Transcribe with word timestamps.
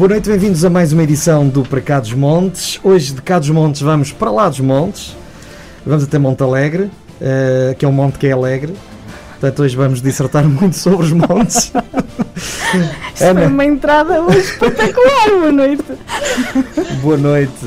Boa 0.00 0.08
noite, 0.08 0.30
bem-vindos 0.30 0.64
a 0.64 0.70
mais 0.70 0.94
uma 0.94 1.02
edição 1.02 1.46
do 1.46 1.62
Para 1.62 1.78
Cá 1.82 2.00
dos 2.00 2.14
Montes. 2.14 2.80
Hoje 2.82 3.12
de 3.12 3.20
Cá 3.20 3.38
dos 3.38 3.50
Montes 3.50 3.82
vamos 3.82 4.10
para 4.10 4.30
lá 4.30 4.48
dos 4.48 4.60
Montes. 4.60 5.14
Vamos 5.84 6.04
até 6.04 6.18
Monte 6.18 6.42
Alegre, 6.42 6.84
uh, 6.84 7.74
que 7.78 7.84
é 7.84 7.88
um 7.88 7.92
monte 7.92 8.18
que 8.18 8.26
é 8.26 8.32
alegre. 8.32 8.74
Portanto, 9.32 9.62
hoje 9.62 9.76
vamos 9.76 10.00
dissertar 10.00 10.42
muito 10.48 10.74
sobre 10.74 11.04
os 11.04 11.12
montes. 11.12 11.70
Isto 13.14 13.24
Ana. 13.24 13.40
foi 13.40 13.48
uma 13.50 13.64
entrada 13.66 14.22
hoje 14.22 14.38
espetacular. 14.38 15.28
Boa 15.38 15.52
noite. 15.52 15.84
Boa 17.02 17.16
noite. 17.18 17.66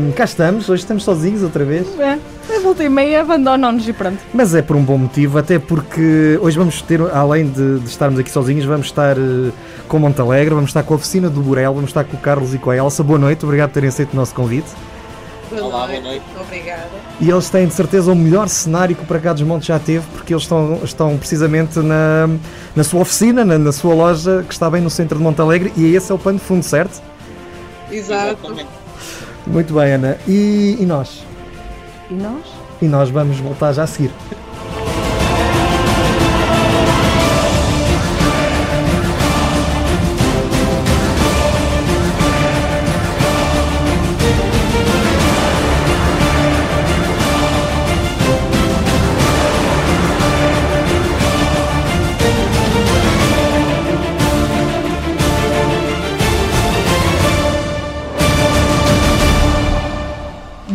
Um, 0.00 0.10
cá 0.12 0.24
estamos, 0.24 0.70
hoje 0.70 0.84
estamos 0.84 1.02
sozinhos 1.04 1.42
outra 1.42 1.66
vez. 1.66 1.86
É. 2.00 2.18
Volta 2.60 2.84
e 2.84 2.88
meia 2.88 3.22
abandonam-nos 3.22 3.88
e 3.88 3.92
pronto. 3.92 4.18
Mas 4.34 4.54
é 4.54 4.60
por 4.60 4.76
um 4.76 4.82
bom 4.82 4.98
motivo, 4.98 5.38
até 5.38 5.58
porque 5.58 6.38
hoje 6.42 6.58
vamos 6.58 6.82
ter, 6.82 7.00
além 7.12 7.48
de, 7.48 7.78
de 7.78 7.88
estarmos 7.88 8.18
aqui 8.18 8.30
sozinhos, 8.30 8.64
vamos 8.64 8.86
estar 8.86 9.16
uh, 9.16 9.52
com 9.86 9.98
Montalegre, 9.98 10.54
vamos 10.54 10.70
estar 10.70 10.82
com 10.82 10.94
a 10.94 10.96
oficina 10.96 11.30
do 11.30 11.40
Burel, 11.40 11.72
vamos 11.72 11.90
estar 11.90 12.04
com 12.04 12.16
o 12.16 12.20
Carlos 12.20 12.54
e 12.54 12.58
com 12.58 12.70
a 12.70 12.76
Elsa. 12.76 13.02
Boa 13.02 13.18
noite, 13.18 13.44
obrigado 13.44 13.70
por 13.70 13.74
terem 13.74 13.88
aceito 13.88 14.12
o 14.12 14.16
nosso 14.16 14.34
convite. 14.34 14.66
Boa 15.50 15.62
Olá, 15.62 15.86
noite. 15.86 16.00
boa 16.00 16.12
noite. 16.12 16.24
Obrigada. 16.40 16.88
E 17.20 17.30
eles 17.30 17.48
têm 17.48 17.66
de 17.66 17.74
certeza 17.74 18.12
o 18.12 18.14
melhor 18.14 18.48
cenário 18.48 18.94
que 18.94 19.02
o 19.02 19.06
Para 19.06 19.18
Cá 19.18 19.32
dos 19.32 19.42
Montes 19.42 19.66
já 19.66 19.78
teve, 19.78 20.04
porque 20.12 20.34
eles 20.34 20.42
estão, 20.42 20.80
estão 20.84 21.16
precisamente 21.16 21.78
na, 21.78 22.28
na 22.76 22.84
sua 22.84 23.00
oficina, 23.00 23.44
na, 23.44 23.56
na 23.56 23.72
sua 23.72 23.94
loja, 23.94 24.44
que 24.46 24.52
está 24.52 24.68
bem 24.68 24.82
no 24.82 24.90
centro 24.90 25.16
de 25.16 25.24
Montalegre, 25.24 25.72
e 25.76 25.94
esse 25.94 26.12
é 26.12 26.14
o 26.14 26.18
pano 26.18 26.38
de 26.38 26.44
fundo, 26.44 26.62
certo? 26.62 27.00
Exato. 27.90 28.36
Exatamente. 28.42 28.68
Muito 29.46 29.72
bem, 29.72 29.92
Ana. 29.92 30.18
E, 30.26 30.76
e 30.78 30.84
nós? 30.84 31.24
E 32.10 32.14
nós? 32.14 32.44
E 32.80 32.86
nós 32.86 33.10
vamos 33.10 33.38
voltar 33.38 33.72
já 33.72 33.82
a 33.82 33.86
seguir. 33.86 34.10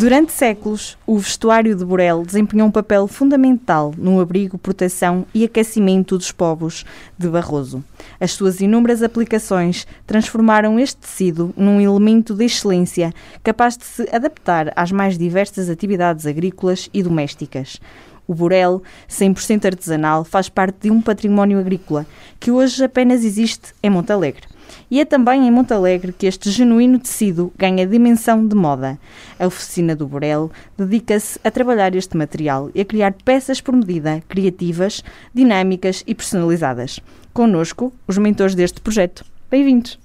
Durante 0.04 0.34
séculos, 0.34 0.98
o 1.08 1.18
vestuário 1.18 1.74
de 1.74 1.86
Borel 1.86 2.24
desempenhou 2.26 2.68
um 2.68 2.72
papel 2.72 3.08
fundamental 3.08 3.94
no 3.98 4.20
abrigo, 4.20 4.58
proteção 4.58 5.26
e 5.34 5.46
aquecimento 5.46 6.18
dos 6.18 6.30
povos 6.30 6.84
de 7.18 7.30
Barroso. 7.30 7.82
As 8.20 8.34
suas 8.34 8.60
inúmeras 8.60 9.02
aplicações 9.02 9.88
transformaram 10.06 10.78
este 10.78 10.98
tecido 10.98 11.54
num 11.56 11.80
elemento 11.80 12.34
de 12.34 12.44
excelência 12.44 13.14
capaz 13.42 13.78
de 13.78 13.86
se 13.86 14.10
adaptar 14.14 14.74
às 14.76 14.92
mais 14.92 15.18
diversas 15.18 15.70
atividades 15.70 16.26
agrícolas 16.26 16.90
e 16.94 17.02
domésticas. 17.02 17.80
O 18.28 18.36
Borel, 18.36 18.84
100% 19.10 19.64
artesanal, 19.64 20.26
faz 20.26 20.50
parte 20.50 20.80
de 20.82 20.92
um 20.92 21.02
património 21.02 21.60
agrícola 21.60 22.06
que 22.42 22.52
hoje 22.52 22.84
apenas 22.84 23.24
existe 23.24 23.74
em 23.82 23.90
Montalegre. 23.90 24.53
E 24.90 25.00
é 25.00 25.06
também 25.06 25.48
em 25.48 25.52
Montalegre 25.52 26.14
que 26.14 26.28
este 26.28 26.52
genuíno 26.52 27.00
tecido 27.00 27.52
ganha 27.58 27.88
dimensão 27.88 28.48
de 28.48 28.56
moda. 28.56 28.98
A 29.40 29.48
oficina 29.48 29.96
do 29.96 30.08
Borel 30.08 30.52
dedica-se 30.78 31.40
a 31.44 31.50
trabalhar 31.50 31.96
este 31.96 32.16
material 32.16 32.70
e 32.76 32.82
a 32.82 32.86
criar 32.86 33.14
peças 33.26 33.60
por 33.60 33.76
medida, 33.76 34.22
criativas, 34.28 35.04
dinâmicas 35.34 36.04
e 36.06 36.14
personalizadas. 36.14 37.00
Conosco, 37.34 37.92
os 38.08 38.18
mentores 38.18 38.56
deste 38.56 38.82
projeto. 38.82 39.26
Bem-vindos! 39.50 40.00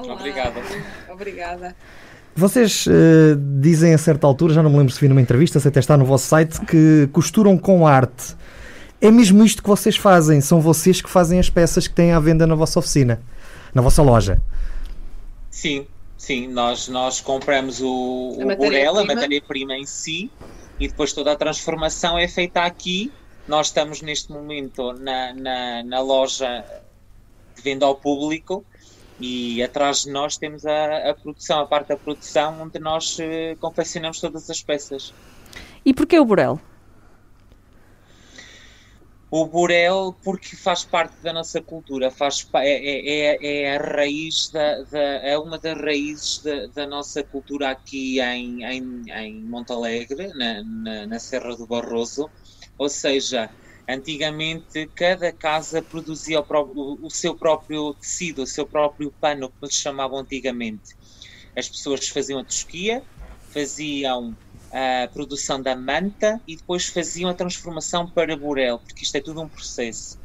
Obrigada. 0.00 0.60
Obrigada. 1.10 1.76
Vocês 2.34 2.86
uh, 2.86 2.90
dizem 3.60 3.92
a 3.92 3.98
certa 3.98 4.26
altura, 4.26 4.54
já 4.54 4.62
não 4.62 4.70
me 4.70 4.78
lembro 4.78 4.92
se 4.92 5.00
vi 5.00 5.06
numa 5.06 5.20
entrevista, 5.20 5.60
se 5.60 5.68
até 5.68 5.80
está 5.80 5.96
no 5.96 6.04
vosso 6.04 6.26
site, 6.26 6.60
que 6.62 7.08
costuram 7.12 7.58
com 7.58 7.86
arte. 7.86 8.34
É 9.02 9.10
mesmo 9.10 9.44
isto 9.44 9.62
que 9.62 9.68
vocês 9.68 9.96
fazem? 9.96 10.40
São 10.40 10.60
vocês 10.60 11.02
que 11.02 11.10
fazem 11.10 11.38
as 11.38 11.50
peças 11.50 11.86
que 11.86 11.94
têm 11.94 12.12
à 12.12 12.20
venda 12.20 12.46
na 12.46 12.54
vossa 12.54 12.78
oficina? 12.78 13.20
na 13.74 13.82
vossa 13.82 14.02
loja. 14.02 14.40
Sim, 15.50 15.86
sim, 16.16 16.48
nós, 16.48 16.88
nós 16.88 17.20
compramos 17.20 17.80
o, 17.80 18.38
a 18.40 18.52
o 18.52 18.56
Borel, 18.56 18.98
a 18.98 19.04
matéria-prima 19.04 19.76
em 19.76 19.86
si, 19.86 20.30
e 20.78 20.88
depois 20.88 21.12
toda 21.12 21.32
a 21.32 21.36
transformação 21.36 22.18
é 22.18 22.28
feita 22.28 22.62
aqui. 22.62 23.12
Nós 23.46 23.68
estamos 23.68 24.02
neste 24.02 24.30
momento 24.30 24.92
na, 24.92 25.32
na, 25.34 25.82
na 25.82 26.00
loja 26.00 26.64
de 27.54 27.62
venda 27.62 27.86
ao 27.86 27.94
público 27.94 28.64
e 29.20 29.62
atrás 29.62 30.02
de 30.02 30.10
nós 30.10 30.36
temos 30.36 30.64
a, 30.64 31.10
a 31.10 31.14
produção, 31.14 31.60
a 31.60 31.66
parte 31.66 31.88
da 31.88 31.96
produção, 31.96 32.62
onde 32.62 32.78
nós 32.78 33.18
uh, 33.18 33.56
confeccionamos 33.60 34.20
todas 34.20 34.48
as 34.48 34.62
peças. 34.62 35.12
E 35.84 35.92
porquê 35.92 36.18
o 36.18 36.24
Borel? 36.24 36.60
O 39.34 39.46
Borel 39.46 40.14
porque 40.22 40.54
faz 40.54 40.84
parte 40.84 41.16
da 41.22 41.32
nossa 41.32 41.58
cultura, 41.62 42.10
faz, 42.10 42.46
é, 42.56 42.68
é, 42.68 43.38
é, 43.40 43.62
é 43.62 43.76
a 43.76 43.80
raiz 43.80 44.50
da, 44.50 44.82
da, 44.82 45.00
é 45.00 45.38
uma 45.38 45.58
das 45.58 45.74
raízes 45.80 46.42
da, 46.42 46.66
da 46.66 46.86
nossa 46.86 47.24
cultura 47.24 47.70
aqui 47.70 48.20
em, 48.20 48.62
em, 48.62 49.04
em 49.10 49.42
Montalegre, 49.42 50.28
na, 50.34 50.62
na, 50.62 51.06
na, 51.06 51.18
Serra 51.18 51.56
do 51.56 51.66
Barroso, 51.66 52.28
ou 52.76 52.90
seja, 52.90 53.48
antigamente 53.88 54.86
cada 54.94 55.32
casa 55.32 55.80
produzia 55.80 56.40
o, 56.40 56.44
próprio, 56.44 56.98
o 57.00 57.08
seu 57.08 57.34
próprio 57.34 57.94
tecido, 57.94 58.42
o 58.42 58.46
seu 58.46 58.66
próprio 58.66 59.10
pano, 59.18 59.50
como 59.58 59.72
se 59.72 59.78
chamavam 59.78 60.18
antigamente. 60.18 60.94
As 61.56 61.70
pessoas 61.70 62.06
faziam 62.06 62.38
a 62.38 62.44
tosquia, 62.44 63.02
faziam 63.50 64.36
a 64.72 65.06
produção 65.08 65.60
da 65.60 65.76
manta 65.76 66.40
e 66.48 66.56
depois 66.56 66.86
faziam 66.86 67.28
a 67.28 67.34
transformação 67.34 68.08
para 68.08 68.36
burel, 68.36 68.78
porque 68.78 69.04
isto 69.04 69.14
é 69.16 69.20
tudo 69.20 69.42
um 69.42 69.48
processo. 69.48 70.18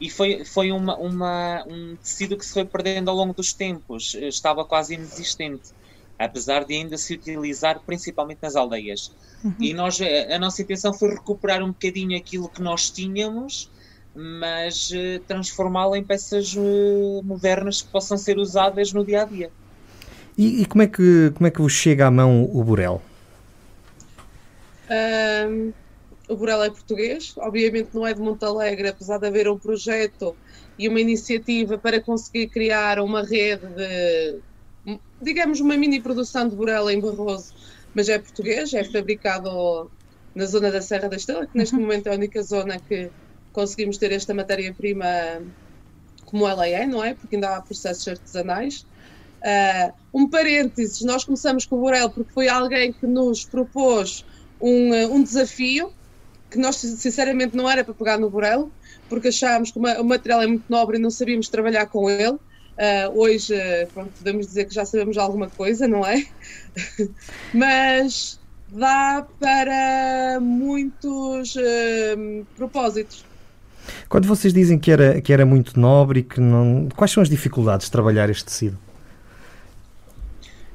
E 0.00 0.10
foi, 0.10 0.44
foi 0.44 0.70
uma, 0.70 0.96
uma, 0.96 1.64
um 1.66 1.96
tecido 1.96 2.36
que 2.36 2.44
se 2.44 2.52
foi 2.52 2.64
perdendo 2.64 3.10
ao 3.10 3.16
longo 3.16 3.32
dos 3.32 3.52
tempos, 3.52 4.14
estava 4.14 4.64
quase 4.64 4.94
inexistente, 4.94 5.70
apesar 6.18 6.64
de 6.64 6.74
ainda 6.74 6.96
se 6.96 7.14
utilizar 7.14 7.80
principalmente 7.84 8.38
nas 8.42 8.54
aldeias. 8.54 9.10
Uhum. 9.42 9.54
E 9.58 9.72
nós, 9.72 9.98
a 10.00 10.38
nossa 10.38 10.62
intenção 10.62 10.92
foi 10.92 11.10
recuperar 11.10 11.62
um 11.62 11.68
bocadinho 11.68 12.16
aquilo 12.16 12.48
que 12.48 12.62
nós 12.62 12.90
tínhamos, 12.90 13.70
mas 14.14 14.90
uh, 14.90 15.20
transformá-lo 15.26 15.96
em 15.96 16.04
peças 16.04 16.54
uh, 16.56 17.22
modernas 17.24 17.82
que 17.82 17.88
possam 17.88 18.16
ser 18.18 18.38
usadas 18.38 18.92
no 18.92 19.04
dia 19.04 19.22
a 19.22 19.24
dia. 19.24 19.50
E, 20.36 20.62
e, 20.62 20.66
como, 20.66 20.82
é 20.82 20.86
que, 20.86 21.32
como 21.34 21.46
é 21.46 21.50
que 21.50 21.60
vos 21.60 21.72
chega 21.72 22.06
à 22.06 22.10
mão 22.10 22.48
o 22.52 22.62
burel? 22.62 23.02
Um, 24.90 25.72
o 26.28 26.36
Borel 26.36 26.62
é 26.62 26.70
português, 26.70 27.34
obviamente 27.38 27.88
não 27.94 28.06
é 28.06 28.12
de 28.12 28.20
Montalegre, 28.20 28.88
apesar 28.88 29.18
de 29.18 29.26
haver 29.26 29.48
um 29.48 29.58
projeto 29.58 30.36
e 30.78 30.86
uma 30.88 31.00
iniciativa 31.00 31.78
para 31.78 32.00
conseguir 32.00 32.48
criar 32.48 33.00
uma 33.00 33.22
rede 33.22 33.66
de, 33.66 34.98
digamos, 35.22 35.60
uma 35.60 35.76
mini 35.76 36.00
produção 36.00 36.48
de 36.48 36.54
Borel 36.54 36.90
em 36.90 37.00
Barroso, 37.00 37.54
mas 37.94 38.08
é 38.08 38.18
português, 38.18 38.74
é 38.74 38.84
fabricado 38.84 39.90
na 40.34 40.44
zona 40.44 40.70
da 40.70 40.82
Serra 40.82 41.08
da 41.08 41.16
Estrela, 41.16 41.46
que 41.46 41.56
neste 41.56 41.74
uhum. 41.74 41.80
momento 41.80 42.06
é 42.08 42.12
a 42.12 42.14
única 42.14 42.42
zona 42.42 42.78
que 42.78 43.10
conseguimos 43.52 43.96
ter 43.96 44.12
esta 44.12 44.34
matéria-prima 44.34 45.06
como 46.24 46.46
ela 46.46 46.68
é, 46.68 46.86
não 46.86 47.02
é? 47.02 47.14
Porque 47.14 47.36
ainda 47.36 47.56
há 47.56 47.62
processos 47.62 48.06
artesanais. 48.06 48.86
Uh, 49.40 49.92
um 50.12 50.28
parênteses, 50.28 51.00
nós 51.02 51.24
começamos 51.24 51.64
com 51.64 51.76
o 51.76 51.80
Borel 51.80 52.10
porque 52.10 52.32
foi 52.32 52.48
alguém 52.48 52.92
que 52.92 53.06
nos 53.06 53.44
propôs 53.44 54.24
um, 54.60 54.94
eh, 54.94 55.06
um 55.06 55.22
desafio 55.22 55.92
que 56.50 56.58
nós 56.58 56.76
sinceramente 56.76 57.56
não 57.56 57.68
era 57.68 57.84
para 57.84 57.94
pegar 57.94 58.18
no 58.18 58.30
Borel, 58.30 58.70
porque 59.08 59.28
achámos 59.28 59.70
que 59.70 59.78
o 59.78 60.04
material 60.04 60.42
é 60.42 60.46
muito 60.46 60.64
nobre 60.68 60.96
e 60.96 61.00
não 61.00 61.10
sabíamos 61.10 61.48
trabalhar 61.48 61.86
com 61.86 62.08
ele. 62.08 62.38
Uh, 62.78 63.10
hoje, 63.20 63.54
pronto, 63.92 64.12
podemos 64.16 64.46
dizer 64.46 64.66
que 64.66 64.74
já 64.74 64.84
sabemos 64.84 65.18
alguma 65.18 65.48
coisa, 65.50 65.88
não 65.88 66.06
é? 66.06 66.24
Mas 67.52 68.38
dá 68.68 69.26
para 69.40 70.38
muitos 70.40 71.56
uh, 71.56 72.46
propósitos. 72.56 73.24
Quando 74.08 74.28
vocês 74.28 74.52
dizem 74.52 74.78
que 74.78 74.90
era, 74.90 75.20
que 75.20 75.32
era 75.32 75.44
muito 75.44 75.78
nobre 75.78 76.20
e 76.20 76.22
que 76.22 76.40
não. 76.40 76.88
Quais 76.94 77.10
são 77.10 77.22
as 77.22 77.28
dificuldades 77.28 77.86
de 77.86 77.92
trabalhar 77.92 78.30
este 78.30 78.44
tecido? 78.44 78.78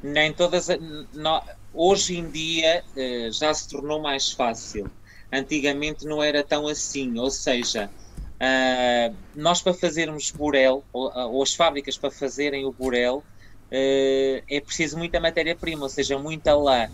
Nem 0.03 0.33
todas. 0.33 0.68
Não, 1.13 1.41
Hoje 1.73 2.17
em 2.17 2.29
dia 2.29 2.83
uh, 2.95 3.31
já 3.31 3.53
se 3.53 3.67
tornou 3.67 4.01
mais 4.01 4.31
fácil. 4.31 4.89
Antigamente 5.31 6.05
não 6.05 6.21
era 6.21 6.43
tão 6.43 6.67
assim, 6.67 7.17
ou 7.17 7.31
seja, 7.31 7.89
uh, 7.89 9.17
nós 9.33 9.61
para 9.61 9.73
fazermos 9.73 10.31
burel, 10.31 10.83
ou, 10.93 11.11
ou, 11.11 11.41
as 11.41 11.55
fábricas 11.55 11.97
para 11.97 12.11
fazerem 12.11 12.65
o 12.65 12.71
burel, 12.71 13.23
é 13.71 14.61
preciso 14.63 14.99
muita 14.99 15.19
matéria-prima, 15.19 15.81
ou 15.81 15.89
seja, 15.89 16.19
muita 16.19 16.53
lã. 16.55 16.87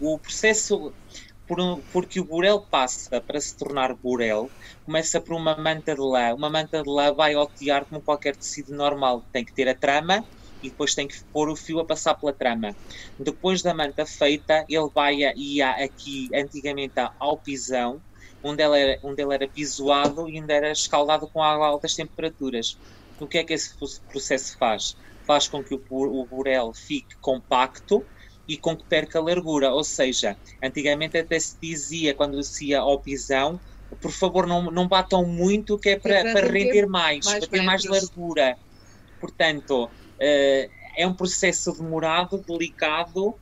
o 0.00 0.18
processo, 0.18 0.94
por 1.46 1.58
porque 1.92 2.20
o 2.20 2.24
burel 2.24 2.62
passa 2.70 3.20
para 3.20 3.38
se 3.38 3.54
tornar 3.54 3.94
burel, 3.94 4.50
começa 4.86 5.20
por 5.20 5.34
uma 5.34 5.54
manta 5.58 5.94
de 5.94 6.00
lã. 6.00 6.34
Uma 6.34 6.48
manta 6.48 6.82
de 6.82 6.88
lã 6.88 7.12
vai 7.12 7.34
ao 7.34 7.46
tiar 7.46 7.84
como 7.84 8.00
qualquer 8.00 8.34
tecido 8.34 8.74
normal. 8.74 9.26
Tem 9.30 9.44
que 9.44 9.52
ter 9.52 9.68
a 9.68 9.74
trama 9.74 10.24
e 10.62 10.70
depois 10.70 10.94
tem 10.94 11.06
que 11.06 11.22
pôr 11.32 11.48
o 11.48 11.56
fio 11.56 11.80
a 11.80 11.84
passar 11.84 12.14
pela 12.14 12.32
trama. 12.32 12.74
Depois 13.18 13.62
da 13.62 13.74
manta 13.74 14.04
feita, 14.04 14.64
ele 14.68 14.88
vai 14.94 15.24
a, 15.24 15.32
ia 15.36 15.70
aqui 15.70 16.28
antigamente 16.34 16.94
ao 17.18 17.36
pisão, 17.36 18.00
onde 18.42 18.62
ele, 18.62 18.78
era, 18.78 19.00
onde 19.02 19.22
ele 19.22 19.34
era 19.34 19.48
pisoado 19.48 20.28
e 20.28 20.40
onde 20.40 20.52
era 20.52 20.70
escaldado 20.70 21.28
com 21.28 21.42
água 21.42 21.66
a 21.66 21.68
altas 21.68 21.94
temperaturas. 21.94 22.78
O 23.20 23.26
que 23.26 23.38
é 23.38 23.44
que 23.44 23.52
esse 23.52 23.74
processo 24.10 24.56
faz? 24.58 24.96
Faz 25.24 25.48
com 25.48 25.62
que 25.62 25.74
o, 25.74 25.82
o 25.90 26.24
burel 26.24 26.72
fique 26.72 27.16
compacto 27.20 28.04
e 28.46 28.56
com 28.56 28.76
que 28.76 28.84
perca 28.84 29.20
largura. 29.20 29.72
Ou 29.72 29.84
seja, 29.84 30.36
antigamente 30.62 31.18
até 31.18 31.38
se 31.38 31.56
dizia, 31.60 32.14
quando 32.14 32.42
se 32.42 32.68
ia 32.68 32.80
ao 32.80 32.98
pisão, 33.00 33.60
por 34.00 34.10
favor, 34.10 34.46
não, 34.46 34.70
não 34.70 34.86
batam 34.86 35.24
muito, 35.26 35.78
que 35.78 35.90
é 35.90 35.98
para, 35.98 36.22
para, 36.22 36.32
para 36.32 36.46
render 36.46 36.86
mais, 36.86 37.26
mais 37.26 37.38
para 37.40 37.48
ter 37.48 37.62
mais 37.62 37.84
largura. 37.84 38.56
Portanto, 39.20 39.90
uh, 40.18 40.70
é 40.96 41.06
um 41.06 41.14
processo 41.14 41.72
demorado, 41.72 42.38
delicado 42.38 43.34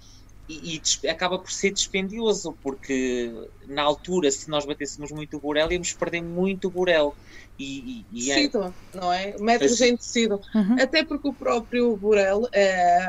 e, 0.48 0.80
e, 1.02 1.08
acaba 1.08 1.38
por 1.38 1.50
ser 1.50 1.72
dispendioso, 1.72 2.56
porque 2.62 3.32
na 3.66 3.82
altura, 3.82 4.30
se 4.30 4.48
nós 4.48 4.64
batêssemos 4.64 5.10
muito 5.10 5.36
o 5.36 5.40
burel, 5.40 5.72
íamos 5.72 5.92
perder 5.92 6.22
muito 6.22 6.68
o 6.68 6.70
burel. 6.70 7.16
E, 7.58 8.04
e, 8.12 8.26
e 8.26 8.30
é 8.30 8.34
tecido, 8.34 8.74
não 8.94 9.12
é? 9.12 9.34
Metros 9.40 9.80
em 9.80 9.96
tecido. 9.96 10.40
Uhum. 10.54 10.76
Até 10.80 11.02
porque 11.02 11.26
o 11.28 11.32
próprio 11.32 11.96
burel, 11.96 12.46
é, 12.52 13.08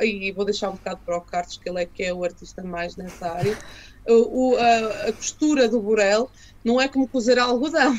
e 0.00 0.32
vou 0.32 0.44
deixar 0.44 0.70
um 0.70 0.72
bocado 0.72 1.00
para 1.04 1.18
o 1.18 1.20
Carlos, 1.20 1.58
que 1.58 1.68
ele 1.68 1.82
é 1.82 1.86
que 1.86 2.02
é 2.02 2.12
o 2.12 2.24
artista 2.24 2.62
mais 2.62 2.96
nessa 2.96 3.30
área, 3.30 3.56
o, 4.08 4.56
a, 4.56 5.08
a, 5.08 5.12
costura 5.12 5.68
do 5.68 5.80
burel 5.80 6.30
não 6.64 6.80
é 6.80 6.88
como 6.88 7.08
cozer 7.08 7.38
algodão. 7.38 7.92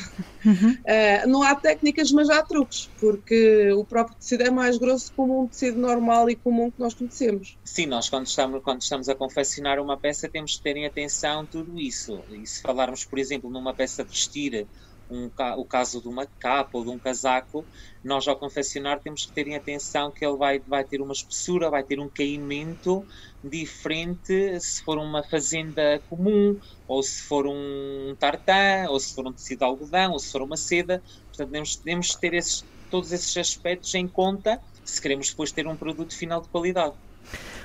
Uhum. 0.46 0.72
Uh, 0.72 1.28
não 1.28 1.44
há 1.44 1.56
técnicas, 1.56 2.12
mas 2.12 2.30
há 2.30 2.42
truques, 2.42 2.90
porque 3.00 3.72
o 3.74 3.84
próprio 3.84 4.18
tecido 4.18 4.44
é 4.44 4.50
mais 4.50 4.78
grosso 4.78 5.12
como 5.16 5.44
um 5.44 5.48
tecido 5.48 5.80
normal 5.80 6.30
e 6.30 6.36
comum 6.36 6.72
que 6.72 6.80
nós 6.80 6.94
conhecemos. 6.94 7.58
Sim, 7.64 7.86
nós 7.86 8.10
quando 8.10 8.28
estamos, 8.28 8.62
quando 8.64 8.82
estamos 8.82 9.10
a 9.10 9.16
confeccionar 9.16 9.80
uma 9.80 9.98
peça 9.98 10.30
temos 10.30 10.58
que 10.58 10.64
ter 10.64 10.78
em 10.78 10.86
atenção 10.86 11.46
tudo 11.46 11.80
isso. 11.80 12.20
E 12.32 12.46
se 12.46 12.62
falarmos, 12.62 13.04
por 13.06 13.20
exemplo, 13.20 13.50
numa 13.50 13.74
peça 13.74 14.04
de 14.04 14.10
vestir 14.10 14.68
um, 15.14 15.30
o 15.58 15.66
caso 15.66 16.02
de 16.02 16.08
uma 16.08 16.28
capa 16.40 16.78
ou 16.78 16.84
de 16.84 16.90
um 16.92 17.00
casaco, 17.00 17.68
nós 18.04 18.28
ao 18.28 18.38
confeccionar 18.38 19.00
temos 19.02 19.26
que 19.26 19.34
ter 19.34 19.48
em 19.48 19.56
atenção 19.56 20.12
que 20.14 20.26
ele 20.26 20.38
vai, 20.38 20.60
vai 20.62 20.84
ter 20.86 21.02
uma 21.02 21.14
espessura, 21.14 21.70
vai 21.70 21.84
ter 21.84 22.00
um 22.00 22.10
caimento 22.10 23.06
diferente 23.44 24.60
se 24.60 24.82
for 24.84 24.98
uma 24.98 25.24
fazenda 25.24 26.02
comum, 26.08 26.58
ou 26.88 27.04
se 27.04 27.22
for 27.28 27.46
um 27.48 28.16
tartan, 28.20 28.90
ou 28.90 29.00
se 29.00 29.14
for 29.14 29.28
um 29.28 29.34
tecido 29.34 29.60
de 29.60 29.66
algodão, 29.66 30.12
ou 30.12 30.20
se 30.20 30.32
for 30.32 30.42
uma 30.42 30.58
seda. 30.58 31.02
Portanto, 31.30 31.52
temos, 31.52 31.76
temos 31.78 32.08
que 32.16 32.20
ter 32.20 32.34
esses, 32.34 32.66
todos 32.90 33.12
esses 33.12 33.36
aspectos 33.38 33.94
em 33.94 34.08
conta 34.08 34.60
se 34.84 35.02
queremos 35.02 35.30
depois 35.30 35.52
ter 35.52 35.68
um 35.68 35.78
produto 35.78 36.16
final 36.18 36.42
de 36.42 36.50
qualidade. 36.50 36.96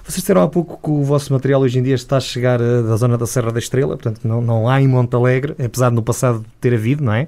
Vocês 0.08 0.22
disseram 0.22 0.40
há 0.40 0.48
pouco 0.48 0.80
que 0.82 0.90
o 0.90 1.04
vosso 1.04 1.30
material 1.34 1.60
hoje 1.60 1.78
em 1.78 1.82
dia 1.82 1.94
está 1.94 2.16
a 2.16 2.20
chegar 2.20 2.58
eh, 2.62 2.80
da 2.80 2.96
zona 2.96 3.18
da 3.18 3.26
Serra 3.26 3.52
da 3.52 3.58
Estrela, 3.58 3.94
portanto 3.94 4.20
não, 4.24 4.40
não 4.40 4.66
há 4.66 4.80
em 4.80 4.88
Monte 4.88 5.14
Alegre, 5.14 5.54
apesar 5.62 5.90
de 5.90 5.96
no 5.96 6.02
passado 6.02 6.42
ter 6.62 6.72
havido, 6.72 7.04
não 7.04 7.12
é? 7.12 7.26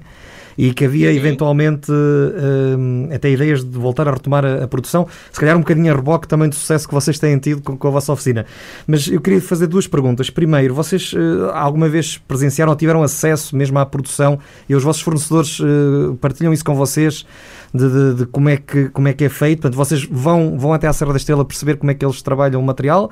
E 0.57 0.73
que 0.73 0.85
havia 0.85 1.13
eventualmente 1.13 1.91
uh, 1.91 3.13
até 3.13 3.29
ideias 3.29 3.63
de 3.63 3.77
voltar 3.77 4.07
a 4.07 4.11
retomar 4.11 4.43
a, 4.43 4.63
a, 4.63 4.67
produção, 4.67 5.07
se 5.31 5.39
calhar 5.39 5.55
um 5.55 5.59
bocadinho 5.59 5.93
a 5.93 5.95
reboque 5.95 6.27
também 6.27 6.49
do 6.49 6.55
sucesso 6.55 6.87
que 6.87 6.93
vocês 6.93 7.17
têm 7.19 7.37
tido 7.37 7.61
com, 7.61 7.77
com 7.77 7.87
a 7.87 7.91
vossa 7.91 8.11
oficina. 8.11 8.47
Mas 8.85 9.07
eu 9.07 9.21
queria 9.21 9.41
fazer 9.41 9.67
duas 9.67 9.87
perguntas. 9.87 10.29
Primeiro, 10.31 10.73
vocês 10.73 11.13
uh, 11.13 11.51
alguma 11.53 11.87
vez 11.87 12.17
presenciaram 12.17 12.71
ou 12.71 12.75
tiveram 12.75 13.03
acesso 13.03 13.55
mesmo 13.55 13.77
à 13.77 13.85
produção 13.85 14.39
e 14.67 14.73
os 14.73 14.83
vossos 14.83 15.03
fornecedores 15.03 15.59
uh, 15.59 16.17
partilham 16.19 16.51
isso 16.51 16.65
com 16.65 16.75
vocês? 16.75 17.25
De, 17.73 17.89
de, 17.89 18.13
de, 18.15 18.25
como, 18.25 18.49
é 18.49 18.57
que, 18.57 18.89
como 18.89 19.07
é 19.07 19.13
que 19.13 19.23
é 19.23 19.29
feito. 19.29 19.61
Portanto, 19.61 19.77
vocês 19.77 20.05
vão, 20.05 20.57
vão 20.57 20.73
até 20.73 20.87
à 20.87 20.93
Serra 20.93 21.11
da 21.11 21.17
Estrela 21.17 21.45
perceber 21.45 21.77
como 21.77 21.91
é 21.91 21.93
que 21.93 22.05
eles 22.05 22.21
trabalham 22.21 22.59
o 22.59 22.63
material. 22.63 23.11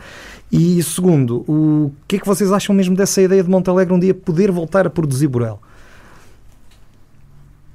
E 0.52 0.82
segundo, 0.84 1.46
o 1.48 1.92
que 2.08 2.18
é 2.18 2.20
que 2.20 2.26
vocês 2.26 2.52
acham 2.52 2.76
mesmo 2.76 2.96
dessa 2.96 3.22
ideia 3.22 3.44
de 3.44 3.50
Montalegre 3.50 3.94
um 3.94 4.00
dia 4.00 4.14
poder 4.14 4.52
voltar 4.52 4.86
a 4.86 4.90
produzir 4.90 5.28
Burel? 5.28 5.60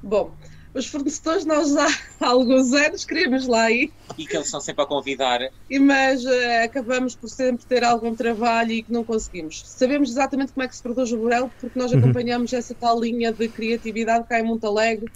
Bom, 0.03 0.31
os 0.75 0.87
fornecedores 0.87 1.45
nós 1.45 1.73
há 1.77 1.87
alguns 2.19 2.73
anos 2.73 3.05
queremos 3.05 3.47
lá 3.47 3.71
ir. 3.71 3.91
E 4.17 4.27
que 4.27 4.35
eles 4.35 4.49
são 4.49 4.59
sempre 4.59 4.83
a 4.83 4.85
convidar. 4.85 5.39
E, 5.69 5.79
mas 5.79 6.25
uh, 6.25 6.29
acabamos 6.65 7.15
por 7.15 7.29
sempre 7.29 7.65
ter 7.65 7.81
algum 7.83 8.13
trabalho 8.13 8.71
e 8.71 8.83
que 8.83 8.91
não 8.91 9.03
conseguimos. 9.03 9.63
Sabemos 9.65 10.09
exatamente 10.09 10.51
como 10.51 10.65
é 10.65 10.67
que 10.67 10.75
se 10.75 10.83
produz 10.83 11.13
o 11.13 11.17
Burel 11.17 11.49
porque 11.61 11.79
nós 11.79 11.93
uhum. 11.93 11.99
acompanhamos 11.99 12.51
uhum. 12.51 12.59
essa 12.59 12.75
tal 12.75 12.99
linha 12.99 13.31
de 13.31 13.47
criatividade 13.47 14.27
cá 14.27 14.37
em 14.37 14.43
Montalegre 14.43 15.09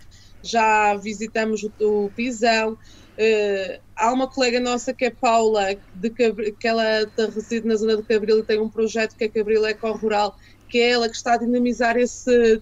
já 0.44 0.96
visitamos 0.96 1.68
o, 1.80 2.10
Pisão. 2.16 2.74
Uh, 2.74 3.80
há 3.96 4.14
uma 4.14 4.28
colega 4.30 4.60
nossa 4.60 4.94
que 4.94 5.06
é 5.06 5.10
Paula, 5.10 5.76
de 5.94 6.10
Cabril, 6.10 6.56
que 6.58 6.68
ela 6.68 6.84
reside 7.36 7.68
na 7.68 7.76
zona 7.76 7.98
de 7.98 8.04
Cabril 8.04 8.40
e 8.40 8.44
tem 8.44 8.60
um 8.60 8.70
projeto 8.70 9.16
que 9.16 9.26
é 9.26 9.30
Cabril 9.30 9.66
Eco 9.66 9.92
Rural, 9.92 10.36
que 10.70 10.78
é 10.78 10.92
ela 10.92 11.10
que 11.10 11.16
está 11.16 11.34
a 11.34 11.38
dinamizar 11.38 11.98
esse, 11.98 12.62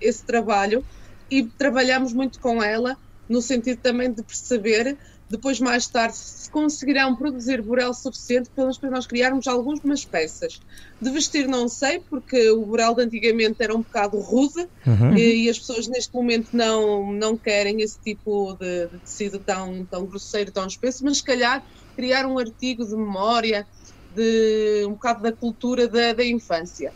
esse 0.00 0.24
trabalho 0.24 0.84
e 1.30 1.44
trabalhamos 1.44 2.12
muito 2.12 2.40
com 2.40 2.62
ela 2.62 2.96
no 3.28 3.40
sentido 3.40 3.80
também 3.80 4.12
de 4.12 4.22
perceber 4.22 4.98
depois, 5.32 5.58
mais 5.58 5.86
tarde, 5.86 6.14
se 6.14 6.50
conseguirão 6.50 7.16
produzir 7.16 7.62
burel 7.62 7.94
suficiente 7.94 8.50
para 8.54 8.90
nós 8.90 9.06
criarmos 9.06 9.46
algumas 9.46 10.04
peças. 10.04 10.60
De 11.00 11.10
vestir, 11.10 11.48
não 11.48 11.68
sei, 11.68 12.00
porque 12.00 12.50
o 12.50 12.66
burel 12.66 12.94
de 12.94 13.02
antigamente 13.04 13.56
era 13.60 13.74
um 13.74 13.80
bocado 13.80 14.18
rude 14.18 14.68
uhum. 14.86 15.16
e, 15.16 15.44
e, 15.44 15.48
as 15.48 15.58
pessoas 15.58 15.88
neste 15.88 16.14
momento 16.14 16.50
não, 16.52 17.10
não 17.14 17.34
querem 17.34 17.80
esse 17.80 17.98
tipo 17.98 18.54
de, 18.60 18.88
de, 18.88 18.98
tecido 18.98 19.38
tão, 19.38 19.86
tão 19.86 20.04
grosseiro, 20.04 20.52
tão 20.52 20.66
espesso, 20.66 21.02
mas 21.02 21.16
se 21.16 21.24
calhar 21.24 21.64
criar 21.96 22.26
um 22.26 22.38
artigo 22.38 22.84
de 22.84 22.94
memória 22.94 23.66
de 24.14 24.84
um 24.86 24.92
bocado 24.92 25.22
da 25.22 25.32
cultura 25.32 25.88
da, 25.88 26.12
da 26.12 26.24
infância. 26.26 26.92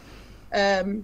Um, 0.86 1.02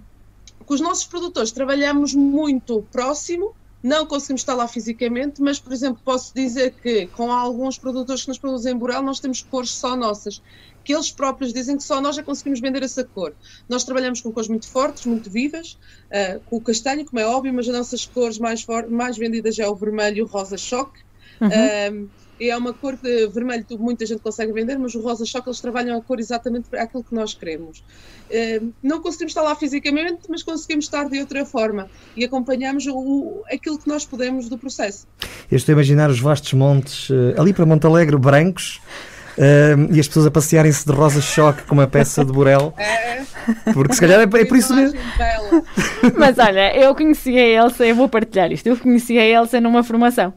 com 0.65 0.73
os 0.75 0.81
nossos 0.81 1.05
produtores 1.05 1.51
trabalhamos 1.51 2.13
muito 2.13 2.85
próximo 2.91 3.55
não 3.83 4.05
conseguimos 4.05 4.41
estar 4.41 4.55
lá 4.55 4.65
fisicamente, 4.65 5.41
mas, 5.41 5.59
por 5.59 5.73
exemplo, 5.73 6.01
posso 6.05 6.33
dizer 6.33 6.73
que 6.81 7.05
com 7.07 7.29
alguns 7.29 7.77
produtores 7.77 8.21
que 8.21 8.29
nos 8.29 8.37
produzem 8.37 8.77
burel, 8.77 9.03
nós 9.03 9.19
temos 9.19 9.41
cores 9.41 9.71
só 9.71 9.97
nossas, 9.97 10.41
que 10.85 10.93
eles 10.93 11.11
próprios 11.11 11.51
dizem 11.51 11.75
que 11.75 11.83
só 11.83 11.99
nós 11.99 12.15
já 12.15 12.23
conseguimos 12.23 12.61
vender 12.61 12.81
essa 12.81 13.03
cor. 13.03 13.35
Nós 13.67 13.83
trabalhamos 13.83 14.21
com 14.21 14.31
cores 14.31 14.47
muito 14.47 14.69
fortes, 14.69 15.05
muito 15.05 15.29
vivas, 15.29 15.77
uh, 16.07 16.39
com 16.45 16.55
o 16.55 16.61
castanho, 16.61 17.05
como 17.05 17.19
é 17.19 17.25
óbvio, 17.25 17.53
mas 17.53 17.67
as 17.67 17.75
nossas 17.75 18.05
cores 18.05 18.39
mais, 18.39 18.65
mais 18.89 19.17
vendidas 19.17 19.59
é 19.59 19.67
o 19.67 19.75
vermelho 19.75 20.17
e 20.19 20.21
o 20.21 20.27
rosa 20.27 20.57
choque. 20.57 21.01
Uhum. 21.41 22.09
Uh, 22.39 22.43
é 22.49 22.57
uma 22.57 22.73
cor 22.73 22.95
de 22.95 23.27
vermelho 23.27 23.63
que 23.63 23.77
muita 23.77 24.05
gente 24.05 24.21
consegue 24.21 24.51
vender, 24.51 24.77
mas 24.77 24.95
o 24.95 25.01
rosa 25.01 25.25
choque 25.25 25.49
eles 25.49 25.59
trabalham 25.59 25.97
a 25.97 26.01
cor 26.01 26.19
exatamente 26.19 26.67
para 26.69 26.83
aquilo 26.83 27.03
que 27.03 27.13
nós 27.13 27.33
queremos. 27.33 27.83
Uh, 28.29 28.71
não 28.81 29.01
conseguimos 29.01 29.31
estar 29.31 29.41
lá 29.41 29.55
fisicamente, 29.55 30.21
mas 30.29 30.43
conseguimos 30.43 30.85
estar 30.85 31.09
de 31.09 31.19
outra 31.19 31.45
forma 31.45 31.89
e 32.15 32.23
acompanhamos 32.23 32.85
o, 32.87 33.43
aquilo 33.51 33.77
que 33.77 33.87
nós 33.87 34.05
podemos 34.05 34.49
do 34.49 34.57
processo. 34.57 35.07
Eu 35.51 35.57
estou 35.57 35.73
a 35.73 35.75
imaginar 35.75 36.09
os 36.09 36.19
vastos 36.19 36.53
montes 36.53 37.09
uh, 37.09 37.33
ali 37.37 37.53
para 37.53 37.65
Montalegre, 37.65 38.17
brancos. 38.17 38.81
Uh, 39.37 39.91
e 39.91 39.99
as 39.99 40.07
pessoas 40.07 40.27
a 40.27 40.31
passearem-se 40.31 40.85
de 40.85 40.91
rosa 40.91 41.19
choque 41.19 41.63
com 41.63 41.73
uma 41.73 41.87
peça 41.87 42.23
de 42.23 42.31
burel. 42.31 42.73
É. 43.65 43.73
Porque 43.73 43.93
se 43.93 43.99
calhar 43.99 44.19
é, 44.19 44.23
é 44.23 44.45
por 44.45 44.57
isso 44.57 44.73
mesmo. 44.73 44.97
Mas 46.17 46.37
olha, 46.39 46.75
eu 46.77 46.95
conheci 46.95 47.37
a 47.37 47.45
Elsa, 47.45 47.85
eu 47.85 47.95
vou 47.95 48.07
partilhar 48.07 48.51
isto. 48.51 48.67
Eu 48.67 48.77
conheci 48.77 49.17
a 49.17 49.25
Elsa 49.25 49.59
numa 49.59 49.83
formação. 49.83 50.33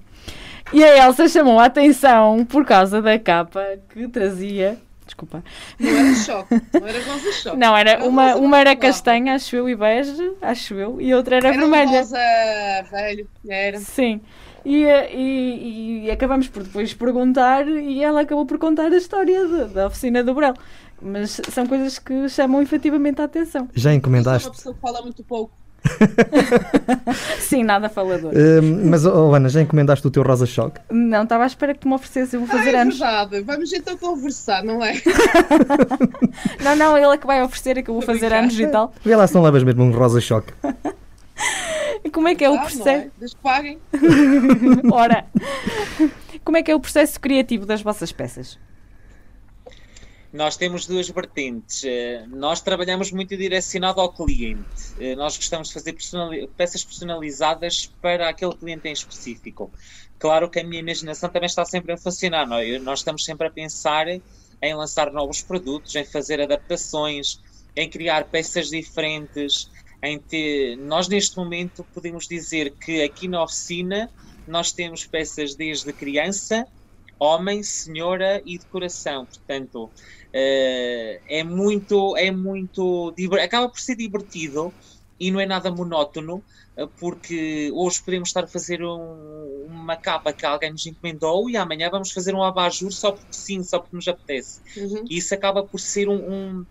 E 0.72 0.82
a 0.82 1.06
Elsa 1.06 1.28
chamou 1.28 1.58
a 1.58 1.66
atenção 1.66 2.44
por 2.44 2.64
causa 2.64 3.00
da 3.00 3.18
capa 3.18 3.64
que 3.88 4.08
trazia. 4.08 4.78
Desculpa. 5.04 5.42
Não 5.78 5.88
era 5.88 6.14
choque, 6.16 6.62
não 6.74 6.86
era 6.86 7.04
rosa 7.04 7.32
choque. 7.32 7.56
Não, 7.58 7.76
era, 7.76 8.04
uma, 8.04 8.34
uma 8.34 8.58
era 8.58 8.74
castanha, 8.74 9.36
acho 9.36 9.54
eu, 9.54 9.68
e 9.68 9.76
bege, 9.76 10.32
acho 10.42 10.74
eu, 10.74 11.00
e 11.00 11.14
outra 11.14 11.36
era, 11.36 11.48
era 11.48 11.58
vermelha. 11.58 11.88
Era 11.88 11.98
rosa 12.00 12.90
velho, 12.90 13.28
era. 13.48 13.78
Sim. 13.78 14.20
E, 14.64 14.84
e, 14.84 16.06
e, 16.06 16.10
acabamos 16.10 16.48
por 16.48 16.64
depois 16.64 16.92
perguntar 16.92 17.68
e 17.68 18.02
ela 18.02 18.22
acabou 18.22 18.44
por 18.44 18.58
contar 18.58 18.92
a 18.92 18.96
história 18.96 19.46
de, 19.46 19.64
da 19.66 19.86
oficina 19.86 20.24
do 20.24 20.34
Brel. 20.34 20.54
Mas 21.00 21.40
são 21.50 21.68
coisas 21.68 22.00
que 22.00 22.28
chamam 22.28 22.60
efetivamente 22.60 23.20
a 23.20 23.26
atenção. 23.26 23.68
Já 23.74 23.94
encomendaste? 23.94 24.48
Uma 24.48 24.54
pessoa 24.54 24.74
que 24.74 24.80
fala 24.80 25.02
muito 25.02 25.22
pouco. 25.22 25.52
Sim, 27.40 27.64
nada 27.64 27.88
falador. 27.88 28.32
Uh, 28.32 28.62
mas, 28.84 29.04
oh, 29.04 29.34
Ana, 29.34 29.48
já 29.48 29.60
encomendaste 29.62 30.06
o 30.06 30.10
teu 30.10 30.22
Rosa 30.22 30.46
Choque? 30.46 30.80
Não, 30.90 31.22
estava 31.22 31.44
à 31.44 31.46
espera 31.46 31.74
que 31.74 31.80
tu 31.80 31.88
me 31.88 31.94
oferecesse, 31.94 32.36
eu 32.36 32.40
vou 32.40 32.48
fazer 32.48 32.74
ah, 32.74 32.78
é 32.78 32.82
anos. 32.82 32.98
verdade, 32.98 33.40
vamos 33.42 33.72
então 33.72 33.96
conversar, 33.96 34.64
não 34.64 34.84
é? 34.84 34.94
não, 36.62 36.76
não, 36.76 36.98
ele 36.98 37.14
é 37.14 37.16
que 37.16 37.26
vai 37.26 37.42
oferecer, 37.42 37.78
é 37.78 37.82
que 37.82 37.90
eu 37.90 37.94
vou 37.94 38.02
fazer 38.02 38.32
anos 38.32 38.58
e 38.58 38.66
tal. 38.66 38.92
Vê 39.04 39.16
lá 39.16 39.26
se 39.26 39.34
não 39.34 39.42
levas 39.42 39.62
mesmo 39.62 39.84
um 39.84 39.92
Rosa 39.92 40.20
Choque. 40.20 40.52
Como 42.12 42.28
é 42.28 42.34
que 42.34 42.44
é 42.44 42.50
o 42.50 42.58
processo? 42.58 42.88
É? 42.88 43.10
Deixa 43.18 43.36
paguem. 43.42 43.78
Ora, 44.92 45.26
como 46.44 46.56
é 46.56 46.62
que 46.62 46.70
é 46.70 46.74
o 46.74 46.80
processo 46.80 47.18
criativo 47.20 47.66
das 47.66 47.82
vossas 47.82 48.12
peças? 48.12 48.58
Nós 50.32 50.56
temos 50.56 50.86
duas 50.86 51.08
vertentes. 51.08 51.84
Eh, 51.84 52.26
nós 52.28 52.60
trabalhamos 52.60 53.10
muito 53.12 53.36
direcionado 53.36 54.00
ao 54.00 54.12
cliente. 54.12 54.94
Eh, 54.98 55.14
nós 55.14 55.36
gostamos 55.36 55.68
de 55.68 55.74
fazer 55.74 55.92
personali 55.92 56.48
peças 56.56 56.84
personalizadas 56.84 57.86
para 58.02 58.28
aquele 58.28 58.54
cliente 58.54 58.88
em 58.88 58.92
específico. 58.92 59.70
Claro 60.18 60.50
que 60.50 60.60
a 60.60 60.64
minha 60.64 60.80
imaginação 60.80 61.28
também 61.30 61.46
está 61.46 61.64
sempre 61.64 61.92
a 61.92 61.96
funcionar. 61.96 62.46
É? 62.60 62.78
Nós 62.78 63.00
estamos 63.00 63.24
sempre 63.24 63.46
a 63.46 63.50
pensar 63.50 64.06
em 64.08 64.74
lançar 64.74 65.12
novos 65.12 65.42
produtos, 65.42 65.94
em 65.94 66.04
fazer 66.04 66.40
adaptações, 66.40 67.40
em 67.74 67.88
criar 67.88 68.24
peças 68.24 68.68
diferentes. 68.68 69.70
Em 70.02 70.18
ter... 70.18 70.76
Nós, 70.76 71.08
neste 71.08 71.36
momento, 71.36 71.86
podemos 71.94 72.26
dizer 72.26 72.72
que 72.72 73.02
aqui 73.02 73.28
na 73.28 73.42
oficina 73.42 74.10
nós 74.46 74.72
temos 74.72 75.06
peças 75.06 75.54
desde 75.54 75.92
criança 75.92 76.66
homem, 77.18 77.62
senhora 77.62 78.42
e 78.44 78.58
decoração. 78.58 79.26
Portanto, 79.26 79.84
uh, 79.84 79.90
é 81.28 81.42
muito, 81.44 82.16
é 82.16 82.30
muito, 82.30 83.14
acaba 83.42 83.68
por 83.68 83.80
ser 83.80 83.96
divertido 83.96 84.72
e 85.18 85.30
não 85.30 85.40
é 85.40 85.46
nada 85.46 85.70
monótono, 85.70 86.42
eh, 86.76 86.86
porque 86.98 87.70
hoje 87.74 88.02
podemos 88.02 88.28
estar 88.28 88.44
a 88.44 88.46
fazer 88.46 88.82
um, 88.82 89.64
uma 89.66 89.96
capa 89.96 90.32
que 90.32 90.44
alguém 90.44 90.70
nos 90.70 90.84
encomendou 90.86 91.48
e 91.48 91.56
amanhã 91.56 91.88
vamos 91.90 92.12
fazer 92.12 92.34
um 92.34 92.42
abajur 92.42 92.92
só 92.92 93.12
porque 93.12 93.32
sim, 93.32 93.62
só 93.62 93.78
porque 93.78 93.96
nos 93.96 94.06
apetece. 94.06 94.60
Uhum. 94.76 95.04
E 95.08 95.16
isso 95.16 95.34
acaba 95.34 95.64
por 95.64 95.80
ser 95.80 96.08
um, 96.08 96.16
um, 96.16 96.66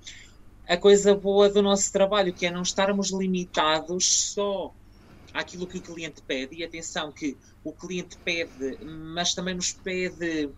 a 0.67 0.77
coisa 0.77 1.15
boa 1.15 1.49
do 1.49 1.61
nosso 1.61 1.91
trabalho, 1.91 2.33
que 2.33 2.45
é 2.45 2.51
não 2.51 2.61
estarmos 2.61 3.11
limitados 3.11 4.33
só 4.33 4.71
àquilo 5.35 5.67
que 5.67 5.77
o 5.77 5.81
cliente 5.81 6.21
pede. 6.21 6.55
E 6.55 6.63
atenção 6.63 7.11
que 7.11 7.37
o 7.63 7.71
cliente 7.71 8.17
pede, 8.17 8.77
mas 8.83 9.33
também 9.33 9.53
nos 9.53 9.73
pede 9.73 10.49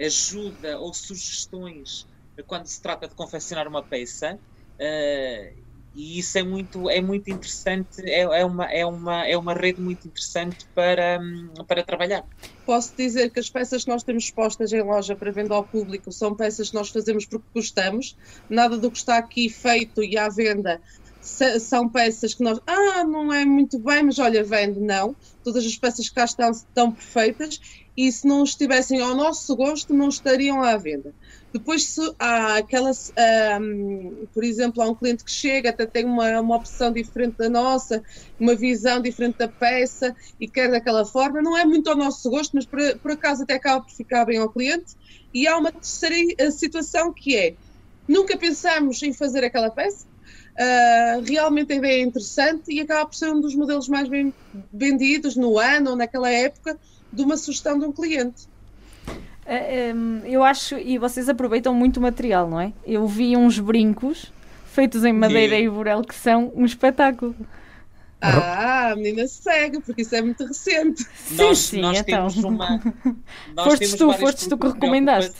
ajuda 0.00 0.78
ou 0.78 0.94
sugestões 0.94 2.06
quando 2.46 2.66
se 2.66 2.80
trata 2.80 3.06
de 3.06 3.14
confeccionar 3.14 3.68
uma 3.68 3.82
peça. 3.82 4.38
Uh, 4.74 5.62
e 5.94 6.18
isso 6.18 6.38
é 6.38 6.42
muito, 6.42 6.88
é 6.88 7.00
muito 7.00 7.30
interessante, 7.30 8.00
é, 8.02 8.20
é, 8.20 8.44
uma, 8.44 8.64
é, 8.64 8.86
uma, 8.86 9.26
é 9.26 9.36
uma 9.36 9.52
rede 9.52 9.80
muito 9.80 10.06
interessante 10.08 10.66
para, 10.74 11.20
para 11.66 11.82
trabalhar. 11.82 12.24
Posso 12.64 12.96
dizer 12.96 13.30
que 13.30 13.38
as 13.38 13.50
peças 13.50 13.84
que 13.84 13.90
nós 13.90 14.02
temos 14.02 14.24
expostas 14.24 14.72
em 14.72 14.80
loja 14.80 15.14
para 15.14 15.30
venda 15.30 15.54
ao 15.54 15.62
público 15.62 16.10
são 16.10 16.34
peças 16.34 16.70
que 16.70 16.74
nós 16.74 16.88
fazemos 16.88 17.26
porque 17.26 17.46
gostamos, 17.54 18.16
nada 18.48 18.78
do 18.78 18.90
que 18.90 18.96
está 18.96 19.18
aqui 19.18 19.50
feito 19.50 20.02
e 20.02 20.16
à 20.16 20.30
venda 20.30 20.80
são 21.60 21.88
peças 21.88 22.34
que 22.34 22.42
nós, 22.42 22.58
ah, 22.66 23.04
não 23.04 23.32
é 23.32 23.44
muito 23.44 23.78
bem, 23.78 24.02
mas 24.02 24.18
olha, 24.18 24.42
vende, 24.42 24.80
não. 24.80 25.16
Todas 25.44 25.64
as 25.64 25.76
peças 25.76 26.08
que 26.08 26.14
cá 26.14 26.24
estão 26.24 26.50
estão 26.50 26.92
perfeitas 26.92 27.58
e 27.96 28.10
se 28.10 28.26
não 28.26 28.42
estivessem 28.42 29.00
ao 29.00 29.14
nosso 29.14 29.54
gosto, 29.54 29.94
não 29.94 30.08
estariam 30.08 30.62
à 30.62 30.76
venda. 30.76 31.14
Depois, 31.52 31.94
se 31.94 32.00
há 32.18 32.56
aquelas, 32.56 33.12
um, 33.60 34.26
por 34.32 34.42
exemplo, 34.42 34.82
há 34.82 34.88
um 34.88 34.94
cliente 34.94 35.24
que 35.24 35.30
chega, 35.30 35.70
até 35.70 35.86
tem 35.86 36.04
uma, 36.04 36.40
uma 36.40 36.56
opção 36.56 36.90
diferente 36.92 37.36
da 37.36 37.48
nossa, 37.50 38.02
uma 38.38 38.54
visão 38.56 39.00
diferente 39.00 39.36
da 39.36 39.48
peça 39.48 40.14
e 40.40 40.48
quer 40.48 40.70
daquela 40.70 41.04
forma, 41.04 41.42
não 41.42 41.56
é 41.56 41.64
muito 41.64 41.88
ao 41.88 41.96
nosso 41.96 42.28
gosto, 42.30 42.52
mas 42.54 42.66
por, 42.66 42.80
por 43.00 43.12
acaso 43.12 43.42
até 43.42 43.54
acaba 43.54 43.84
por 43.84 43.92
ficar 43.92 44.24
bem 44.24 44.38
ao 44.38 44.50
cliente. 44.50 44.96
E 45.32 45.46
há 45.46 45.56
uma 45.58 45.70
terceira 45.70 46.50
situação 46.50 47.12
que 47.14 47.36
é, 47.36 47.56
nunca 48.08 48.36
pensamos 48.36 49.02
em 49.02 49.12
fazer 49.12 49.44
aquela 49.44 49.70
peça, 49.70 50.06
Uh, 50.52 51.22
realmente 51.26 51.72
a 51.72 51.76
ideia 51.76 52.02
é 52.02 52.02
interessante 52.02 52.70
e 52.72 52.80
acaba 52.80 53.06
por 53.06 53.14
ser 53.14 53.30
um 53.30 53.40
dos 53.40 53.54
modelos 53.54 53.88
mais 53.88 54.06
bem 54.08 54.34
vendidos 54.72 55.34
no 55.34 55.58
ano 55.58 55.90
ou 55.90 55.96
naquela 55.96 56.30
época 56.30 56.78
de 57.10 57.22
uma 57.22 57.36
sugestão 57.36 57.78
de 57.78 57.86
um 57.86 57.92
cliente. 57.92 58.46
Uh, 59.46 59.96
um, 59.96 60.26
eu 60.26 60.44
acho, 60.44 60.76
e 60.76 60.98
vocês 60.98 61.28
aproveitam 61.28 61.74
muito 61.74 61.96
o 61.96 62.00
material, 62.00 62.48
não 62.48 62.60
é? 62.60 62.72
Eu 62.86 63.06
vi 63.06 63.36
uns 63.36 63.58
brincos 63.58 64.30
feitos 64.66 65.04
em 65.04 65.12
madeira 65.12 65.58
e 65.58 65.68
burel 65.68 66.02
que 66.02 66.14
são 66.14 66.52
um 66.54 66.64
espetáculo. 66.64 67.34
Ah, 68.20 68.90
a 68.92 68.96
menina 68.96 69.26
segue, 69.26 69.80
porque 69.80 70.02
isso 70.02 70.14
é 70.14 70.22
muito 70.22 70.46
recente. 70.46 71.04
Sim, 71.16 71.36
nós, 71.36 71.58
sim, 71.58 71.80
nós 71.80 71.98
então. 71.98 72.28
temos 72.28 72.36
uma. 72.44 72.80
Nós 73.56 73.66
foste 73.66 73.96
tu, 73.96 74.12
foste 74.12 74.48
tu 74.48 74.56
que 74.56 74.68
recomendaste. 74.68 75.34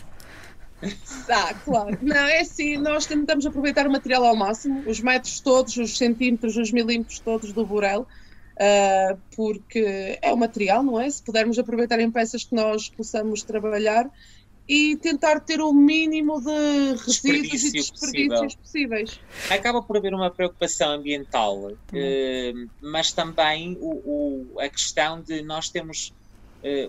Ah, 1.28 1.54
claro. 1.64 1.98
Não, 2.02 2.16
é 2.16 2.40
assim, 2.40 2.76
nós 2.76 3.06
tentamos 3.06 3.46
aproveitar 3.46 3.86
o 3.86 3.90
material 3.90 4.24
ao 4.24 4.36
máximo, 4.36 4.82
os 4.86 5.00
metros 5.00 5.40
todos, 5.40 5.76
os 5.76 5.96
centímetros, 5.96 6.56
os 6.56 6.72
milímetros 6.72 7.20
todos 7.20 7.52
do 7.52 7.64
burel, 7.64 8.02
uh, 8.02 9.18
porque 9.34 10.18
é 10.20 10.32
o 10.32 10.36
material, 10.36 10.82
não 10.82 11.00
é? 11.00 11.08
Se 11.08 11.22
pudermos 11.22 11.58
aproveitar 11.58 12.00
em 12.00 12.10
peças 12.10 12.44
que 12.44 12.54
nós 12.54 12.88
possamos 12.88 13.42
trabalhar 13.42 14.10
e 14.68 14.96
tentar 14.96 15.40
ter 15.40 15.60
o 15.60 15.72
mínimo 15.72 16.40
de 16.40 16.92
resíduos 17.04 17.64
e 17.64 17.72
desperdícios 17.72 18.54
possíveis. 18.54 19.20
Acaba 19.50 19.82
por 19.82 19.96
haver 19.96 20.14
uma 20.14 20.30
preocupação 20.30 20.92
ambiental, 20.92 21.58
uh, 21.58 22.70
mas 22.80 23.12
também 23.12 23.76
o, 23.80 23.90
o, 24.54 24.60
a 24.60 24.68
questão 24.68 25.20
de 25.20 25.42
nós 25.42 25.68
temos 25.68 26.12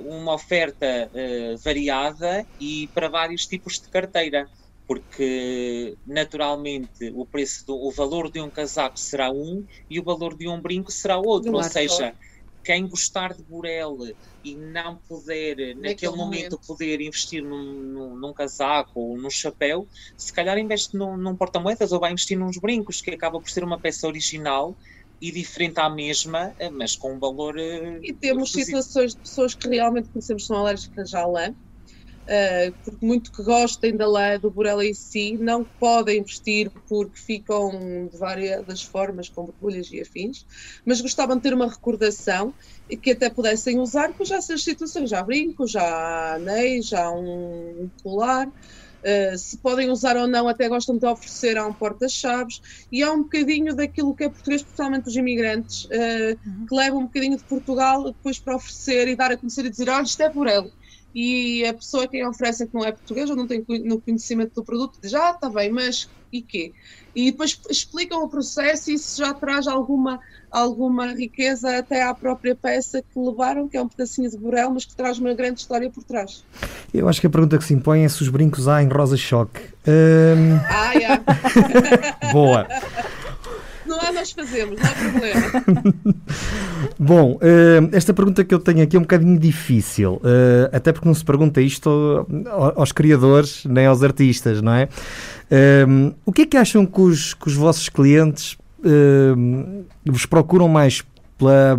uma 0.01 0.35
oferta 0.35 1.09
uh, 1.11 1.57
variada 1.63 2.45
e 2.59 2.89
para 2.93 3.09
vários 3.09 3.45
tipos 3.45 3.73
de 3.73 3.89
carteira, 3.89 4.47
porque 4.87 5.95
naturalmente 6.05 7.11
o 7.13 7.25
preço 7.25 7.65
do, 7.65 7.75
o 7.75 7.91
valor 7.91 8.31
de 8.31 8.41
um 8.41 8.51
casaco 8.51 8.99
será 8.99 9.31
um 9.31 9.65
e 9.89 9.99
o 9.99 10.03
valor 10.03 10.37
de 10.37 10.47
um 10.47 10.61
brinco 10.61 10.91
será 10.91 11.17
outro, 11.17 11.53
ou 11.53 11.63
seja, 11.63 12.15
quem 12.63 12.87
gostar 12.87 13.33
de 13.33 13.43
Burel 13.43 13.97
e 14.43 14.55
não 14.55 14.99
puder 15.07 15.55
naquele, 15.55 15.75
naquele 15.75 16.11
momento, 16.11 16.51
momento, 16.51 16.59
poder 16.65 17.01
investir 17.01 17.43
num, 17.43 17.81
num, 17.81 18.15
num, 18.15 18.33
casaco 18.33 18.99
ou 18.99 19.17
num 19.17 19.29
chapéu, 19.29 19.87
se 20.17 20.31
calhar 20.33 20.57
investe 20.57 20.97
num, 20.97 21.17
num 21.17 21.35
porta-moedas 21.35 21.91
ou 21.91 21.99
vai 21.99 22.11
investir 22.11 22.37
nos 22.37 22.57
brincos, 22.57 23.01
que 23.01 23.11
acaba 23.11 23.39
por 23.39 23.49
ser 23.49 23.63
uma 23.63 23.79
peça 23.79 24.07
original 24.07 24.77
e 25.23 25.31
diferente 25.31 25.79
à 25.79 25.89
mesma, 25.89 26.53
eh, 26.59 26.69
mas 26.69 26.97
com 26.97 27.15
um 27.15 27.19
valor. 27.19 27.57
Eh, 27.57 27.99
e 28.03 28.13
temos 28.13 28.51
situações 28.51 29.13
de 29.13 29.21
pessoas 29.21 29.55
que 29.55 29.69
realmente 29.69 30.09
conhecemos 30.09 30.45
são 30.45 30.57
alérgicas 30.57 31.13
à 31.13 31.25
lã, 31.25 31.49
uh, 31.49 32.75
porque 32.83 33.05
muito 33.05 33.31
que 33.31 33.41
gostem 33.41 33.95
da 33.95 34.05
lã, 34.05 34.37
do 34.37 34.51
burela 34.51 34.85
em 34.85 34.93
si, 34.93 35.37
não 35.37 35.63
podem 35.79 36.21
vestir 36.21 36.69
porque 36.89 37.17
ficam 37.17 38.09
de 38.09 38.17
várias 38.17 38.83
formas, 38.83 39.29
com 39.29 39.45
borbulhas 39.45 39.89
e 39.91 40.01
afins, 40.01 40.39
mas 40.85 40.99
gostavam 40.99 41.37
de 41.37 41.43
ter 41.43 41.53
uma 41.53 41.69
recordação 41.69 42.53
e 42.89 42.97
que 42.97 43.11
até 43.11 43.29
pudessem 43.29 43.79
usar, 43.79 44.13
pois 44.17 44.27
já 44.27 44.35
essas 44.35 44.61
situações, 44.61 45.09
já 45.09 45.23
brinco, 45.23 45.65
já 45.65 46.35
anéis, 46.35 46.87
já 46.87 47.09
um 47.09 47.89
colar. 48.03 48.47
Uh, 49.03 49.37
se 49.37 49.57
podem 49.57 49.89
usar 49.89 50.15
ou 50.15 50.27
não, 50.27 50.47
até 50.47 50.69
gostam 50.69 50.97
de 50.97 51.05
oferecer 51.05 51.57
a 51.57 51.67
um 51.67 51.73
porta-chaves, 51.73 52.61
e 52.91 53.03
há 53.03 53.11
um 53.11 53.23
bocadinho 53.23 53.75
daquilo 53.75 54.15
que 54.15 54.23
é 54.23 54.29
português, 54.29 54.61
especialmente 54.61 55.09
os 55.09 55.15
imigrantes, 55.15 55.85
uh, 55.85 55.89
uhum. 56.45 56.65
que 56.65 56.75
levam 56.75 56.99
um 56.99 57.05
bocadinho 57.05 57.37
de 57.37 57.43
Portugal 57.43 58.05
depois 58.05 58.39
para 58.39 58.55
oferecer 58.55 59.07
e 59.07 59.15
dar 59.15 59.31
a 59.31 59.37
conhecer 59.37 59.65
e 59.65 59.69
dizer: 59.69 59.89
olha, 59.89 60.03
isto 60.03 60.21
é 60.21 60.29
por 60.29 60.47
ele. 60.47 60.71
E 61.13 61.65
a 61.65 61.73
pessoa 61.73 62.07
que 62.07 62.25
oferece 62.25 62.65
que 62.65 62.73
não 62.73 62.83
é 62.83 62.91
português 62.91 63.29
ou 63.29 63.35
não 63.35 63.47
tem 63.47 63.63
no 63.85 64.01
conhecimento 64.01 64.55
do 64.55 64.63
produto 64.63 64.99
diz: 65.01 65.13
ah, 65.13 65.31
está 65.31 65.49
bem, 65.49 65.71
mas 65.71 66.09
e 66.31 66.41
quê? 66.41 66.73
E 67.15 67.31
depois 67.31 67.59
explicam 67.69 68.23
o 68.23 68.27
processo 68.27 68.89
e 68.89 68.95
isso 68.95 69.19
já 69.19 69.33
traz 69.33 69.67
alguma 69.67 70.19
alguma 70.49 71.13
riqueza 71.13 71.77
até 71.77 72.03
à 72.03 72.13
própria 72.13 72.55
peça 72.55 73.01
que 73.01 73.19
levaram, 73.19 73.67
que 73.67 73.77
é 73.77 73.81
um 73.81 73.87
pedacinho 73.87 74.29
de 74.29 74.37
burel, 74.37 74.71
mas 74.71 74.85
que 74.85 74.95
traz 74.95 75.17
uma 75.17 75.33
grande 75.33 75.59
história 75.59 75.89
por 75.89 76.03
trás. 76.03 76.43
Eu 76.93 77.07
acho 77.09 77.19
que 77.21 77.27
a 77.27 77.29
pergunta 77.29 77.57
que 77.57 77.63
se 77.63 77.73
impõe 77.73 78.03
é 78.03 78.09
se 78.09 78.21
os 78.21 78.29
brincos 78.29 78.67
há 78.67 78.81
em 78.81 78.87
rosa 78.87 79.17
choque. 79.17 79.61
Um... 79.87 80.57
Ah, 80.67 80.93
yeah. 80.93 81.23
Boa. 82.31 82.67
Não 83.93 84.01
há, 84.01 84.11
nós 84.11 84.31
fazemos, 84.31 84.79
não 84.81 84.89
há 84.89 84.93
problema. 84.93 86.15
Bom, 86.97 87.39
esta 87.91 88.11
pergunta 88.11 88.43
que 88.43 88.53
eu 88.53 88.59
tenho 88.59 88.81
aqui 88.81 88.95
é 88.95 88.99
um 88.99 89.03
bocadinho 89.03 89.37
difícil, 89.37 90.19
até 90.71 90.91
porque 90.91 91.07
não 91.07 91.13
se 91.13 91.23
pergunta 91.23 91.61
isto 91.61 92.25
aos 92.75 92.91
criadores 92.91 93.63
nem 93.65 93.85
aos 93.85 94.01
artistas, 94.01 94.61
não 94.61 94.73
é? 94.73 94.89
o 96.25 96.31
que 96.31 96.41
é 96.41 96.45
que 96.47 96.57
acham 96.57 96.85
que 96.85 97.01
os, 97.01 97.35
que 97.35 97.47
os 97.47 97.55
vossos 97.55 97.87
clientes 97.87 98.57
vos 100.05 100.25
procuram 100.25 100.67
mais 100.67 101.03
pela, 101.37 101.77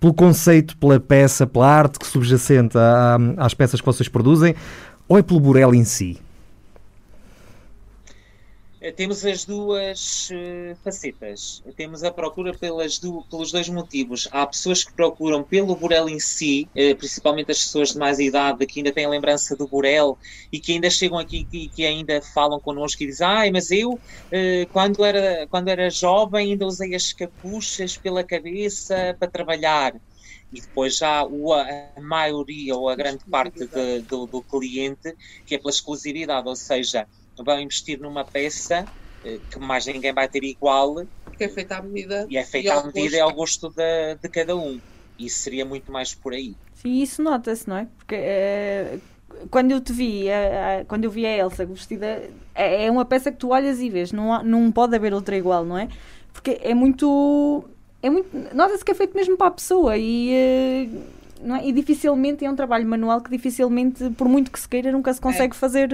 pelo 0.00 0.12
conceito, 0.12 0.76
pela 0.76 0.98
peça, 0.98 1.46
pela 1.46 1.68
arte 1.68 2.00
que 2.00 2.06
subjacente 2.06 2.76
às 3.36 3.54
peças 3.54 3.80
que 3.80 3.86
vocês 3.86 4.08
produzem, 4.08 4.56
ou 5.08 5.18
é 5.18 5.22
pelo 5.22 5.38
Burel 5.38 5.72
em 5.72 5.84
si? 5.84 6.18
Eh, 8.84 8.92
temos 8.92 9.24
as 9.24 9.46
duas 9.46 10.28
uh, 10.30 10.76
facetas. 10.84 11.62
Temos 11.74 12.04
a 12.04 12.12
procura 12.12 12.52
pelas 12.52 12.98
do, 12.98 13.24
pelos 13.30 13.50
dois 13.50 13.66
motivos. 13.70 14.28
Há 14.30 14.46
pessoas 14.46 14.84
que 14.84 14.92
procuram 14.94 15.42
pelo 15.42 15.74
Burel 15.74 16.06
em 16.06 16.20
si, 16.20 16.68
uh, 16.76 16.94
principalmente 16.94 17.50
as 17.50 17.60
pessoas 17.60 17.92
de 17.92 17.98
mais 17.98 18.18
idade 18.18 18.66
que 18.66 18.80
ainda 18.80 18.92
têm 18.92 19.08
lembrança 19.08 19.56
do 19.56 19.66
Burel 19.66 20.18
e 20.52 20.60
que 20.60 20.72
ainda 20.72 20.90
chegam 20.90 21.18
aqui 21.18 21.48
e 21.50 21.70
que 21.70 21.86
ainda 21.86 22.20
falam 22.34 22.60
connosco 22.60 23.02
e 23.02 23.06
dizem: 23.06 23.26
Ai, 23.26 23.50
mas 23.50 23.70
eu, 23.70 23.94
uh, 23.94 24.68
quando, 24.70 25.02
era, 25.02 25.46
quando 25.48 25.68
era 25.68 25.88
jovem, 25.88 26.52
ainda 26.52 26.66
usei 26.66 26.94
as 26.94 27.10
capuchas 27.14 27.96
pela 27.96 28.22
cabeça 28.22 29.16
para 29.18 29.30
trabalhar 29.30 29.94
e 30.52 30.60
depois 30.60 30.98
já 30.98 31.22
a 31.22 32.00
maioria 32.00 32.76
ou 32.76 32.88
a 32.88 32.94
grande 32.94 33.24
parte 33.30 33.66
de, 33.66 34.02
do, 34.02 34.26
do 34.26 34.42
cliente 34.44 35.14
que 35.46 35.54
é 35.54 35.58
pela 35.58 35.70
exclusividade, 35.70 36.46
ou 36.48 36.54
seja, 36.54 37.08
vão 37.42 37.60
investir 37.60 37.98
numa 38.00 38.24
peça 38.24 38.86
eh, 39.24 39.38
que 39.50 39.58
mais 39.58 39.86
ninguém 39.86 40.12
vai 40.12 40.28
ter 40.28 40.44
igual. 40.44 41.04
Que 41.36 41.44
é 41.44 41.48
feita 41.48 41.76
à 41.76 41.82
medida. 41.82 42.26
E 42.28 42.36
é 42.36 42.44
feita 42.44 42.74
à 42.74 42.84
medida 42.84 43.16
e 43.16 43.20
ao 43.20 43.32
gosto 43.32 43.70
de, 43.70 44.16
de 44.22 44.28
cada 44.28 44.54
um. 44.56 44.80
Isso 45.18 45.38
seria 45.38 45.64
muito 45.64 45.90
mais 45.90 46.14
por 46.14 46.32
aí. 46.32 46.54
Sim, 46.74 47.00
isso 47.00 47.22
nota-se, 47.22 47.68
não 47.68 47.76
é? 47.76 47.88
Porque 47.96 48.14
é, 48.14 48.98
quando 49.50 49.70
eu 49.70 49.80
te 49.80 49.92
vi, 49.92 50.30
a, 50.30 50.80
a, 50.80 50.84
quando 50.84 51.04
eu 51.04 51.10
vi 51.10 51.24
a 51.24 51.36
Elsa 51.36 51.64
vestida, 51.64 52.28
é, 52.54 52.86
é, 52.86 52.90
uma 52.90 53.04
peça 53.04 53.32
que 53.32 53.38
tu 53.38 53.50
olhas 53.50 53.80
e 53.80 53.88
vês, 53.88 54.12
não, 54.12 54.32
há, 54.32 54.42
não 54.42 54.70
pode 54.70 54.94
haver 54.94 55.14
outra 55.14 55.36
igual, 55.36 55.64
não 55.64 55.78
é? 55.78 55.88
Porque 56.32 56.58
é 56.62 56.74
muito. 56.74 57.64
É 58.02 58.10
muito 58.10 58.54
Nota-se 58.54 58.84
que 58.84 58.90
é 58.90 58.94
feito 58.94 59.16
mesmo 59.16 59.36
para 59.36 59.46
a 59.46 59.52
pessoa 59.52 59.96
e. 59.96 60.30
Eh, 60.32 60.88
não 61.42 61.56
é? 61.56 61.66
E 61.66 61.72
dificilmente 61.72 62.44
é 62.44 62.50
um 62.50 62.56
trabalho 62.56 62.86
manual 62.86 63.20
que 63.20 63.30
dificilmente, 63.30 64.10
por 64.10 64.28
muito 64.28 64.50
que 64.50 64.58
se 64.58 64.68
queira, 64.68 64.90
nunca 64.90 65.12
se 65.12 65.20
consegue 65.20 65.54
é. 65.54 65.58
fazer 65.58 65.90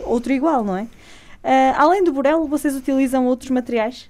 outro 0.00 0.32
igual, 0.32 0.64
não 0.64 0.76
é? 0.76 0.82
Uh, 0.82 1.74
além 1.76 2.04
do 2.04 2.12
burel, 2.12 2.46
vocês 2.46 2.76
utilizam 2.76 3.26
outros 3.26 3.50
materiais? 3.50 4.08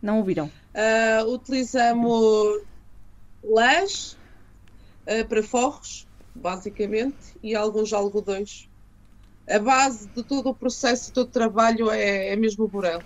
Não 0.00 0.18
ouviram? 0.18 0.50
Uh, 0.74 1.32
utilizamos 1.32 2.62
lãs 3.44 4.16
uh, 5.06 5.26
para 5.28 5.42
forros, 5.42 6.06
basicamente, 6.34 7.16
e 7.42 7.54
alguns 7.54 7.92
algodões. 7.92 8.68
A 9.48 9.58
base 9.58 10.08
de 10.08 10.22
todo 10.22 10.48
o 10.48 10.54
processo, 10.54 11.12
todo 11.12 11.28
o 11.28 11.30
trabalho 11.30 11.90
é, 11.90 12.30
é 12.30 12.36
mesmo 12.36 12.64
o 12.64 12.68
burel. 12.68 13.02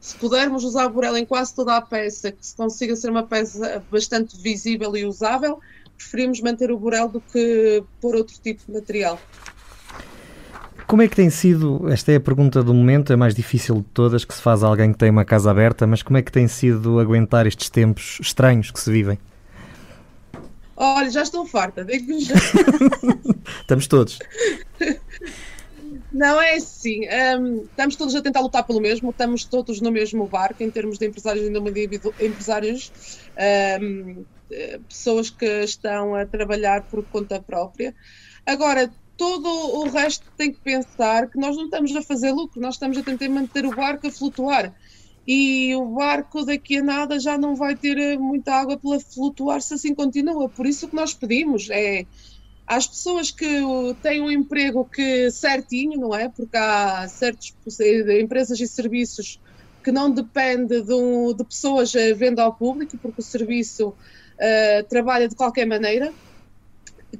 Se 0.00 0.16
pudermos 0.16 0.64
usar 0.64 0.86
o 0.86 0.90
burel 0.90 1.16
em 1.16 1.24
quase 1.24 1.54
toda 1.54 1.76
a 1.76 1.80
peça, 1.80 2.32
que 2.32 2.44
se 2.44 2.56
consiga 2.56 2.94
ser 2.96 3.10
uma 3.10 3.22
peça 3.22 3.82
bastante 3.90 4.36
visível 4.36 4.96
e 4.96 5.04
usável, 5.04 5.60
preferimos 6.02 6.40
manter 6.40 6.70
o 6.70 6.78
burel 6.78 7.08
do 7.08 7.20
que 7.20 7.82
pôr 8.00 8.16
outro 8.16 8.34
tipo 8.40 8.62
de 8.66 8.72
material. 8.72 9.18
Como 10.86 11.00
é 11.00 11.08
que 11.08 11.16
tem 11.16 11.30
sido, 11.30 11.88
esta 11.90 12.12
é 12.12 12.16
a 12.16 12.20
pergunta 12.20 12.62
do 12.62 12.74
momento, 12.74 13.12
é 13.12 13.16
mais 13.16 13.34
difícil 13.34 13.76
de 13.76 13.86
todas 13.94 14.24
que 14.24 14.34
se 14.34 14.42
faz 14.42 14.62
a 14.62 14.66
alguém 14.66 14.92
que 14.92 14.98
tem 14.98 15.10
uma 15.10 15.24
casa 15.24 15.50
aberta, 15.50 15.86
mas 15.86 16.02
como 16.02 16.18
é 16.18 16.22
que 16.22 16.30
tem 16.30 16.46
sido 16.46 16.98
aguentar 16.98 17.46
estes 17.46 17.70
tempos 17.70 18.18
estranhos 18.20 18.70
que 18.70 18.78
se 18.78 18.90
vivem? 18.90 19.18
Olha, 20.76 21.10
já 21.10 21.22
estou 21.22 21.46
farta, 21.46 21.84
digo 21.84 22.12
já. 22.20 22.34
Estamos 23.62 23.86
todos. 23.86 24.18
Não 26.12 26.40
é 26.40 26.56
assim. 26.56 27.00
Um, 27.38 27.62
estamos 27.62 27.96
todos 27.96 28.14
a 28.14 28.20
tentar 28.20 28.40
lutar 28.40 28.64
pelo 28.64 28.80
mesmo, 28.80 29.10
estamos 29.10 29.44
todos 29.44 29.80
no 29.80 29.90
mesmo 29.90 30.26
barco 30.26 30.62
em 30.62 30.70
termos 30.70 30.98
de 30.98 31.06
empresários 31.06 31.46
e 31.46 32.26
empresários, 32.26 32.92
um, 33.80 34.24
pessoas 34.88 35.30
que 35.30 35.46
estão 35.64 36.14
a 36.14 36.26
trabalhar 36.26 36.82
por 36.82 37.04
conta 37.04 37.40
própria. 37.40 37.94
Agora, 38.46 38.92
todo 39.16 39.48
o 39.48 39.88
resto 39.88 40.26
tem 40.36 40.52
que 40.52 40.60
pensar 40.60 41.28
que 41.28 41.38
nós 41.38 41.56
não 41.56 41.66
estamos 41.66 41.94
a 41.94 42.02
fazer 42.02 42.32
lucro, 42.32 42.60
nós 42.60 42.74
estamos 42.74 42.98
a 42.98 43.02
tentar 43.02 43.28
manter 43.28 43.64
o 43.64 43.74
barco 43.74 44.06
a 44.06 44.10
flutuar. 44.10 44.74
E 45.26 45.74
o 45.76 45.86
barco 45.86 46.44
daqui 46.44 46.78
a 46.78 46.82
nada 46.82 47.20
já 47.20 47.38
não 47.38 47.54
vai 47.54 47.76
ter 47.76 47.96
eh, 47.96 48.18
muita 48.18 48.54
água 48.54 48.76
para 48.76 48.98
flutuar 48.98 49.60
se 49.60 49.74
assim 49.74 49.94
continua. 49.94 50.48
Por 50.48 50.66
isso 50.66 50.88
que 50.88 50.96
nós 50.96 51.14
pedimos 51.14 51.70
é 51.70 52.04
às 52.66 52.88
pessoas 52.88 53.30
que 53.30 53.46
têm 54.02 54.20
um 54.20 54.30
emprego 54.30 54.84
que 54.84 55.30
certinho, 55.30 56.00
não 56.00 56.14
é? 56.14 56.28
Porque 56.28 56.56
há 56.56 57.06
certas 57.06 57.54
empresas 58.20 58.58
e 58.60 58.66
serviços 58.66 59.38
que 59.84 59.92
não 59.92 60.10
dependem 60.10 60.82
de, 60.82 61.34
de 61.36 61.44
pessoas 61.44 61.94
a 61.94 62.14
venda 62.14 62.42
ao 62.42 62.54
público, 62.54 62.96
porque 62.98 63.20
o 63.20 63.24
serviço 63.24 63.94
uh, 64.42 64.84
trabalha 64.88 65.28
de 65.28 65.36
qualquer 65.36 65.66
maneira 65.66 66.12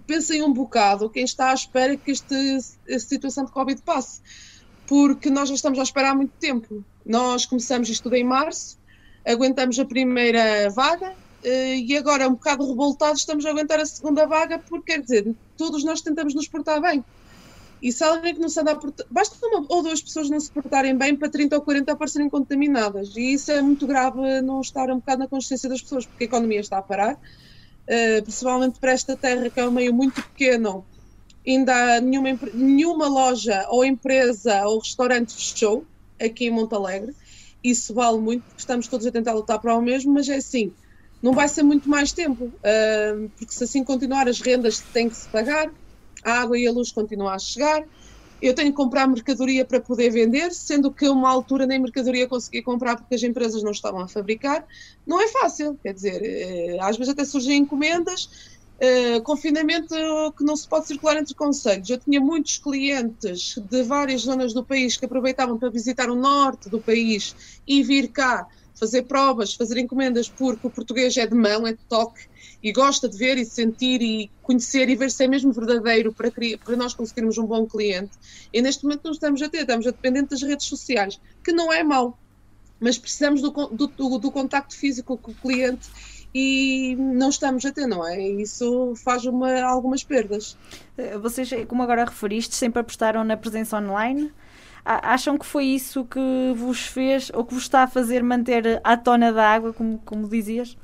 pensem 0.07 0.43
um 0.43 0.52
bocado 0.52 1.11
quem 1.11 1.25
está 1.25 1.50
à 1.50 1.55
espera 1.55 1.97
que 1.97 2.11
esta, 2.11 2.35
situação 2.99 3.45
de 3.45 3.52
Covid 3.52 3.81
passe, 3.83 4.21
porque 4.87 5.31
nós 5.31 5.49
já 5.49 5.55
estamos 5.55 5.79
a 5.79 5.83
esperar 5.83 6.12
há 6.12 6.14
muito 6.14 6.33
tempo. 6.41 6.85
Nós 7.05 7.47
começamos 7.47 7.88
isto 7.88 8.12
em 8.14 8.25
março, 8.25 8.79
aguentamos 9.26 9.79
a 9.79 9.85
primeira 9.85 10.70
vaga 10.70 11.14
eh, 11.42 11.77
e 11.79 11.97
agora, 11.97 12.29
um 12.29 12.33
bocado 12.33 12.66
revoltados, 12.66 13.20
estamos 13.20 13.44
a 13.44 13.51
aguentar 13.51 13.81
a 13.81 13.87
segunda 13.87 14.27
vaga, 14.27 14.59
porque 14.59 14.92
quer 14.92 15.01
dizer, 15.01 15.35
todos 15.57 15.85
nós 15.85 16.01
tentamos 16.01 16.35
nos 16.35 16.49
portar 16.49 16.81
bem. 16.81 17.05
E 17.83 17.90
se 17.90 18.05
alguém 18.05 18.33
que 18.33 18.40
não 18.40 18.49
se 18.49 18.61
anda 18.61 18.71
a 18.71 18.77
portar, 18.77 19.05
basta 19.11 19.37
uma 19.45 19.66
ou 19.68 19.83
duas 19.83 20.01
pessoas 20.01 20.31
não 20.31 20.38
se 20.38 20.53
portarem 20.53 20.97
bem 20.97 21.16
para 21.16 21.29
30 21.29 21.57
ou 21.57 21.62
40 21.62 21.90
aparecerem 21.90 22.31
contaminadas. 22.31 23.16
E 23.16 23.33
isso 23.33 23.51
é 23.51 23.61
muito 23.61 23.88
grave 23.88 24.40
não 24.40 24.61
estar 24.61 24.88
um 24.88 24.99
bocado 24.99 25.18
na 25.18 25.29
consciência 25.29 25.68
das 25.68 25.83
pessoas, 25.83 26.07
porque 26.07 26.23
a 26.23 26.27
economia 26.27 26.61
está 26.61 26.79
a 26.79 26.83
parar, 26.83 27.14
uh, 27.14 28.23
principalmente 28.23 28.79
para 28.79 28.92
esta 28.92 29.16
terra 29.16 29.51
que 29.51 29.59
é 29.59 29.66
um 29.66 29.73
meio 29.73 29.92
muito 29.92 30.23
pequeno, 30.23 30.87
ainda 31.45 32.01
nenhuma, 32.01 32.38
nenhuma 32.55 33.09
loja 33.09 33.66
ou 33.68 33.85
empresa 33.85 34.64
ou 34.64 34.79
restaurante 34.79 35.35
fechou 35.35 35.85
aqui 36.21 36.47
em 36.47 36.51
Montalegre. 36.51 37.12
Isso 37.64 37.92
vale 37.92 38.18
muito, 38.18 38.45
porque 38.45 38.61
estamos 38.61 38.87
todos 38.87 39.05
a 39.09 39.11
tentar 39.11 39.33
lutar 39.33 39.61
para 39.61 39.77
o 39.77 39.83
mesmo, 39.83 40.12
mas 40.12 40.29
é 40.29 40.37
assim, 40.37 40.73
não 41.21 41.33
vai 41.33 41.49
ser 41.49 41.64
muito 41.64 41.88
mais 41.88 42.12
tempo, 42.12 42.45
uh, 42.45 43.29
porque 43.37 43.53
se 43.53 43.64
assim 43.64 43.83
continuar 43.83 44.29
as 44.29 44.40
rendas 44.40 44.79
têm 44.92 45.09
que 45.09 45.16
se 45.16 45.29
pagar, 45.29 45.68
a 46.23 46.41
água 46.41 46.59
e 46.59 46.67
a 46.67 46.73
luz 46.73 46.93
continuam 46.93 47.31
a 47.31 47.39
chegar, 47.39 47.85
eu 48.43 48.55
tenho 48.55 48.71
que 48.71 48.77
comprar 48.77 49.07
mercadoria 49.07 49.65
para 49.65 49.81
poder 49.81 50.11
vender, 50.11 50.51
sendo 50.53 50.93
que 50.93 51.09
uma 51.09 51.31
altura 51.31 51.65
nem 51.65 51.79
mercadoria 51.79 52.27
consegui 52.27 52.61
comprar 52.61 52.97
porque 52.97 53.15
as 53.15 53.23
empresas 53.23 53.63
não 53.63 53.71
estavam 53.71 54.01
a 54.01 54.09
fabricar. 54.09 54.67
Não 55.07 55.21
é 55.21 55.29
fácil, 55.29 55.79
quer 55.81 55.95
dizer, 55.95 56.21
eh, 56.21 56.77
às 56.81 56.97
vezes 56.97 57.13
até 57.13 57.25
surgem 57.25 57.59
encomendas, 57.59 58.29
Uh, 58.83 59.23
confinamento 59.23 59.95
que 60.37 60.43
não 60.43 60.57
se 60.57 60.69
pode 60.69 60.89
circular 60.89 61.17
entre 61.17 61.37
conselhos. 61.37 61.89
Eu 61.89 62.01
tinha 62.01 62.21
muitos 62.21 62.59
clientes 62.59 63.55
de 63.71 63.85
várias 63.85 64.23
zonas 64.23 64.53
do 64.53 64.65
país 64.65 64.97
que 64.97 65.05
aproveitavam 65.05 65.57
para 65.57 65.71
visitar 65.71 66.11
o 66.11 66.17
norte 66.17 66.69
do 66.69 66.83
país 66.83 67.63
e 67.65 67.81
vir 67.85 68.09
cá 68.09 68.45
fazer 68.75 69.05
provas, 69.05 69.55
fazer 69.55 69.79
encomendas, 69.79 70.29
porque 70.29 70.67
o 70.67 70.71
português 70.71 71.17
é 71.17 71.25
de 71.25 71.35
mão, 71.37 71.65
é 71.65 71.75
de 71.75 71.85
toque 71.89 72.23
e 72.62 72.72
gosta 72.72 73.09
de 73.09 73.16
ver 73.16 73.37
e 73.38 73.44
sentir 73.44 74.01
e 74.01 74.31
conhecer 74.42 74.88
e 74.88 74.94
ver 74.94 75.11
se 75.11 75.25
é 75.25 75.29
mesmo 75.29 75.53
verdadeiro 75.53 76.12
para, 76.12 76.31
para 76.31 76.77
nós 76.77 76.94
conseguirmos 76.94 77.37
um 77.38 77.46
bom 77.46 77.66
cliente. 77.66 78.12
E 78.53 78.62
neste 78.62 78.85
momento 78.85 79.03
não 79.05 79.12
estamos 79.12 79.42
a 79.42 79.48
ter, 79.48 79.62
estamos 79.62 79.87
a 79.87 79.90
dependente 79.90 80.31
das 80.31 80.42
redes 80.42 80.66
sociais, 80.66 81.20
que 81.42 81.53
não 81.53 81.72
é 81.72 81.83
mau, 81.83 82.18
mas 82.79 82.98
precisamos 82.98 83.40
do, 83.40 83.51
do, 83.51 84.18
do, 84.18 84.31
contacto 84.31 84.77
físico 84.77 85.16
com 85.16 85.33
o 85.33 85.35
cliente 85.35 85.88
e 86.35 86.96
não 86.96 87.31
estamos 87.31 87.64
a 87.64 87.72
ter, 87.72 87.87
não 87.87 88.07
é? 88.07 88.20
Isso 88.20 88.94
faz 88.96 89.25
uma, 89.25 89.62
algumas 89.62 90.03
perdas. 90.03 90.57
Eh, 90.96 91.18
vocês, 91.18 91.51
como 91.68 91.83
agora 91.83 92.05
referiste, 92.05 92.55
sempre 92.55 92.81
apostaram 92.81 93.22
na 93.22 93.37
presença 93.37 93.77
online? 93.77 94.33
Acham 94.85 95.38
que 95.38 95.46
foi 95.46 95.66
isso 95.66 96.05
que 96.05 96.18
vos 96.57 96.81
fez 96.81 97.31
ou 97.33 97.44
que 97.44 97.55
vos 97.55 97.62
está 97.62 97.85
a 97.85 97.87
fazer 97.87 98.20
manter 98.22 98.81
a 98.83 98.96
tona 98.96 99.33
da 99.33 99.48
água, 99.48 99.72
como, 99.72 99.98
como 100.05 100.29
dizias? 100.29 100.77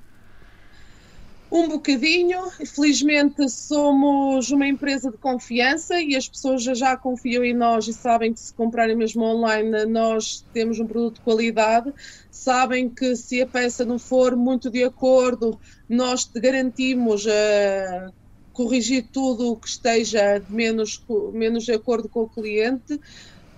Um 1.51 1.67
bocadinho, 1.67 2.39
felizmente 2.75 3.49
somos 3.49 4.51
uma 4.51 4.67
empresa 4.67 5.11
de 5.11 5.17
confiança 5.17 5.99
e 5.99 6.15
as 6.15 6.29
pessoas 6.29 6.63
já, 6.63 6.75
já 6.75 6.97
confiam 6.97 7.43
em 7.43 7.55
nós 7.55 7.89
e 7.89 7.95
sabem 7.95 8.35
que 8.35 8.41
se 8.41 8.55
comprarem 8.55 8.95
mesmo 8.95 9.23
online 9.25 9.87
nós 9.87 10.47
temos 10.53 10.79
um 10.79 10.87
produto 10.87 11.15
de 11.15 11.23
qualidade, 11.23 11.91
sabem 12.31 12.93
que 12.93 13.17
se 13.17 13.41
a 13.41 13.47
peça 13.49 13.83
não 13.87 13.99
for 13.99 14.37
muito 14.37 14.71
de 14.71 14.85
acordo, 14.85 15.59
nós 15.89 16.27
te 16.27 16.39
garantimos 16.39 17.25
uh, 17.25 18.13
corrigir 18.53 19.09
tudo 19.11 19.53
o 19.53 19.59
que 19.59 19.69
esteja 19.69 20.45
menos, 20.51 21.03
menos 21.33 21.65
de 21.65 21.73
acordo 21.73 22.11
com 22.11 22.25
o 22.25 22.29
cliente, 22.29 22.99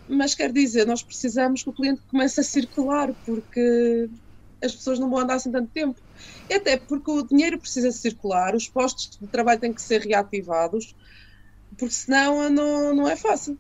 mas 0.07 0.35
quer 0.35 0.53
dizer, 0.53 0.87
nós 0.87 1.03
precisamos 1.03 1.64
que 1.64 1.70
o 1.70 1.74
cliente 1.74 2.03
comece 2.07 2.40
a 2.40 2.44
circular 2.44 3.12
porque 3.24 4.09
as 4.62 4.75
pessoas 4.75 4.99
não 4.99 5.11
vão 5.11 5.20
andar 5.20 5.35
assim 5.35 5.51
tanto 5.51 5.70
tempo 5.73 5.96
até 6.55 6.77
porque 6.77 7.11
o 7.11 7.23
dinheiro 7.23 7.59
precisa 7.59 7.90
circular, 7.92 8.55
os 8.55 8.68
postos 8.68 9.18
de 9.20 9.27
trabalho 9.27 9.61
têm 9.61 9.73
que 9.73 9.83
ser 9.83 10.01
reativados, 10.01 10.94
porque 11.79 11.94
senão 11.94 12.51
não, 12.51 12.94
não 12.94 13.09
é 13.09 13.16
fácil. 13.16 13.57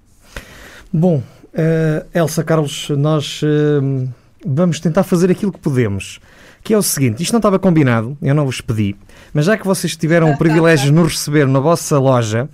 Bom, 0.92 1.18
uh, 1.18 2.18
Elsa 2.18 2.42
Carlos, 2.42 2.90
nós 2.90 3.40
uh, 3.42 4.08
vamos 4.44 4.80
tentar 4.80 5.04
fazer 5.04 5.30
aquilo 5.30 5.52
que 5.52 5.60
podemos. 5.60 6.20
Que 6.62 6.74
é 6.74 6.78
o 6.78 6.82
seguinte, 6.82 7.22
isto 7.22 7.32
não 7.32 7.38
estava 7.38 7.58
combinado, 7.58 8.18
eu 8.20 8.34
não 8.34 8.44
vos 8.44 8.60
pedi, 8.60 8.94
mas 9.32 9.46
já 9.46 9.56
que 9.56 9.66
vocês 9.66 9.96
tiveram 9.96 10.30
o 10.30 10.36
privilégio 10.38 10.86
de 10.86 10.92
nos 10.92 11.12
receber 11.12 11.46
na 11.46 11.58
vossa 11.58 11.98
loja, 11.98 12.50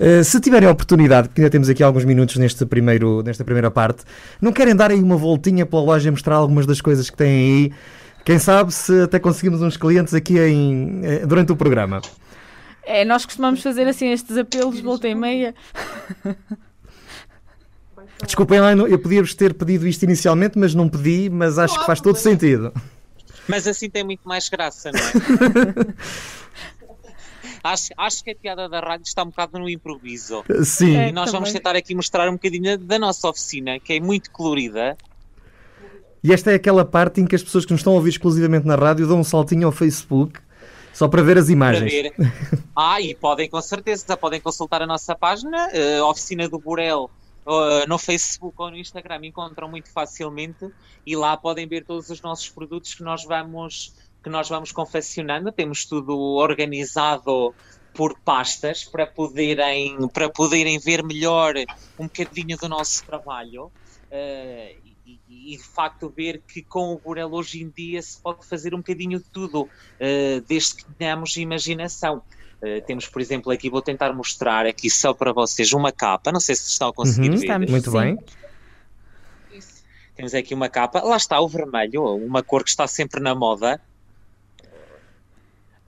Uh, 0.00 0.24
se 0.24 0.40
tiverem 0.40 0.66
a 0.66 0.72
oportunidade, 0.72 1.28
porque 1.28 1.42
ainda 1.42 1.50
temos 1.50 1.68
aqui 1.68 1.82
alguns 1.82 2.06
minutos 2.06 2.36
neste 2.36 2.64
primeiro, 2.64 3.22
nesta 3.22 3.44
primeira 3.44 3.70
parte, 3.70 4.02
não 4.40 4.50
querem 4.50 4.74
dar 4.74 4.90
aí 4.90 4.98
uma 4.98 5.16
voltinha 5.16 5.66
pela 5.66 5.82
loja 5.82 6.08
e 6.08 6.10
mostrar 6.10 6.36
algumas 6.36 6.64
das 6.64 6.80
coisas 6.80 7.10
que 7.10 7.16
têm 7.18 7.28
aí? 7.28 7.72
Quem 8.24 8.38
sabe 8.38 8.72
se 8.72 9.02
até 9.02 9.18
conseguimos 9.18 9.60
uns 9.60 9.76
clientes 9.76 10.14
aqui 10.14 10.38
em, 10.38 11.00
eh, 11.04 11.26
durante 11.26 11.52
o 11.52 11.56
programa. 11.56 12.00
É, 12.82 13.04
nós 13.04 13.26
costumamos 13.26 13.62
fazer 13.62 13.86
assim 13.86 14.10
estes 14.10 14.38
apelos, 14.38 14.80
volta 14.80 15.06
e 15.06 15.14
meia. 15.14 15.54
Desculpem 18.24 18.58
lá, 18.58 18.72
eu 18.72 18.98
podia-vos 18.98 19.34
ter 19.34 19.52
pedido 19.52 19.86
isto 19.86 20.02
inicialmente, 20.02 20.58
mas 20.58 20.74
não 20.74 20.88
pedi, 20.88 21.28
mas 21.28 21.58
acho 21.58 21.78
que 21.78 21.84
faz 21.86 22.00
todo 22.00 22.16
sentido. 22.16 22.72
Mas 23.46 23.66
assim 23.66 23.90
tem 23.90 24.04
muito 24.04 24.26
mais 24.26 24.48
graça, 24.48 24.90
não 24.92 24.98
é? 24.98 25.94
acho, 27.62 27.88
acho 27.96 28.24
que 28.24 28.30
a 28.30 28.34
piada 28.36 28.68
da 28.68 28.80
rádio 28.80 29.04
está 29.04 29.22
um 29.22 29.26
bocado 29.26 29.58
no 29.58 29.68
improviso. 29.68 30.44
Sim. 30.64 30.96
É. 30.96 31.08
E 31.08 31.12
nós 31.12 31.30
vamos 31.32 31.48
também. 31.50 31.62
tentar 31.62 31.76
aqui 31.76 31.94
mostrar 31.94 32.28
um 32.28 32.32
bocadinho 32.32 32.78
da 32.78 32.98
nossa 32.98 33.28
oficina, 33.28 33.78
que 33.78 33.94
é 33.94 34.00
muito 34.00 34.30
colorida. 34.30 34.96
E 36.22 36.32
esta 36.32 36.50
é 36.50 36.54
aquela 36.54 36.84
parte 36.84 37.20
em 37.20 37.26
que 37.26 37.34
as 37.34 37.42
pessoas 37.42 37.64
que 37.64 37.72
nos 37.72 37.80
estão 37.80 37.94
a 37.94 37.96
ouvir 37.96 38.10
exclusivamente 38.10 38.66
na 38.66 38.76
rádio 38.76 39.06
dão 39.06 39.20
um 39.20 39.24
saltinho 39.24 39.66
ao 39.66 39.72
Facebook 39.72 40.38
só 40.92 41.08
para 41.08 41.22
ver 41.22 41.38
as 41.38 41.44
Para 41.46 41.52
imagens. 41.52 41.92
ver. 41.92 42.14
Ah, 42.76 43.00
e 43.00 43.14
podem 43.14 43.48
com 43.48 43.60
certeza, 43.60 44.16
podem 44.16 44.40
consultar 44.40 44.82
a 44.82 44.86
nossa 44.86 45.14
página, 45.14 45.68
eh, 45.72 46.02
Oficina 46.02 46.48
do 46.48 46.58
Burel, 46.58 47.10
eh, 47.46 47.86
no 47.86 47.98
Facebook 47.98 48.54
ou 48.56 48.70
no 48.70 48.76
Instagram, 48.76 49.20
encontram 49.24 49.68
muito 49.68 49.90
facilmente 49.90 50.68
e 51.06 51.16
lá 51.16 51.36
podem 51.36 51.66
ver 51.66 51.84
todos 51.84 52.08
os 52.10 52.20
nossos 52.22 52.48
produtos 52.48 52.94
que 52.94 53.02
nós 53.02 53.24
vamos, 53.24 53.94
que 54.22 54.30
nós 54.30 54.48
vamos 54.48 54.72
confeccionando. 54.72 55.52
Temos 55.52 55.84
tudo 55.84 56.16
organizado 56.18 57.54
por 57.92 58.18
pastas 58.20 58.84
para 58.84 59.06
poderem, 59.06 60.08
para 60.08 60.28
poderem 60.30 60.78
ver 60.78 61.02
melhor 61.02 61.54
um 61.98 62.04
bocadinho 62.04 62.56
do 62.56 62.68
nosso 62.68 63.04
trabalho. 63.04 63.70
eh, 64.10 64.76
e, 65.06 65.20
e, 65.28 65.56
de 65.56 65.62
facto 65.62 66.08
ver 66.08 66.42
que 66.46 66.62
com 66.62 66.92
o 66.92 66.98
Burel 66.98 67.32
hoje 67.32 67.62
em 67.62 67.70
dia 67.70 68.00
se 68.02 68.20
pode 68.20 68.46
fazer 68.46 68.74
um 68.74 68.78
bocadinho 68.78 69.18
de 69.18 69.24
tudo, 69.30 69.68
eh, 69.98 70.40
desde 70.48 70.76
que 70.76 70.92
tenhamos 70.94 71.36
imaginação. 71.36 72.22
Eh, 72.62 72.80
temos, 72.82 73.08
por 73.08 73.20
exemplo, 73.22 73.50
aqui 73.50 73.70
vou 73.70 73.80
tentar 73.82 74.12
mostrar 74.12 74.66
aqui 74.66 74.90
só 74.90 75.14
para 75.14 75.32
vocês 75.32 75.72
uma 75.72 75.90
capa, 75.90 76.30
não 76.30 76.40
sei 76.40 76.54
se 76.54 76.68
estão 76.68 76.88
a 76.88 76.92
conseguir 76.92 77.30
Uhum, 77.30 77.36
ver. 77.36 77.42
Estamos. 77.42 77.70
Muito 77.70 77.90
Sim. 77.90 77.98
bem. 77.98 78.18
Isso. 79.52 79.82
Temos 80.14 80.34
aqui 80.34 80.54
uma 80.54 80.68
capa, 80.68 81.00
lá 81.02 81.16
está 81.16 81.40
o 81.40 81.48
vermelho, 81.48 82.04
uma 82.16 82.42
cor 82.42 82.62
que 82.62 82.70
está 82.70 82.86
sempre 82.86 83.20
na 83.20 83.34
moda. 83.34 83.80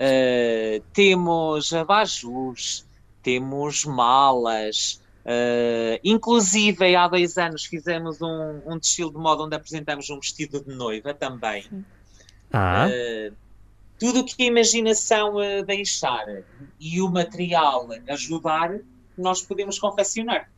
Uh, 0.03 0.83
temos 0.93 1.73
abajus, 1.73 2.85
temos 3.23 3.85
malas, 3.85 5.01
uh, 5.25 6.01
inclusive 6.03 6.97
há 6.97 7.07
dois 7.07 7.39
anos 7.39 7.65
fizemos 7.67 8.21
um, 8.21 8.61
um 8.67 8.79
desfile 8.79 9.11
de 9.13 9.17
moda 9.19 9.45
onde 9.45 9.55
apresentamos 9.55 10.11
um 10.11 10.19
vestido 10.19 10.61
de 10.61 10.75
noiva 10.75 11.15
também. 11.15 11.65
Ah, 12.53 12.89
Uh, 12.89 13.33
tudo 13.99 14.21
o 14.21 14.25
que 14.25 14.43
a 14.43 14.47
imaginação 14.47 15.37
uh, 15.37 15.65
deixar 15.65 16.25
e 16.81 17.01
o 17.01 17.09
material 17.09 17.89
ajudar, 18.09 18.81
nós 19.17 19.41
podemos 19.43 19.79
confeccionar. 19.79 20.51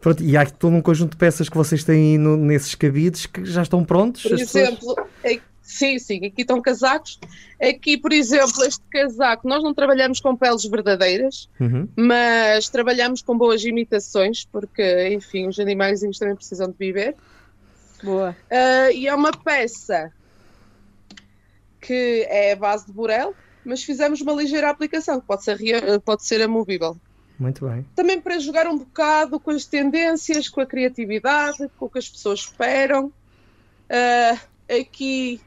pronto. 0.00 0.22
E 0.22 0.36
há 0.36 0.46
todo 0.46 0.74
um 0.76 0.80
conjunto 0.82 1.10
de 1.12 1.16
peças 1.16 1.48
que 1.48 1.56
vocês 1.56 1.82
têm 1.82 2.12
aí 2.12 2.18
no- 2.18 2.36
nesses 2.36 2.76
cabides 2.76 3.26
que 3.26 3.44
já 3.44 3.62
estão 3.62 3.84
prontos. 3.84 4.22
Por 4.22 4.30
pessoas- 4.36 4.54
exemplo, 4.68 4.94
é- 5.24 5.40
sim, 5.64 5.98
sim, 5.98 6.26
aqui 6.26 6.42
estão 6.42 6.60
casacos. 6.60 7.18
Aqui, 7.60 7.96
por 7.96 8.12
exemplo, 8.12 8.62
este 8.64 8.82
casaco, 8.90 9.48
nós 9.48 9.62
não 9.62 9.72
trabalhamos 9.74 10.20
com 10.20 10.36
peles 10.36 10.64
verdadeiras, 10.66 11.48
Uhum. 11.58 11.88
mas 11.96 12.68
trabalhamos 12.68 13.22
com 13.22 13.36
boas 13.36 13.64
imitações, 13.64 14.44
porque, 14.44 15.08
enfim, 15.08 15.48
os 15.48 15.58
animaizinhos 15.58 16.18
também 16.18 16.36
precisam 16.36 16.68
de 16.68 16.76
viver. 16.78 17.16
Boa. 18.02 18.36
Ah, 18.50 18.92
e 18.92 19.06
é 19.08 19.14
uma 19.14 19.32
peça 19.32 20.12
que 21.80 22.26
é 22.28 22.52
a 22.52 22.56
base 22.56 22.86
de 22.86 22.92
burel, 22.92 23.34
mas 23.64 23.82
fizemos 23.82 24.20
uma 24.20 24.32
ligeira 24.32 24.68
aplicação, 24.70 25.20
que 25.20 25.26
pode 25.26 25.44
ser, 25.44 25.58
pode 26.04 26.24
ser 26.26 26.42
amovível. 26.42 26.96
Muito 27.38 27.66
bem. 27.68 27.84
Também 27.96 28.20
para 28.20 28.38
jogar 28.38 28.66
um 28.66 28.78
bocado 28.78 29.40
com 29.40 29.50
as 29.50 29.64
tendências, 29.64 30.48
com 30.48 30.60
a 30.60 30.66
criatividade, 30.66 31.68
com 31.78 31.86
o 31.86 31.90
que 31.90 31.98
as 31.98 32.08
pessoas 32.08 32.40
esperam. 32.40 33.12
Ah, 33.90 34.38
aqui 34.80 35.40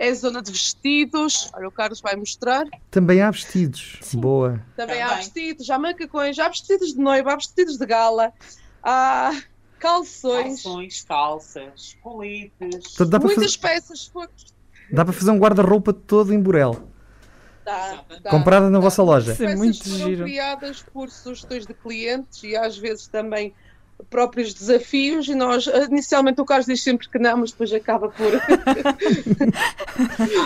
é 0.00 0.08
a 0.08 0.14
zona 0.14 0.40
de 0.42 0.50
vestidos. 0.50 1.50
Olha, 1.52 1.68
o 1.68 1.70
Carlos 1.70 2.00
vai 2.00 2.16
mostrar. 2.16 2.64
Também 2.90 3.20
há 3.20 3.30
vestidos. 3.30 3.98
Boa. 4.14 4.58
Também 4.74 5.02
há 5.02 5.08
Também. 5.08 5.24
vestidos, 5.24 5.68
há 5.70 5.78
macacões, 5.78 6.38
há 6.38 6.48
vestidos 6.48 6.94
de 6.94 6.98
noiva, 6.98 7.32
há 7.32 7.36
vestidos 7.36 7.76
de 7.76 7.84
gala, 7.84 8.32
há 8.82 9.30
calções, 9.78 10.62
Calções, 10.62 11.04
calças, 11.04 11.96
coletes. 12.02 12.96
Dá 12.98 13.20
para, 13.20 13.28
muitas 13.28 13.54
fazer, 13.54 13.74
peças. 13.74 14.10
dá 14.90 15.04
para 15.04 15.12
fazer 15.12 15.30
um 15.30 15.38
guarda-roupa 15.38 15.92
todo 15.92 16.32
em 16.32 16.40
Burel. 16.40 16.88
Dá, 17.62 18.02
dá. 18.22 18.30
Comprada 18.30 18.70
na 18.70 18.78
vossa 18.80 19.02
loja. 19.02 19.32
Isso 19.32 19.42
é 19.42 19.46
peças 19.48 19.58
muito 19.58 19.84
foram 19.84 20.06
giro. 20.08 20.24
criadas 20.24 20.82
por 20.94 21.10
sugestões 21.10 21.66
de 21.66 21.74
clientes 21.74 22.42
e 22.42 22.56
às 22.56 22.76
vezes 22.78 23.06
também 23.06 23.54
próprios 24.08 24.54
desafios 24.54 25.28
e 25.28 25.34
nós, 25.34 25.66
inicialmente 25.90 26.40
o 26.40 26.44
Carlos 26.44 26.66
diz 26.66 26.82
sempre 26.82 27.08
que 27.08 27.18
não, 27.18 27.38
mas 27.38 27.50
depois 27.52 27.72
acaba 27.72 28.08
por... 28.08 28.32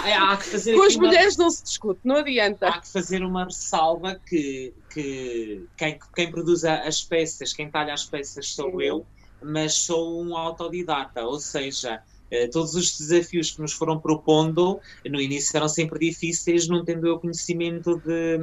Há, 0.04 0.32
há 0.32 0.36
fazer 0.36 0.74
Com 0.74 0.82
as 0.82 0.88
aqui 0.88 0.96
uma- 0.96 1.06
mulheres 1.08 1.36
não 1.36 1.50
se 1.50 1.62
discute, 1.64 2.00
não 2.04 2.16
adianta. 2.16 2.68
há 2.68 2.80
que 2.80 2.90
fazer 2.90 3.22
uma 3.22 3.44
ressalva 3.44 4.20
que, 4.26 4.74
que 4.92 5.66
quem, 5.76 5.98
quem 6.14 6.30
produz 6.30 6.64
as 6.64 7.02
peças, 7.02 7.52
quem 7.52 7.70
talha 7.70 7.92
as 7.92 8.04
peças 8.04 8.48
sou 8.54 8.72
Uhum. 8.74 8.80
eu, 8.80 9.06
mas 9.42 9.74
sou 9.74 10.22
um 10.24 10.36
autodidata, 10.36 11.22
ou 11.24 11.38
seja, 11.38 12.00
eh, 12.30 12.48
todos 12.48 12.74
os 12.74 12.96
desafios 12.96 13.50
que 13.50 13.60
nos 13.60 13.72
foram 13.74 14.00
propondo 14.00 14.80
no 15.04 15.20
início 15.20 15.54
eram 15.56 15.68
sempre 15.68 15.98
difíceis, 15.98 16.66
não 16.66 16.84
tendo 16.84 17.06
eu 17.06 17.18
conhecimento 17.20 18.00
de, 18.00 18.38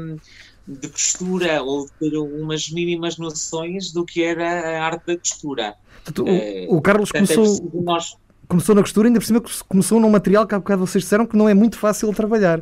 de 0.79 0.87
costura 0.87 1.61
ou 1.61 1.87
ter 1.99 2.17
umas 2.17 2.69
mínimas 2.69 3.17
noções 3.17 3.91
do 3.91 4.05
que 4.05 4.23
era 4.23 4.79
a 4.79 4.85
arte 4.85 5.07
da 5.07 5.17
costura. 5.17 5.75
Portanto, 6.03 6.27
Eh, 6.27 6.67
o, 6.69 6.77
o 6.77 6.81
Carlos 6.81 7.11
Portanto, 7.11 7.31
é 7.31 7.35
começou, 7.35 7.61
preciso 7.61 7.83
nós 7.83 8.15
começou 8.47 8.75
na 8.75 8.81
costura, 8.81 9.07
ainda 9.07 9.19
por 9.19 9.25
cima 9.25 9.41
começou 9.67 9.99
num 9.99 10.09
material 10.09 10.45
que 10.45 10.53
há 10.53 10.59
bocado 10.59 10.85
vocês 10.85 11.03
disseram 11.03 11.25
que 11.25 11.37
não 11.37 11.47
é 11.47 11.53
muito 11.53 11.77
fácil 11.77 12.09
de 12.09 12.15
trabalhar. 12.15 12.61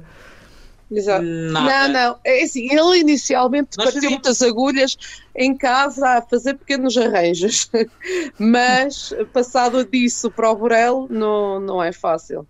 Exato. 0.92 1.24
nada. 1.24 1.88
Não, 1.88 1.94
não, 1.94 2.20
é 2.24 2.44
assim, 2.44 2.68
ele 2.72 3.00
inicialmente 3.00 3.78
Nós 3.78 3.92
partiu 3.92 4.10
muitas 4.10 4.42
agulhas 4.42 4.98
em 5.36 5.56
casa 5.56 6.18
a 6.18 6.22
fazer 6.22 6.56
pequenos 6.56 6.98
arranjos, 6.98 7.70
mas 8.40 9.14
passado 9.32 9.86
disso 9.86 10.32
para 10.32 10.50
o 10.50 10.56
Borel 10.56 11.08
não, 11.10 11.60
não 11.60 11.84
é 11.84 11.92
fácil. 11.92 12.48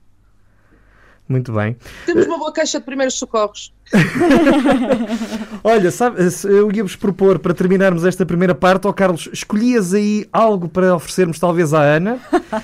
Muito 1.29 1.53
bem. 1.53 1.77
Temos 2.07 2.25
uma 2.25 2.39
boa 2.39 2.51
caixa 2.51 2.79
de 2.79 2.85
primeiros 2.85 3.13
socorros. 3.13 3.71
Olha, 5.63 5.91
sabe, 5.91 6.17
eu 6.45 6.71
ia-vos 6.71 6.95
propor 6.95 7.37
para 7.39 7.53
terminarmos 7.53 8.03
esta 8.05 8.25
primeira 8.25 8.55
parte, 8.55 8.87
ó 8.87 8.93
Carlos, 8.93 9.29
escolhias 9.31 9.93
aí 9.93 10.27
algo 10.33 10.67
para 10.67 10.95
oferecermos 10.95 11.39
talvez 11.39 11.73
à 11.73 11.81
Ana 11.81 12.19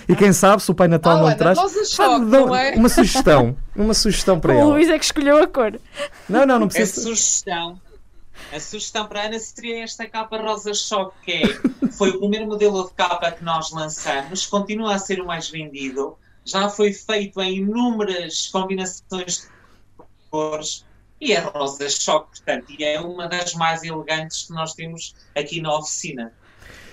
e 0.10 0.16
quem 0.16 0.34
sabe 0.34 0.64
se 0.64 0.72
o 0.72 0.76
Pai 0.76 0.88
Natal 0.88 1.14
Ah, 1.18 1.20
não 1.20 1.28
Ana, 1.28 1.36
traz. 1.36 1.60
choque, 1.90 2.26
não 2.26 2.56
é? 2.56 2.72
Uma 2.76 2.90
sugestão, 2.90 3.56
uma 3.76 3.94
sugestão 3.94 4.40
para 4.40 4.54
O 4.54 4.58
ela. 4.58 4.74
Luís 4.74 4.90
é 4.90 4.98
que 4.98 5.06
escolheu 5.06 5.38
a 5.38 5.48
cor. 5.48 5.80
Não, 6.28 6.46
não, 6.46 6.60
não 6.60 6.68
precisa. 6.68 7.02
sugestão, 7.02 7.80
a 8.52 8.60
sugestão 8.60 9.06
para 9.08 9.22
a 9.22 9.26
Ana 9.26 9.40
seria 9.40 9.84
esta 9.84 10.08
capa 10.08 10.38
rosa 10.38 10.74
choque, 10.74 11.14
que 11.24 11.32
é, 11.32 11.90
foi 11.92 12.10
o 12.10 12.20
primeiro 12.20 12.48
modelo 12.48 12.84
de 12.88 12.94
capa 12.94 13.32
que 13.32 13.44
nós 13.44 13.72
lançamos, 13.72 14.46
continua 14.48 14.96
a 14.96 15.00
ser 15.00 15.22
o 15.22 15.26
mais 15.26 15.50
vendido, 15.50 16.16
já 16.46 16.70
foi 16.70 16.94
feito 16.94 17.42
em 17.42 17.58
inúmeras 17.58 18.48
combinações 18.48 19.50
de 19.98 20.04
cores 20.30 20.86
e 21.20 21.32
é 21.34 21.40
rosa 21.40 21.90
choque, 21.90 22.30
portanto, 22.42 22.66
e 22.78 22.84
é 22.84 23.00
uma 23.00 23.28
das 23.28 23.54
mais 23.54 23.84
elegantes 23.84 24.44
que 24.48 24.54
nós 24.54 24.74
temos 24.74 25.16
aqui 25.36 25.62
na 25.62 25.76
oficina. 25.78 26.32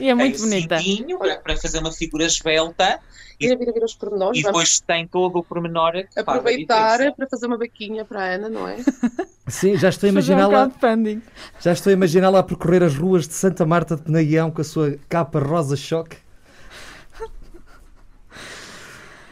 E 0.00 0.08
é 0.08 0.14
muito 0.14 0.36
tem 0.38 0.46
um 0.46 0.48
bonita. 0.48 0.78
cintinho 0.78 1.18
para, 1.18 1.36
para 1.36 1.56
fazer 1.56 1.78
uma 1.78 1.92
figura 1.92 2.24
esbelta 2.24 2.98
E- 3.38 3.46
Vira, 3.48 3.58
vira, 3.58 3.72
vira 3.72 3.84
os 3.84 3.94
pormenores. 3.94 4.38
e 4.38 4.42
vamos 4.42 4.52
depois 4.58 4.80
tem 4.80 5.06
todo 5.06 5.38
o 5.38 5.44
pormenor 5.44 5.92
que 5.92 6.18
a 6.18 6.22
aproveitar 6.22 6.92
diferença. 6.92 7.16
para 7.16 7.26
fazer 7.28 7.46
uma 7.46 7.58
vaquinha 7.58 8.04
para 8.04 8.20
a 8.20 8.34
Ana, 8.34 8.48
não 8.48 8.66
é? 8.68 8.76
Sim, 9.48 9.76
já 9.76 9.88
estou 9.88 10.06
a 10.06 10.10
um 10.10 10.12
imaginá-la 10.12 10.68
crowdfunding. 10.70 11.20
já 11.60 11.72
estou 11.72 11.90
a 11.90 11.94
imaginá-la 11.94 12.38
a 12.38 12.42
percorrer 12.42 12.82
as 12.84 12.94
ruas 12.94 13.26
de 13.26 13.34
Santa 13.34 13.66
Marta 13.66 13.96
de 13.96 14.02
Penaguião 14.02 14.50
com 14.50 14.60
a 14.60 14.64
sua 14.64 14.96
capa 15.08 15.40
rosa 15.40 15.76
choque. 15.76 16.16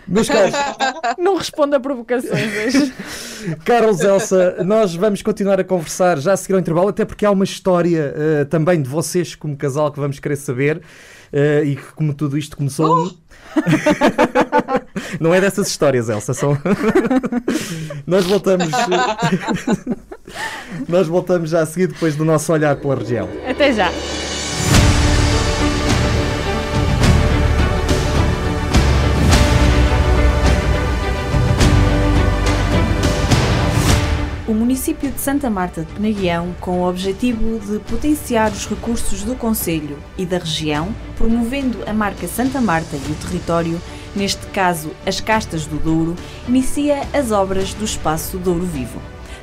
Meus 0.06 0.28
caros, 0.28 0.54
Não 1.18 1.36
responde 1.36 1.76
a 1.76 1.80
provocações 1.80 2.32
hoje. 2.32 2.92
Carlos 3.64 4.00
Elsa, 4.00 4.56
nós 4.64 4.94
vamos 4.94 5.22
continuar 5.22 5.60
a 5.60 5.64
conversar 5.64 6.18
já 6.18 6.32
a 6.32 6.36
seguir 6.36 6.54
ao 6.54 6.60
intervalo, 6.60 6.88
até 6.88 7.04
porque 7.04 7.24
há 7.24 7.30
uma 7.30 7.44
história 7.44 8.14
eh, 8.16 8.44
também 8.44 8.82
de 8.82 8.88
vocês 8.88 9.34
como 9.34 9.56
casal 9.56 9.90
que 9.92 10.00
vamos 10.00 10.18
querer 10.18 10.36
saber 10.36 10.82
eh, 11.32 11.62
e 11.64 11.76
que 11.76 11.92
como 11.94 12.12
tudo 12.12 12.36
isto 12.36 12.56
começou. 12.56 13.12
Não 15.20 15.34
é 15.34 15.40
dessas 15.40 15.68
histórias, 15.68 16.08
Elsa, 16.08 16.34
são. 16.34 16.56
nós 18.06 18.24
voltamos. 18.24 18.68
nós 20.88 21.06
voltamos 21.06 21.50
já 21.50 21.62
a 21.62 21.66
seguir 21.66 21.88
depois 21.88 22.16
do 22.16 22.24
nosso 22.24 22.52
olhar 22.52 22.76
pela 22.76 22.96
região. 22.96 23.28
Até 23.48 23.72
já. 23.72 23.90
Município 34.80 35.10
de 35.10 35.20
Santa 35.20 35.50
Marta 35.50 35.82
de 35.84 35.92
Penaguião, 35.92 36.54
com 36.58 36.80
o 36.80 36.88
objetivo 36.88 37.58
de 37.58 37.78
potenciar 37.80 38.50
os 38.50 38.66
recursos 38.66 39.22
do 39.22 39.36
Conselho 39.36 39.98
e 40.16 40.24
da 40.24 40.38
região, 40.38 40.88
promovendo 41.18 41.84
a 41.86 41.92
marca 41.92 42.26
Santa 42.26 42.62
Marta 42.62 42.96
e 42.96 43.12
o 43.12 43.14
território, 43.16 43.78
neste 44.16 44.46
caso 44.46 44.90
as 45.04 45.20
Castas 45.20 45.66
do 45.66 45.76
Douro, 45.76 46.16
inicia 46.48 47.02
as 47.12 47.30
obras 47.30 47.74
do 47.74 47.84
Espaço 47.84 48.38
Douro 48.38 48.64
Vivo. 48.64 49.02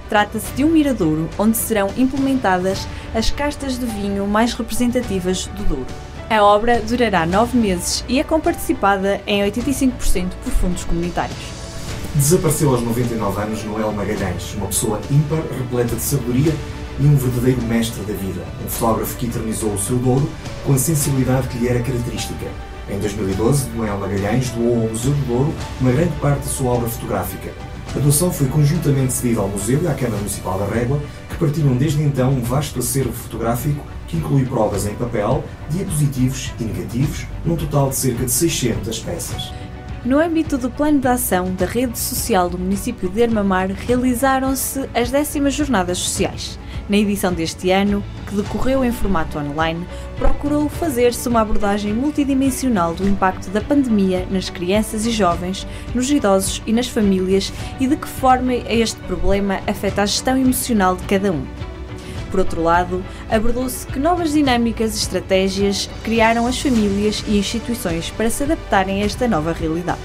Trata-se 0.10 0.52
de 0.54 0.66
um 0.66 0.72
miradouro 0.72 1.30
onde 1.38 1.56
serão 1.56 1.92
implementadas 1.96 2.88
as 3.14 3.30
castas 3.30 3.78
de 3.78 3.86
vinho 3.86 4.26
mais 4.26 4.56
representativas 4.56 5.46
do 5.46 5.64
Douro. 5.66 5.86
A 6.32 6.42
obra 6.42 6.82
durará 6.82 7.28
nove 7.28 7.56
meses 7.60 8.04
e 8.10 8.20
é 8.20 8.24
comparticipada 8.24 9.22
em 9.28 9.44
85% 9.44 10.32
por 10.44 10.52
fundos 10.54 10.84
comunitários. 10.84 11.57
Desapareceu 12.16 12.72
aos 12.72 12.82
99 12.82 13.42
anos 13.42 13.64
Noel 13.64 13.92
Magalhães, 13.92 14.56
uma 14.56 14.68
pessoa 14.68 15.00
ímpar, 15.12 15.40
repleta 15.58 15.96
de 15.96 16.02
sabedoria 16.02 16.54
e 17.00 17.06
um 17.06 17.16
verdadeiro 17.16 17.62
mestre 17.64 18.02
da 18.06 18.14
vida, 18.14 18.44
um 18.66 18.70
fotógrafo 18.70 19.16
que 19.18 19.28
eternizou 19.28 19.74
o 19.74 19.78
seu 19.78 19.98
Douro 19.98 20.28
com 20.66 20.74
a 20.74 20.78
sensibilidade 20.78 21.48
que 21.48 21.60
lhe 21.60 21.68
era 21.68 21.80
característica. 21.82 22.48
Em 22.90 22.98
2012, 23.00 23.70
Noel 23.76 24.00
Magalhães 24.00 24.50
doou 24.50 24.82
ao 24.82 24.90
Museu 24.90 25.12
do 25.12 25.28
Douro 25.28 25.54
uma 25.80 25.92
grande 25.92 26.14
parte 26.20 26.40
da 26.40 26.50
sua 26.50 26.72
obra 26.72 26.90
fotográfica. 26.90 27.52
A 27.96 28.00
doação 28.00 28.32
foi 28.32 28.48
conjuntamente 28.48 29.14
cedida 29.14 29.42
ao 29.42 29.48
Museu 29.48 29.82
e 29.84 29.88
à 29.88 29.94
Câmara 29.94 30.18
Municipal 30.18 30.58
da 30.58 30.66
Régua, 30.66 31.00
que 31.30 31.38
partilham 31.38 31.76
desde 31.76 32.02
então 32.02 32.32
um 32.32 32.42
vasto 32.42 32.80
acervo 32.80 33.14
fotográfico 33.14 33.86
que 34.08 34.18
inclui 34.18 34.46
provas 34.46 34.88
em 34.88 34.96
papel, 34.96 35.44
diapositivos 35.70 36.52
e 36.60 36.64
negativos, 36.64 37.28
num 37.46 37.56
total 37.56 37.90
de 37.90 37.96
cerca 37.96 38.26
de 38.26 38.32
600 38.32 39.00
peças. 39.00 39.52
No 40.08 40.22
âmbito 40.22 40.58
do 40.58 40.70
plano 40.70 41.02
de 41.02 41.08
ação 41.10 41.54
da 41.54 41.66
rede 41.66 42.00
social 42.00 42.50
do 42.50 42.58
município 42.58 43.10
de 43.10 43.24
Armamar, 43.24 43.70
realizaram-se 43.72 44.90
as 44.96 45.12
décimas 45.12 45.54
jornadas 45.54 45.98
sociais. 45.98 46.58
Na 46.88 46.96
edição 46.96 47.34
deste 47.34 47.72
ano, 47.72 48.02
que 48.26 48.34
decorreu 48.34 48.86
em 48.86 48.92
formato 48.94 49.38
online, 49.38 49.86
procurou 50.16 50.70
fazer-se 50.70 51.28
uma 51.28 51.42
abordagem 51.42 51.94
multidimensional 51.94 52.94
do 52.94 53.06
impacto 53.06 53.50
da 53.50 53.60
pandemia 53.60 54.26
nas 54.32 54.50
crianças 54.50 55.06
e 55.06 55.12
jovens, 55.12 55.68
nos 55.94 56.10
idosos 56.10 56.64
e 56.66 56.72
nas 56.72 56.88
famílias 56.88 57.52
e 57.78 57.86
de 57.86 57.98
que 57.98 58.08
forma 58.08 58.54
este 58.54 59.02
problema 59.02 59.60
afeta 59.68 60.04
a 60.04 60.06
gestão 60.06 60.38
emocional 60.38 60.96
de 60.96 61.04
cada 61.04 61.34
um. 61.34 61.67
Por 62.30 62.40
outro 62.40 62.62
lado, 62.62 63.04
abordou-se 63.30 63.86
que 63.88 64.00
novas 64.00 64.34
dinâmicas 64.34 64.96
e 64.96 65.00
estratégias 65.00 65.90
criaram 66.04 66.46
as 66.46 66.60
famílias 66.60 67.24
e 67.28 67.38
instituições 67.38 68.10
para 68.12 68.30
se 68.30 68.44
adaptarem 68.44 69.02
a 69.02 69.06
esta 69.06 69.28
nova 69.28 69.54
realidade. 69.54 70.00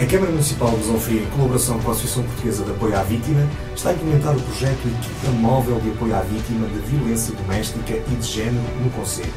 A 0.00 0.06
Câmara 0.06 0.32
Municipal 0.32 0.70
de 0.70 0.84
Zonfria, 0.84 1.22
em 1.22 1.26
colaboração 1.26 1.78
com 1.78 1.90
a 1.90 1.92
Associação 1.92 2.24
Portuguesa 2.24 2.64
de 2.64 2.70
Apoio 2.72 2.98
à 2.98 3.02
Vítima, 3.04 3.46
está 3.74 3.90
a 3.90 3.92
implementar 3.92 4.36
o 4.36 4.40
projeto 4.40 4.88
Equipa 4.88 5.30
Móvel 5.38 5.78
de 5.80 5.90
Apoio 5.90 6.16
à 6.16 6.22
Vítima 6.22 6.66
de 6.66 6.78
Violência 6.90 7.34
Doméstica 7.36 7.92
e 7.94 8.16
de 8.16 8.26
Género 8.26 8.64
no 8.82 8.90
Conselho. 8.90 9.32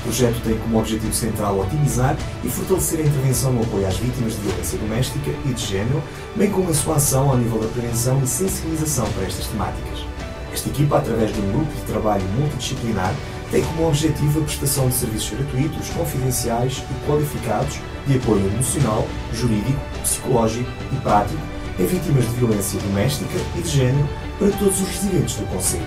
O 0.00 0.02
projeto 0.02 0.42
tem 0.42 0.58
como 0.58 0.80
objetivo 0.80 1.14
central 1.14 1.60
otimizar 1.60 2.16
e 2.44 2.48
fortalecer 2.48 3.00
a 3.00 3.02
intervenção 3.04 3.52
no 3.52 3.62
apoio 3.62 3.86
às 3.86 3.96
vítimas 3.96 4.34
de 4.34 4.40
violência 4.40 4.78
doméstica 4.78 5.30
e 5.46 5.52
de 5.54 5.64
género, 5.64 6.02
bem 6.34 6.50
como 6.50 6.70
a 6.70 6.74
sua 6.74 6.96
ação 6.96 7.30
ao 7.30 7.38
nível 7.38 7.60
da 7.60 7.68
prevenção 7.68 8.20
e 8.22 8.26
sensibilização 8.26 9.06
para 9.12 9.24
estas 9.24 9.46
temáticas. 9.46 10.11
Esta 10.52 10.68
equipa, 10.68 10.98
através 10.98 11.32
de 11.32 11.40
um 11.40 11.52
grupo 11.52 11.72
de 11.72 11.82
trabalho 11.82 12.24
multidisciplinar, 12.36 13.14
tem 13.50 13.62
como 13.64 13.88
objetivo 13.88 14.40
a 14.40 14.44
prestação 14.44 14.88
de 14.88 14.94
serviços 14.94 15.30
gratuitos, 15.38 15.88
confidenciais 15.90 16.82
e 16.90 17.06
qualificados 17.06 17.78
de 18.06 18.16
apoio 18.16 18.46
emocional, 18.46 19.06
jurídico, 19.32 19.80
psicológico 20.02 20.70
e 20.92 20.96
prático 20.96 21.40
em 21.78 21.86
vítimas 21.86 22.24
de 22.24 22.34
violência 22.36 22.80
doméstica 22.80 23.38
e 23.56 23.62
de 23.62 23.68
género 23.68 24.08
para 24.38 24.50
todos 24.52 24.80
os 24.80 24.88
residentes 24.88 25.36
do 25.36 25.46
Conselho. 25.46 25.82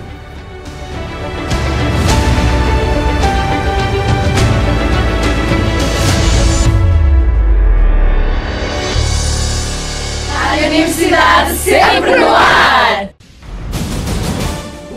A 10.34 10.66
Universidade 10.66 11.56
sempre 11.56 12.16
no 12.16 12.28
ar! 12.28 13.15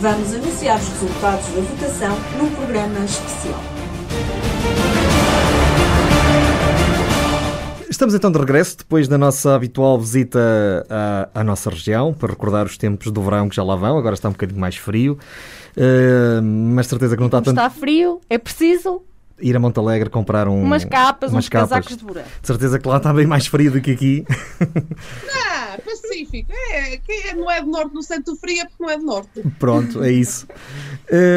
Vamos 0.01 0.33
anunciar 0.33 0.81
os 0.81 0.88
resultados 0.88 1.44
da 1.49 1.61
votação 1.61 2.16
num 2.38 2.49
programa 2.55 3.05
especial. 3.05 3.61
Estamos 7.90 8.14
então 8.14 8.33
de 8.33 8.38
regresso 8.38 8.79
depois 8.79 9.07
da 9.07 9.18
nossa 9.18 9.55
habitual 9.55 10.01
visita 10.01 10.40
à, 10.88 11.29
à 11.40 11.44
nossa 11.44 11.68
região 11.68 12.14
para 12.14 12.31
recordar 12.31 12.64
os 12.64 12.79
tempos 12.79 13.11
do 13.11 13.20
verão 13.20 13.51
que 13.51 13.57
já 13.57 13.62
lá 13.62 13.77
vão. 13.77 13.99
Agora 13.99 14.14
está 14.14 14.31
um 14.31 14.33
bocadinho 14.33 14.61
mais 14.61 14.77
frio, 14.77 15.18
uh, 15.77 16.42
mas 16.42 16.87
certeza 16.87 17.14
que 17.14 17.20
não 17.20 17.27
está 17.27 17.42
tanto. 17.42 17.51
Está 17.51 17.68
frio, 17.68 18.22
é 18.31 18.38
preciso 18.38 19.03
Ir 19.40 19.55
a 19.55 19.59
Montalegre 19.61 20.09
comprar 20.09 20.49
um, 20.49 20.62
umas 20.62 20.85
capas, 20.85 21.31
umas 21.31 21.44
uns 21.44 21.49
capas. 21.49 21.68
casacos 21.68 21.96
de 21.96 22.05
verão. 22.05 22.22
De 22.40 22.46
certeza 22.46 22.79
que 22.79 22.88
lá 22.88 22.96
está 22.96 23.12
bem 23.12 23.27
mais 23.27 23.46
frio 23.46 23.70
do 23.70 23.81
que 23.81 23.90
aqui. 23.90 24.25
Ah, 25.35 25.79
Pacífico. 25.85 26.51
É, 26.72 26.96
quem 26.99 27.22
é- 27.29 27.35
não 27.35 27.51
é 27.51 27.61
do 27.61 27.68
norte 27.68 27.94
no 27.94 28.03
centro 28.03 28.35
frio 28.37 28.61
é 28.61 28.64
porque 28.64 28.83
não 28.83 28.90
é 28.90 28.96
do 28.99 29.05
norte. 29.05 29.42
Pronto, 29.59 30.03
é 30.03 30.11
isso. 30.11 30.46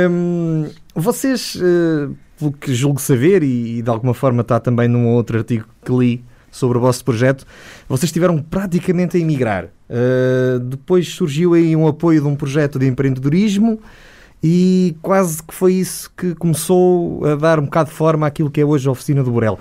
Hum, 0.10 0.70
vocês, 0.96 1.58
eh, 1.62 2.10
pelo 2.38 2.54
que 2.54 2.74
julgo 2.74 3.02
saber, 3.02 3.44
e, 3.44 3.80
e 3.80 3.82
de 3.82 3.90
alguma 3.90 4.14
forma 4.14 4.42
está 4.42 4.60
também 4.60 4.88
num 4.88 5.08
outro 5.08 5.38
artigo 5.38 5.66
que 5.84 5.92
li 5.92 6.24
sobre 6.52 6.78
o 6.78 6.82
vosso 6.82 7.04
projeto, 7.04 7.46
vocês 7.88 8.08
estiveram 8.10 8.42
praticamente 8.42 9.18
a 9.18 9.20
emigrar. 9.20 9.66
Uh, 9.90 10.60
depois 10.60 11.10
surgiu 11.10 11.54
aí 11.54 11.76
um 11.76 11.88
apoio 11.88 12.22
de 12.22 12.28
um 12.28 12.36
projeto 12.36 12.78
de 12.80 12.88
empreendedorismo 12.88 13.80
e 14.42 14.96
quase 15.02 15.44
que 15.44 15.54
foi 15.54 15.74
isso 15.74 16.12
que 16.16 16.34
começou 16.36 17.26
a 17.26 17.36
dar 17.36 17.60
um 17.60 17.66
bocado 17.66 17.90
de 17.90 17.96
forma 17.96 18.26
àquilo 18.28 18.50
que 18.50 18.62
é 18.62 18.66
hoje 18.66 18.88
a 18.88 18.92
oficina 18.92 19.24
do 19.24 19.32
Borel. 19.32 19.60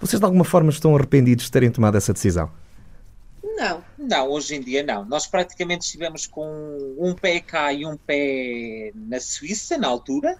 Vocês 0.00 0.18
de 0.18 0.24
alguma 0.24 0.44
forma 0.44 0.70
estão 0.70 0.96
arrependidos 0.96 1.46
de 1.46 1.50
terem 1.50 1.70
tomado 1.70 1.96
essa 1.96 2.12
decisão? 2.12 2.50
Não. 3.56 3.82
Não, 4.02 4.28
hoje 4.30 4.56
em 4.56 4.60
dia 4.60 4.82
não. 4.82 5.04
Nós 5.04 5.26
praticamente 5.26 5.84
estivemos 5.84 6.26
com 6.26 6.96
um 6.98 7.14
pé 7.14 7.40
cá 7.40 7.72
e 7.72 7.86
um 7.86 7.96
pé 7.96 8.90
na 8.94 9.20
Suíça, 9.20 9.78
na 9.78 9.86
altura. 9.86 10.36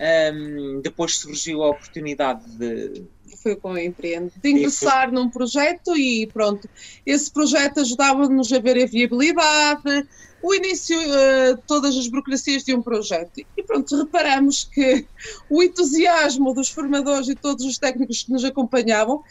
Ahm, 0.00 0.80
depois 0.80 1.16
surgiu 1.16 1.62
a 1.62 1.70
oportunidade 1.70 2.44
de. 2.56 3.02
Foi 3.42 3.56
com 3.56 3.72
o 3.72 3.78
empreende. 3.78 4.32
De 4.36 4.50
ingressar 4.50 5.12
num 5.12 5.28
projeto 5.28 5.96
e 5.96 6.26
pronto. 6.26 6.68
Esse 7.04 7.30
projeto 7.32 7.80
ajudava-nos 7.80 8.52
a 8.52 8.58
ver 8.58 8.82
a 8.82 8.86
viabilidade, 8.86 10.06
o 10.40 10.54
início, 10.54 10.98
eh, 11.00 11.56
todas 11.66 11.96
as 11.96 12.08
burocracias 12.08 12.64
de 12.64 12.74
um 12.74 12.80
projeto. 12.80 13.40
E 13.56 13.62
pronto, 13.62 13.96
reparamos 13.96 14.64
que 14.64 15.06
o 15.50 15.62
entusiasmo 15.62 16.54
dos 16.54 16.68
formadores 16.68 17.28
e 17.28 17.34
todos 17.34 17.64
os 17.64 17.76
técnicos 17.76 18.22
que 18.22 18.32
nos 18.32 18.44
acompanhavam 18.44 19.22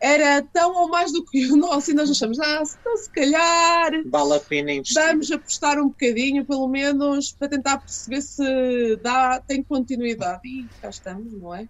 era 0.00 0.42
tão 0.42 0.74
ou 0.74 0.88
mais 0.88 1.12
do 1.12 1.24
que 1.24 1.46
o 1.50 1.56
nosso, 1.56 1.90
e 1.90 1.94
nós 1.94 2.10
achamos, 2.10 2.38
ah, 2.38 2.62
então 2.62 2.96
se 2.96 3.10
calhar 3.10 3.92
Vale 4.06 4.34
a 4.34 4.40
pena 4.40 4.72
investir. 4.72 5.02
vamos 5.02 5.30
apostar 5.32 5.78
um 5.78 5.88
bocadinho, 5.88 6.44
pelo 6.44 6.68
menos, 6.68 7.32
para 7.32 7.48
tentar 7.48 7.78
perceber 7.78 8.20
se 8.20 8.96
dá, 9.02 9.40
tem 9.40 9.62
continuidade. 9.62 10.40
E 10.44 10.66
cá 10.80 10.90
estamos, 10.90 11.32
não 11.32 11.54
é? 11.54 11.68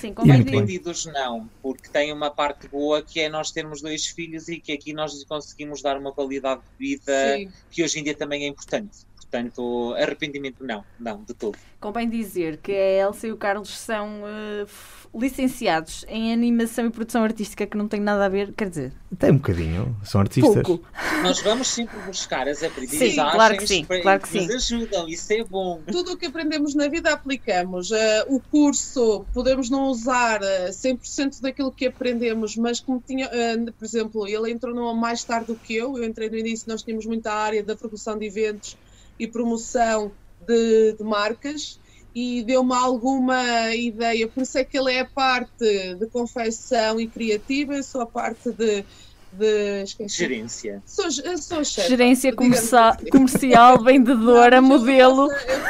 Sim. 0.00 0.14
Entendidos 0.24 1.04
não, 1.06 1.48
porque 1.60 1.88
tem 1.88 2.12
uma 2.12 2.30
parte 2.30 2.66
boa 2.66 3.02
que 3.02 3.20
é 3.20 3.28
nós 3.28 3.50
termos 3.50 3.82
dois 3.82 4.06
filhos 4.06 4.48
e 4.48 4.58
que 4.58 4.72
aqui 4.72 4.92
nós 4.92 5.22
conseguimos 5.24 5.82
dar 5.82 5.98
uma 5.98 6.12
qualidade 6.12 6.62
de 6.62 6.78
vida 6.78 7.36
Sim. 7.36 7.50
que 7.70 7.84
hoje 7.84 8.00
em 8.00 8.04
dia 8.04 8.14
também 8.14 8.44
é 8.44 8.48
importante. 8.48 9.06
Portanto, 9.32 9.94
arrependimento 9.96 10.62
não, 10.62 10.84
não, 11.00 11.22
de 11.24 11.32
todo. 11.32 11.56
Convém 11.80 12.06
dizer 12.08 12.58
que 12.58 12.70
a 12.70 13.06
Elsa 13.06 13.26
e 13.28 13.32
o 13.32 13.36
Carlos 13.38 13.70
são 13.70 14.20
eh, 14.26 14.62
f- 14.66 15.08
licenciados 15.14 16.04
em 16.06 16.32
animação 16.34 16.86
e 16.86 16.90
produção 16.90 17.24
artística 17.24 17.66
que 17.66 17.74
não 17.76 17.88
tem 17.88 17.98
nada 17.98 18.26
a 18.26 18.28
ver, 18.28 18.52
quer 18.52 18.68
dizer, 18.68 18.92
Tem 19.18 19.30
um 19.30 19.36
bocadinho, 19.38 19.96
são 20.04 20.20
artistas. 20.20 20.62
pouco. 20.62 20.84
Nós 21.22 21.40
vamos 21.40 21.66
sempre 21.68 21.98
buscar 22.00 22.46
as 22.46 22.62
aprendizagens 22.62 23.14
claro 23.32 23.56
que 23.56 23.66
sim, 23.66 23.84
claro 23.84 24.20
que 24.20 24.36
nos 24.38 24.46
sim. 24.66 24.76
ajudam, 24.76 25.08
isso 25.08 25.32
é 25.32 25.42
bom. 25.44 25.80
Tudo 25.90 26.12
o 26.12 26.16
que 26.18 26.26
aprendemos 26.26 26.74
na 26.74 26.86
vida 26.88 27.10
aplicamos. 27.10 27.90
Eh, 27.90 28.24
o 28.28 28.38
curso 28.38 29.24
podemos 29.32 29.70
não 29.70 29.86
usar 29.86 30.40
eh, 30.42 30.68
100% 30.70 31.40
daquilo 31.40 31.72
que 31.72 31.86
aprendemos, 31.86 32.54
mas 32.56 32.80
como 32.80 33.02
tinha, 33.04 33.26
eh, 33.32 33.56
por 33.76 33.84
exemplo, 33.84 34.28
ele 34.28 34.52
entrou 34.52 34.74
no 34.74 34.94
mais 34.94 35.24
tarde 35.24 35.46
do 35.46 35.56
que 35.56 35.74
eu, 35.74 35.96
eu 35.96 36.04
entrei 36.04 36.28
no 36.28 36.36
início, 36.36 36.68
nós 36.70 36.82
tínhamos 36.82 37.06
muita 37.06 37.32
área 37.32 37.62
da 37.62 37.74
produção 37.74 38.16
de 38.18 38.26
eventos 38.26 38.76
e 39.18 39.26
promoção 39.28 40.16
de, 40.46 40.94
de 40.96 41.04
marcas 41.04 41.78
e 42.14 42.42
deu-me 42.44 42.74
alguma 42.74 43.74
ideia. 43.74 44.28
Por 44.28 44.42
isso 44.42 44.58
é 44.58 44.64
que 44.64 44.76
ele 44.78 44.92
é 44.92 45.00
a 45.00 45.08
parte 45.10 45.94
de 45.96 46.08
confecção 46.10 47.00
e 47.00 47.08
criativa, 47.08 47.74
eu 47.74 47.82
sou 47.82 48.00
a 48.02 48.06
parte 48.06 48.52
de. 48.52 48.84
de 49.32 49.82
esqueci. 49.82 50.16
Gerência. 50.18 50.82
Sou, 50.84 51.10
sou 51.38 51.64
chefe. 51.64 51.88
Gerência 51.88 52.34
comercial, 52.34 52.90
assim. 52.90 53.06
comercial 53.10 53.82
vendedora, 53.82 54.60
Não, 54.60 54.68
modelo. 54.68 55.28
faço- 55.28 55.46
Eu, 55.48 55.62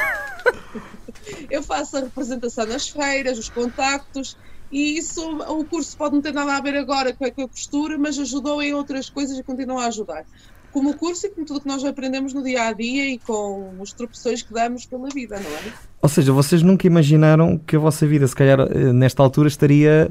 eu 1.50 1.62
faço 1.62 1.96
a 1.96 2.00
representação 2.00 2.66
nas 2.66 2.88
feiras, 2.88 3.38
os 3.38 3.48
contactos, 3.48 4.37
e 4.70 4.96
isso 4.98 5.20
o 5.48 5.64
curso 5.66 5.94
pode 5.96 6.14
não 6.14 6.22
ter 6.22 6.33
nada 6.33 6.57
a 6.57 6.61
ver 6.61 6.74
agora 6.76 7.14
com 7.14 7.24
a, 7.24 7.31
com 7.31 7.42
a 7.42 7.48
costura, 7.48 7.98
mas 7.98 8.18
ajudou 8.18 8.62
em 8.62 8.72
outras 8.74 9.09
coisas 9.11 9.38
e 9.38 9.44
continua 9.44 9.85
a 9.85 9.88
ajudar. 9.88 10.24
Como 10.73 10.91
o 10.91 10.97
curso 10.97 11.27
e 11.27 11.31
como 11.31 11.47
tudo 11.47 11.61
que 11.61 11.69
nós 11.69 11.85
aprendemos 11.85 12.33
no 12.33 12.43
dia 12.43 12.69
a 12.69 12.73
dia 12.73 13.11
e 13.11 13.19
com 13.19 13.75
os 13.79 13.93
tropeções 13.93 14.43
que 14.43 14.53
damos 14.53 14.87
pela 14.87 15.09
vida, 15.11 15.39
não 15.39 15.51
é? 15.51 15.73
Ou 16.01 16.09
seja, 16.09 16.33
vocês 16.33 16.63
nunca 16.63 16.87
imaginaram 16.87 17.59
que 17.59 17.77
a 17.77 17.79
vossa 17.79 18.07
vida, 18.07 18.27
se 18.27 18.35
calhar, 18.35 18.61
eh, 18.61 18.93
nesta 18.93 19.23
altura, 19.23 19.49
estaria 19.49 20.11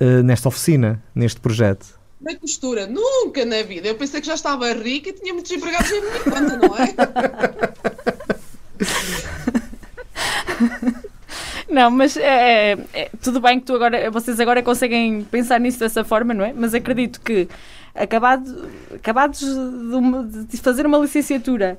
eh, 0.00 0.22
nesta 0.22 0.48
oficina, 0.48 1.02
neste 1.14 1.40
projeto? 1.40 2.00
Na 2.20 2.34
costura, 2.36 2.86
nunca 2.86 3.44
na 3.44 3.62
vida. 3.62 3.88
Eu 3.88 3.94
pensei 3.96 4.20
que 4.20 4.26
já 4.26 4.34
estava 4.34 4.72
rica 4.72 5.10
e 5.10 5.12
tinha 5.12 5.34
muitos 5.34 5.52
empregados 5.52 5.90
em 5.90 6.00
minha 6.00 6.20
conta, 6.20 6.56
não 6.56 6.76
é? 6.76 6.94
Não, 11.72 11.90
mas 11.90 12.18
é, 12.18 12.72
é, 12.92 13.10
tudo 13.22 13.40
bem 13.40 13.58
que 13.58 13.64
tu 13.64 13.74
agora, 13.74 14.10
vocês 14.10 14.38
agora 14.38 14.62
conseguem 14.62 15.24
pensar 15.24 15.58
nisso 15.58 15.78
dessa 15.78 16.04
forma, 16.04 16.34
não 16.34 16.44
é? 16.44 16.52
Mas 16.52 16.74
acredito 16.74 17.18
que 17.18 17.48
acabado, 17.94 18.70
acabados 18.94 19.40
de, 19.40 19.94
uma- 19.94 20.24
de 20.24 20.56
fazer 20.58 20.86
uma 20.86 20.98
licenciatura 20.98 21.78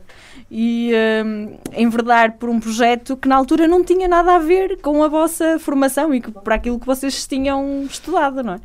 e 0.49 0.91
hum, 1.25 1.57
enverdar 1.75 2.37
por 2.37 2.49
um 2.49 2.59
projeto 2.59 3.17
que 3.17 3.27
na 3.27 3.35
altura 3.35 3.67
não 3.67 3.83
tinha 3.83 4.07
nada 4.07 4.35
a 4.35 4.39
ver 4.39 4.79
com 4.81 5.03
a 5.03 5.07
vossa 5.07 5.57
formação 5.59 6.13
e 6.13 6.21
que, 6.21 6.31
para 6.31 6.55
aquilo 6.55 6.79
que 6.79 6.85
vocês 6.85 7.25
tinham 7.27 7.83
estudado, 7.85 8.43
não 8.43 8.53
é? 8.55 8.61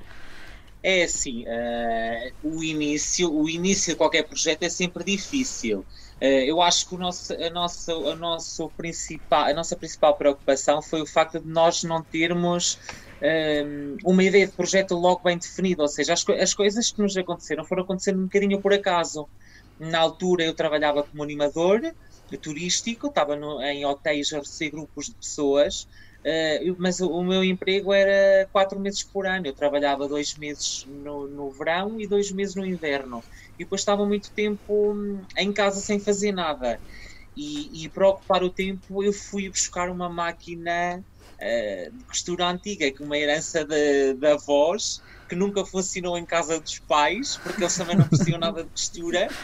É 0.82 1.02
assim, 1.04 1.44
eh, 1.46 2.32
o, 2.42 2.62
início, 2.62 3.32
o 3.32 3.48
início 3.48 3.92
de 3.92 3.96
qualquer 3.98 4.22
projeto 4.28 4.62
é 4.62 4.68
sempre 4.68 5.02
difícil. 5.04 5.84
Eh, 6.20 6.50
eu 6.50 6.60
acho 6.60 6.86
que 6.88 6.94
o 6.94 6.98
nosso, 6.98 7.32
a, 7.34 7.50
nossa, 7.50 7.92
a, 7.92 8.16
nosso 8.16 8.72
principal, 8.76 9.44
a 9.46 9.54
nossa 9.54 9.76
principal 9.78 10.16
preocupação 10.16 10.82
foi 10.82 11.00
o 11.02 11.06
facto 11.06 11.40
de 11.40 11.48
nós 11.48 11.82
não 11.84 12.04
termos 12.04 12.76
ehm, 13.22 13.96
uma 14.04 14.22
ideia 14.24 14.46
de 14.48 14.54
projeto 14.54 14.94
logo 14.94 15.22
bem 15.22 15.38
definida. 15.38 15.82
Ou 15.82 15.88
seja, 15.88 16.12
as, 16.14 16.24
as 16.40 16.54
coisas 16.54 16.90
que 16.90 17.00
nos 17.02 17.16
aconteceram 17.16 17.64
foram 17.64 17.84
acontecendo 17.84 18.18
um 18.20 18.24
bocadinho 18.24 18.60
por 18.60 18.72
acaso. 18.72 19.28
Na 19.78 20.00
altura 20.00 20.44
eu 20.44 20.54
trabalhava 20.54 21.04
como 21.04 21.22
animador 21.22 21.80
turístico, 22.42 23.06
estava 23.08 23.36
no- 23.36 23.60
em 23.62 23.84
hotéis 23.86 24.32
a 24.32 24.38
receber 24.38 24.70
grupos 24.72 25.06
de 25.06 25.14
pessoas. 25.16 25.86
Eu- 26.62 26.76
mas 26.78 27.00
o, 27.00 27.22
meu 27.24 27.42
emprego 27.44 27.92
era 27.92 28.48
quatro 28.52 28.78
meses 28.80 29.04
por 29.10 29.26
ano. 29.26 29.46
Eu 29.46 29.54
trabalhava 29.54 30.08
dois 30.08 30.34
meses 30.36 30.82
no, 30.86 31.28
no 31.28 31.50
verão 31.52 32.00
e 32.00 32.08
dois 32.08 32.30
meses 32.32 32.54
no 32.56 32.66
inverno. 32.66 33.24
E 33.58 33.64
depois 33.64 33.80
estava 33.80 34.06
muito 34.06 34.32
tempo 34.34 34.94
hum, 34.94 35.26
em 35.36 35.52
casa 35.52 35.80
sem 35.80 36.00
fazer 36.00 36.32
nada. 36.32 36.80
E, 37.36 37.84
e 37.86 37.90
para 37.90 38.08
ocupar 38.08 38.42
o 38.42 38.52
tempo, 38.52 39.02
eu 39.04 39.12
fui 39.12 39.48
buscar 39.50 39.90
uma 39.90 40.08
máquina 40.08 41.04
de 41.38 42.04
costura 42.04 42.48
antiga, 42.48 42.90
que 42.92 43.02
uma 43.02 43.16
herança 43.18 43.64
da 44.18 44.32
avós, 44.34 45.02
que 45.28 45.36
nunca 45.36 45.64
funcionou 45.64 46.16
em 46.18 46.26
casa 46.26 46.60
dos 46.60 46.80
pais, 46.86 47.38
porque 47.42 47.62
eles 47.62 47.76
também 47.76 47.96
não 47.96 48.08
percebiam 48.08 48.38
nada 48.38 48.64
de 48.64 48.70
costura, 48.70 49.34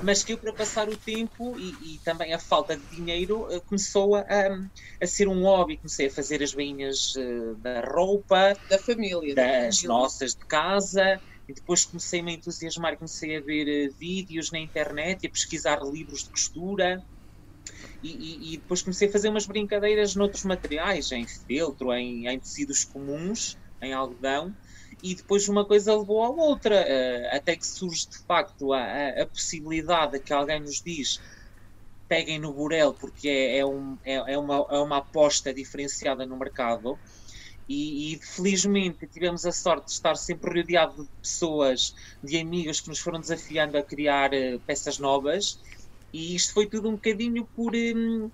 mas 0.00 0.22
que 0.24 0.32
eu, 0.32 0.38
para 0.40 0.54
passar 0.54 0.88
o 0.90 0.98
tempo 0.98 1.58
e, 1.58 1.96
e 1.96 2.00
também 2.02 2.32
a 2.32 2.38
falta 2.38 2.76
de 2.76 2.86
dinheiro, 2.86 3.46
uh, 3.46 3.62
começou 3.66 4.16
a, 4.16 4.20
a- 4.22 4.58
a 5.02 5.06
ser 5.06 5.28
um 5.28 5.42
hobby. 5.42 5.78
Comecei 5.78 6.06
a 6.08 6.10
fazer 6.10 6.42
as 6.42 6.52
bainhas 6.54 7.14
uh, 7.16 7.56
da 7.60 7.80
roupa, 7.82 8.54
Da 8.68 8.76
família. 8.78 9.36
da 9.36 9.46
das 9.46 9.82
família. 9.82 9.84
nossas 9.84 10.32
de 10.32 10.44
casa, 10.48 11.20
e 11.48 11.54
depois 11.54 11.84
comecei-me 11.84 12.32
a 12.32 12.34
entusiasmar, 12.34 12.96
comecei 12.96 13.36
a 13.36 13.40
ver 13.42 13.66
eh, 13.68 13.88
vídeos 13.98 14.50
na 14.50 14.58
internet 14.60 15.22
e 15.24 15.26
a 15.26 15.30
pesquisar 15.30 15.80
livros 15.82 16.22
de 16.24 16.30
costura. 16.30 17.02
E, 18.02 18.08
e- 18.52 18.54
e 18.54 18.58
depois 18.58 18.82
comecei 18.82 19.08
a 19.08 19.12
fazer 19.12 19.28
umas 19.28 19.46
brincadeiras 19.46 20.14
noutros 20.14 20.44
materiais, 20.44 21.10
em 21.12 21.26
feltro, 21.46 21.92
em, 21.92 22.26
em 22.28 22.38
tecidos 22.40 22.84
comuns, 22.84 23.56
em 23.80 23.92
algodão, 23.92 24.54
e 25.02 25.14
depois 25.14 25.48
uma 25.48 25.66
coisa 25.66 25.96
levou 25.96 26.22
à 26.22 26.30
outra, 26.30 26.76
eh, 26.76 27.36
até 27.36 27.56
que 27.56 27.66
surge 27.66 28.02
de 28.10 28.18
facto 28.26 28.72
a, 28.72 29.08
a- 29.22 29.26
possibilidade 29.26 30.20
que 30.22 30.32
alguém 30.32 30.60
nos 30.60 30.80
diz 30.84 31.18
peguem 32.08 32.38
no 32.38 32.52
Burel 32.54 32.94
porque 32.94 33.28
é, 33.28 33.58
é, 33.58 33.66
um- 33.66 33.98
é- 34.04 34.34
é 34.34 34.38
uma, 34.38 34.66
é 34.70 34.78
uma 34.78 34.98
aposta 34.98 35.52
diferenciada 35.54 36.26
no 36.26 36.38
mercado. 36.38 37.00
E, 37.68 38.14
e, 38.14 38.20
felizmente 38.22 39.08
tivemos 39.08 39.44
a 39.46 39.52
sorte 39.52 39.86
de 39.86 39.92
estar 39.92 40.16
sempre 40.16 40.60
rodeado 40.60 41.04
de 41.04 41.10
pessoas, 41.22 41.92
de 42.22 42.38
amigos 42.38 42.80
que 42.80 42.88
nos 42.88 43.00
foram 43.00 43.20
desafiando 43.20 43.78
a 43.78 43.82
criar 43.84 44.32
eh, 44.34 44.58
peças 44.66 44.98
novas. 44.98 45.58
E 46.12 46.34
isto 46.34 46.52
foi 46.54 46.68
tudo 46.68 46.88
um 46.88 46.94
bocadinho 46.94 47.46
por. 47.54 47.72
hum, 47.74 48.30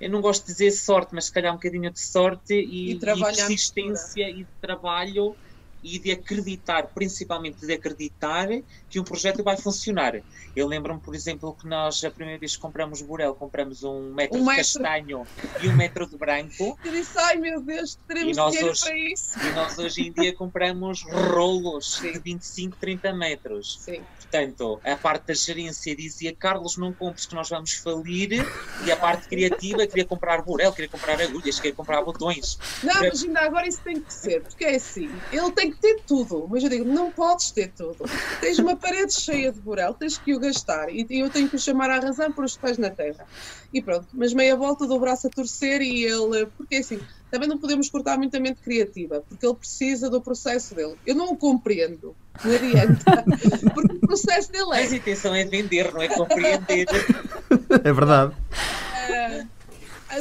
eu 0.00 0.10
não 0.10 0.20
gosto 0.20 0.46
de 0.46 0.52
dizer 0.52 0.70
sorte, 0.72 1.14
mas 1.14 1.26
se 1.26 1.32
calhar 1.32 1.52
um 1.52 1.56
bocadinho 1.56 1.92
de 1.92 2.00
sorte 2.00 2.54
e, 2.54 2.92
E 2.92 2.98
à 3.12 3.16
persistência 3.16 4.30
e 4.30 4.44
de 4.44 4.50
trabalho 4.60 5.38
e 5.82 5.98
de 5.98 6.10
acreditar, 6.12 6.88
principalmente 6.88 7.64
de 7.66 7.72
acreditar 7.72 8.48
que 8.88 9.00
um 9.00 9.04
projeto 9.04 9.42
vai 9.42 9.56
funcionar. 9.56 10.20
Eu 10.54 10.66
lembro-me, 10.66 11.00
por 11.00 11.14
exemplo, 11.14 11.54
que 11.54 11.66
nós, 11.66 12.02
a 12.04 12.10
primeira 12.10 12.38
vez 12.38 12.56
que 12.56 12.62
compramos 12.62 13.00
Burel, 13.02 13.34
compramos 13.34 13.82
um 13.84 14.12
metro 14.12 14.36
Um 14.36 14.40
de 14.40 14.46
metro. 14.46 14.56
castanho 14.82 15.26
e 15.62 15.68
um 15.68 15.76
metro 15.76 16.06
de 16.06 16.16
branco. 16.16 16.78
Eu 16.84 16.92
disse, 16.92 17.18
ai 17.18 17.36
meu 17.36 17.60
Deus, 17.62 17.98
teremos 18.06 18.36
E 18.36 18.40
nós 18.40 18.50
dinheiro 18.52 18.72
hoje- 18.72 18.80
para 18.84 18.96
isso. 18.98 19.38
E 19.40 19.52
nós 19.52 19.78
hoje 19.78 20.02
em 20.08 20.12
dia 20.12 20.34
compramos 20.34 21.02
rolos 21.08 22.00
de 22.00 22.18
25, 22.18 22.76
30 22.76 23.12
metros. 23.12 23.78
Sim. 23.80 24.02
Portanto, 24.18 24.80
a 24.84 24.96
parte 24.96 25.26
da 25.26 25.34
gerência 25.34 25.94
dizia 25.96 26.34
Carlos, 26.34 26.76
não 26.76 26.92
compres 26.92 27.26
que 27.26 27.34
nós 27.34 27.48
vamos 27.48 27.72
falir. 27.74 28.44
E 28.84 28.92
a 28.92 28.96
parte 28.96 29.28
criativa 29.28 29.86
queria 29.86 30.04
comprar 30.04 30.42
burel, 30.42 30.72
queria 30.72 30.88
comprar 30.88 31.20
agulhas, 31.20 31.56
queria 31.56 31.74
comprar 31.74 32.02
botões. 32.02 32.58
Não, 32.82 32.94
mas 33.00 33.22
ainda 33.24 33.40
agora 33.40 33.66
isso 33.66 33.80
tem 33.82 34.00
que 34.00 34.12
ser, 34.12 34.42
porque 34.42 34.64
é 34.64 34.76
assim, 34.76 35.10
ele 35.32 35.50
tem 35.52 35.69
que 35.70 35.78
ter 35.78 36.00
tudo, 36.06 36.46
mas 36.50 36.62
eu 36.62 36.70
digo, 36.70 36.84
não 36.84 37.10
podes 37.10 37.50
ter 37.50 37.72
tudo. 37.72 38.04
Tens 38.40 38.58
uma 38.58 38.76
parede 38.76 39.12
cheia 39.12 39.52
de 39.52 39.60
burel, 39.60 39.94
tens 39.94 40.18
que 40.18 40.34
o 40.34 40.40
gastar, 40.40 40.88
e 40.90 41.06
eu 41.10 41.30
tenho 41.30 41.48
que 41.48 41.56
o 41.56 41.58
chamar 41.58 41.90
à 41.90 41.98
razão 41.98 42.32
por 42.32 42.44
os 42.44 42.56
pés 42.56 42.78
na 42.78 42.90
terra. 42.90 43.26
E 43.72 43.80
pronto, 43.80 44.06
mas 44.12 44.32
meia 44.32 44.56
volta 44.56 44.86
do 44.86 44.98
braço 44.98 45.26
a 45.26 45.30
torcer 45.30 45.80
e 45.80 46.04
ele, 46.04 46.46
porque 46.56 46.76
é 46.76 46.78
assim, 46.78 47.00
também 47.30 47.48
não 47.48 47.58
podemos 47.58 47.88
cortar 47.88 48.18
muito 48.18 48.36
a 48.36 48.40
mente 48.40 48.60
criativa, 48.60 49.22
porque 49.28 49.46
ele 49.46 49.54
precisa 49.54 50.10
do 50.10 50.20
processo 50.20 50.74
dele. 50.74 50.96
Eu 51.06 51.14
não 51.14 51.32
o 51.32 51.36
compreendo, 51.36 52.16
não 52.44 52.54
adianta, 52.54 53.24
porque 53.72 53.96
o 53.96 54.00
processo 54.00 54.50
dele 54.50 54.66
Mas 54.66 54.92
é 54.92 54.94
a 54.94 54.98
intenção 54.98 55.34
é 55.34 55.44
vender, 55.44 55.92
não 55.92 56.02
é 56.02 56.08
compreender. 56.08 56.86
É 57.84 57.92
verdade. 57.92 58.34
Ah, 58.52 59.46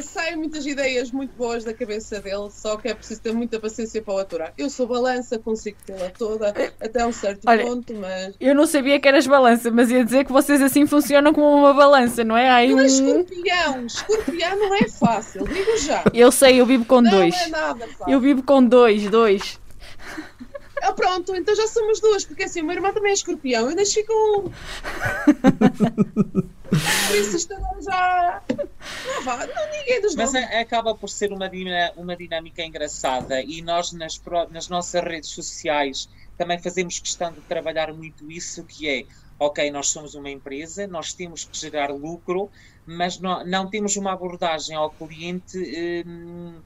saem 0.03 0.35
muitas 0.35 0.65
ideias 0.65 1.11
muito 1.11 1.31
boas 1.35 1.63
da 1.63 1.73
cabeça 1.73 2.19
dele, 2.19 2.49
só 2.51 2.77
que 2.77 2.87
é 2.87 2.93
preciso 2.93 3.21
ter 3.21 3.33
muita 3.33 3.59
paciência 3.59 4.01
para 4.01 4.13
o 4.13 4.17
aturar. 4.17 4.53
Eu 4.57 4.69
sou 4.69 4.87
balança, 4.87 5.39
consigo 5.39 5.77
tê-la 5.85 6.09
toda 6.09 6.53
até 6.79 7.05
um 7.05 7.11
certo 7.11 7.41
Olha, 7.47 7.65
ponto, 7.65 7.93
mas. 7.95 8.35
Eu 8.39 8.55
não 8.55 8.65
sabia 8.65 8.99
que 8.99 9.07
eras 9.07 9.27
balança, 9.27 9.71
mas 9.71 9.89
ia 9.89 10.03
dizer 10.03 10.25
que 10.25 10.31
vocês 10.31 10.61
assim 10.61 10.85
funcionam 10.85 11.33
como 11.33 11.47
uma 11.47 11.73
balança, 11.73 12.23
não 12.23 12.37
é? 12.37 12.49
Aí 12.49 12.71
é 12.71 12.75
um... 12.75 12.81
escorpião, 12.81 13.85
escorpião 13.85 14.57
não 14.57 14.75
é 14.75 14.87
fácil, 14.87 15.47
digo 15.47 15.77
já. 15.77 16.03
Eu 16.13 16.31
sei, 16.31 16.59
eu 16.59 16.65
vivo 16.65 16.85
com 16.85 17.01
não 17.01 17.11
dois. 17.11 17.35
é 17.35 17.47
nada 17.47 17.87
fácil. 17.87 18.13
Eu 18.13 18.19
vivo 18.19 18.43
com 18.43 18.63
dois, 18.63 19.09
dois. 19.09 19.59
Ah, 20.81 20.93
pronto, 20.93 21.35
então 21.35 21.53
já 21.55 21.67
somos 21.67 21.99
duas, 21.99 22.23
porque 22.23 22.43
assim, 22.43 22.61
o 22.61 22.65
meu 22.65 22.75
irmão 22.75 22.93
também 22.93 23.11
é 23.11 23.13
escorpião, 23.13 23.69
eu 23.69 23.75
nasci 23.75 24.03
com 24.05 24.45
um. 24.45 24.51
Por 26.69 27.15
isso 27.15 27.37
isto 27.37 27.53
já. 27.83 28.43
Não 29.05 29.23
vá, 29.23 29.37
não, 29.47 29.69
ninguém 29.71 30.01
dos 30.01 30.15
Mas 30.15 30.35
a- 30.35 30.59
acaba 30.61 30.95
por 30.95 31.09
ser 31.09 31.31
uma, 31.31 31.49
uma 31.95 32.15
dinâmica 32.15 32.63
engraçada 32.63 33.41
e 33.41 33.61
nós 33.61 33.91
nas, 33.91 34.19
nas 34.51 34.67
nossas 34.69 35.01
redes 35.03 35.31
sociais 35.31 36.07
também 36.37 36.61
fazemos 36.61 36.99
questão 36.99 37.33
de 37.33 37.41
trabalhar 37.43 37.93
muito 37.93 38.29
isso 38.31 38.65
que 38.65 38.87
é 38.87 39.05
ok, 39.37 39.71
nós 39.71 39.87
somos 39.87 40.15
uma 40.15 40.29
empresa, 40.29 40.85
nós 40.87 41.13
temos 41.13 41.45
que 41.45 41.57
gerar 41.57 41.91
lucro, 41.91 42.49
mas 42.85 43.19
não, 43.19 43.45
não 43.45 43.69
temos 43.69 43.95
uma 43.95 44.11
abordagem 44.11 44.75
ao 44.75 44.91
cliente 44.93 45.57
hum, 46.05 46.61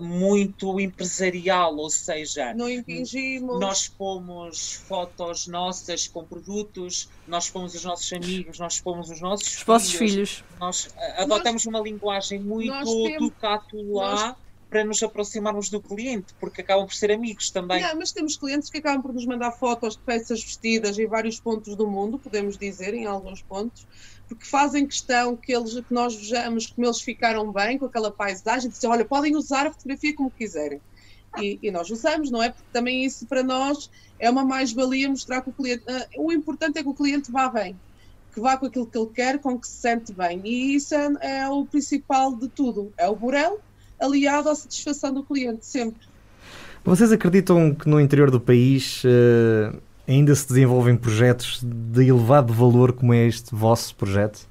muito 0.00 0.78
empresarial, 0.78 1.74
ou 1.76 1.88
seja, 1.88 2.52
Não 2.54 2.68
impingimos. 2.68 3.58
nós 3.58 3.88
pomos 3.88 4.74
fotos 4.86 5.46
nossas 5.46 6.06
com 6.06 6.24
produtos, 6.24 7.08
nós 7.26 7.48
pomos 7.48 7.74
os 7.74 7.84
nossos 7.84 8.12
amigos, 8.12 8.58
nós 8.58 8.80
pomos 8.80 9.08
os 9.08 9.20
nossos 9.20 9.56
Os 9.56 9.62
vossos 9.62 9.92
filhos. 9.94 10.44
nós 10.60 10.88
ah, 10.96 11.22
adotamos 11.22 11.64
uma 11.64 11.80
linguagem 11.80 12.38
muito 12.40 12.68
nós 12.70 12.84
temos- 12.88 13.18
do 13.18 13.30
cato 13.30 13.92
lá 13.94 14.36
para 14.68 14.84
nos 14.84 15.02
aproximarmos 15.02 15.70
do 15.70 15.80
cliente, 15.80 16.34
porque 16.38 16.60
acabam 16.60 16.84
por 16.86 16.92
ser 16.94 17.10
amigos 17.10 17.50
também. 17.50 17.80
Não, 17.80 17.96
mas 17.96 18.12
temos 18.12 18.36
clientes 18.36 18.68
que 18.68 18.76
acabam 18.76 19.00
por 19.00 19.14
nos 19.14 19.24
mandar 19.24 19.50
fotos 19.52 19.96
de 19.96 20.02
peças 20.02 20.42
vestidas 20.44 20.98
em 20.98 21.06
vários 21.06 21.40
pontos 21.40 21.74
do 21.74 21.86
mundo, 21.86 22.18
podemos 22.18 22.58
dizer, 22.58 22.92
em 22.92 23.06
alguns 23.06 23.40
pontos, 23.40 23.86
porque 24.28 24.44
fazem 24.44 24.86
questão 24.86 25.34
que, 25.34 25.52
eles, 25.52 25.74
que 25.74 25.92
nós 25.92 26.14
vejamos 26.14 26.66
como 26.66 26.86
eles 26.86 27.00
ficaram 27.00 27.50
bem 27.50 27.78
com 27.78 27.86
aquela 27.86 28.10
paisagem, 28.10 28.70
dizem, 28.70 28.90
olha, 28.90 29.04
podem 29.04 29.34
usar 29.34 29.66
a 29.66 29.72
fotografia 29.72 30.14
como 30.14 30.30
quiserem. 30.30 30.80
E, 31.38 31.58
e, 31.62 31.70
nós 31.70 31.90
usamos, 31.90 32.30
não 32.30 32.42
é? 32.42 32.50
Porque 32.50 32.66
também 32.72 33.04
isso 33.04 33.26
para 33.26 33.42
nós 33.42 33.90
é 34.18 34.28
uma 34.30 34.44
mais-valia 34.44 35.08
mostrar 35.08 35.40
que 35.40 35.50
o 35.50 35.52
cliente. 35.52 35.84
Uh, 35.84 36.26
o 36.26 36.32
importante 36.32 36.78
é 36.78 36.82
que 36.82 36.88
o 36.88 36.94
cliente 36.94 37.30
vá 37.30 37.48
bem, 37.48 37.78
que 38.32 38.40
vá 38.40 38.56
com 38.56 38.66
aquilo 38.66 38.86
que 38.86 38.98
ele 38.98 39.10
quer, 39.14 39.38
com 39.38 39.58
que 39.58 39.66
se 39.66 39.76
sente 39.76 40.12
bem. 40.12 40.40
E 40.44 40.74
isso 40.74 40.94
é, 40.94 41.08
é 41.20 41.48
o 41.48 41.64
principal 41.64 42.34
de 42.34 42.48
tudo. 42.48 42.92
É 42.96 43.08
o 43.08 43.14
Burel 43.14 43.60
aliado 44.00 44.48
à 44.48 44.54
satisfação 44.54 45.12
do 45.12 45.22
cliente, 45.22 45.66
sempre. 45.66 46.06
Vocês 46.84 47.12
acreditam 47.12 47.74
que 47.74 47.88
no 47.88 48.00
interior 48.00 48.30
do 48.30 48.40
país 48.40 49.02
uh, 49.04 49.76
ainda 50.08 50.34
se 50.34 50.48
desenvolvem 50.48 50.96
projetos 50.96 51.60
de 51.62 52.08
elevado 52.08 52.52
valor 52.52 52.92
como 52.92 53.12
é 53.12 53.26
este 53.26 53.54
vosso 53.54 53.94
projeto? 53.94 54.48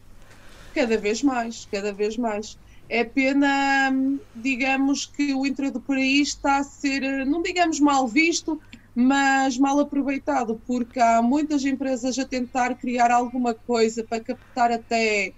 Cada 0.75 0.97
vez 0.97 1.23
mais, 1.23 1.67
cada 1.71 1.91
vez 1.91 2.15
mais. 2.15 2.57
É 2.87 3.03
pena, 3.03 3.91
digamos, 4.35 5.07
que 5.07 5.33
o 5.33 5.45
interior 5.45 5.73
do 5.73 5.81
país 5.81 6.29
está 6.29 6.57
a 6.57 6.63
ser, 6.63 7.25
não 7.25 7.41
digamos 7.41 7.79
mal 7.79 8.07
visto, 8.07 8.61
mas 8.95 9.57
mal 9.57 9.79
aproveitado, 9.79 10.61
porque 10.65 10.99
há 10.99 11.21
muitas 11.21 11.65
empresas 11.65 12.17
a 12.17 12.25
tentar 12.25 12.75
criar 12.75 13.11
alguma 13.11 13.53
coisa 13.53 14.03
para 14.03 14.23
captar 14.23 14.71
até 14.71 15.33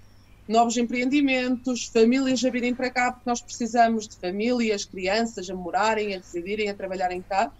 novos 0.47 0.77
empreendimentos, 0.77 1.85
famílias 1.85 2.43
a 2.43 2.49
virem 2.49 2.75
para 2.75 2.89
cá, 2.89 3.11
porque 3.11 3.29
nós 3.29 3.41
precisamos 3.41 4.07
de 4.07 4.17
famílias, 4.17 4.83
crianças 4.83 5.49
a 5.49 5.55
morarem, 5.55 6.13
a 6.13 6.17
residirem, 6.17 6.69
a 6.69 6.73
trabalharem 6.73 7.23
cá. 7.27 7.51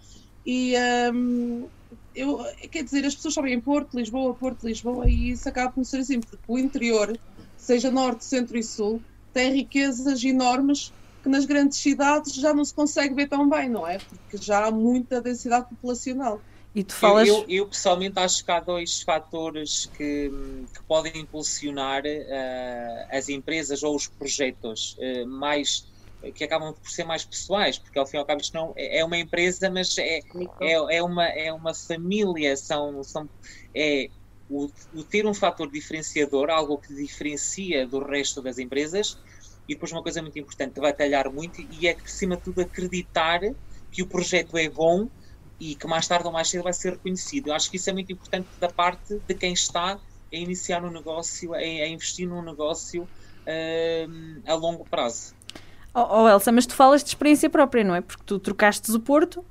E 0.44 0.74
um, 1.12 1.66
eu, 2.14 2.44
quer 2.70 2.82
dizer, 2.84 3.04
as 3.04 3.14
pessoas 3.14 3.34
sabem 3.34 3.54
em 3.54 3.60
Porto, 3.60 3.96
Lisboa, 3.96 4.34
Porto, 4.34 4.66
Lisboa, 4.66 5.08
e 5.08 5.30
isso 5.30 5.48
acaba 5.48 5.72
por 5.72 5.84
ser 5.84 5.98
assim, 5.98 6.20
porque 6.20 6.38
o 6.46 6.58
interior, 6.58 7.18
seja 7.56 7.90
norte, 7.90 8.24
centro 8.24 8.58
e 8.58 8.62
sul, 8.62 9.00
tem 9.32 9.52
riquezas 9.52 10.22
enormes 10.24 10.92
que 11.22 11.28
nas 11.28 11.44
grandes 11.44 11.78
cidades 11.78 12.34
já 12.34 12.54
não 12.54 12.64
se 12.64 12.74
consegue 12.74 13.14
ver 13.14 13.28
tão 13.28 13.48
bem, 13.48 13.68
não 13.68 13.86
é? 13.86 13.98
Porque 13.98 14.36
já 14.38 14.66
há 14.66 14.70
muita 14.70 15.20
densidade 15.20 15.68
populacional. 15.68 16.40
E 16.74 16.84
tu 16.84 16.94
falas... 16.94 17.28
eu, 17.28 17.38
eu, 17.40 17.44
eu, 17.48 17.66
pessoalmente 17.66 18.18
acho 18.18 18.44
que 18.44 18.50
há 18.50 18.60
dois 18.60 19.02
fatores 19.02 19.86
que, 19.96 20.30
que 20.72 20.82
podem 20.86 21.12
impulsionar 21.20 22.02
uh, 22.04 23.06
as 23.10 23.28
empresas 23.28 23.82
ou 23.82 23.94
os 23.94 24.06
projetos 24.06 24.96
uh, 24.98 25.26
mais 25.26 25.89
que 26.34 26.44
acabam 26.44 26.74
por 26.74 26.90
ser 26.90 27.04
mais 27.04 27.24
pessoais, 27.24 27.78
porque 27.78 27.98
ao 27.98 28.06
fim 28.06 28.16
e 28.16 28.20
ao 28.20 28.26
cabo 28.26 28.40
isto 28.40 28.54
não 28.54 28.72
é, 28.76 28.98
é 28.98 29.04
uma 29.04 29.16
empresa, 29.16 29.70
mas 29.70 29.96
é, 29.96 30.18
é, 30.60 30.96
é, 30.96 31.02
uma, 31.02 31.24
é 31.26 31.52
uma 31.52 31.72
família, 31.72 32.56
são, 32.56 33.02
são, 33.02 33.28
é 33.74 34.10
o, 34.48 34.68
o 34.94 35.04
ter 35.04 35.26
um 35.26 35.32
fator 35.32 35.70
diferenciador, 35.70 36.50
algo 36.50 36.76
que 36.76 36.94
diferencia 36.94 37.86
do 37.86 38.04
resto 38.04 38.42
das 38.42 38.58
empresas, 38.58 39.18
e 39.68 39.74
depois 39.74 39.92
uma 39.92 40.02
coisa 40.02 40.20
muito 40.20 40.38
importante, 40.38 40.74
que 40.74 40.80
vai 40.80 40.92
talhar 40.92 41.30
muito, 41.30 41.60
e 41.60 41.86
é 41.86 41.94
que, 41.94 42.04
acima 42.04 42.36
de 42.36 42.42
tudo, 42.42 42.60
acreditar 42.60 43.40
que 43.90 44.02
o 44.02 44.06
projeto 44.06 44.58
é 44.58 44.68
bom 44.68 45.08
e 45.58 45.74
que 45.74 45.86
mais 45.86 46.08
tarde 46.08 46.26
ou 46.26 46.32
mais 46.32 46.48
cedo 46.48 46.64
vai 46.64 46.72
ser 46.72 46.92
reconhecido. 46.92 47.48
Eu 47.48 47.54
acho 47.54 47.70
que 47.70 47.76
isso 47.76 47.88
é 47.88 47.92
muito 47.92 48.10
importante 48.12 48.48
da 48.58 48.68
parte 48.68 49.20
de 49.26 49.34
quem 49.34 49.52
está 49.52 50.00
a 50.32 50.36
iniciar 50.36 50.84
um 50.84 50.90
negócio, 50.90 51.54
a, 51.54 51.62
investir 51.86 52.28
num 52.28 52.42
negócio 52.42 53.02
uh, 53.02 54.42
a 54.46 54.54
longo 54.54 54.84
prazo. 54.84 55.34
Oh, 55.94 56.22
oh, 56.22 56.28
Elsa, 56.28 56.52
mas 56.52 56.66
tu 56.66 56.74
falas 56.74 57.02
de 57.02 57.08
experiência 57.08 57.50
própria, 57.50 57.82
não 57.82 57.94
é? 57.94 58.00
Porque 58.00 58.22
tu 58.24 58.38
trocaste 58.38 58.90
o 58.92 59.00
Porto 59.00 59.44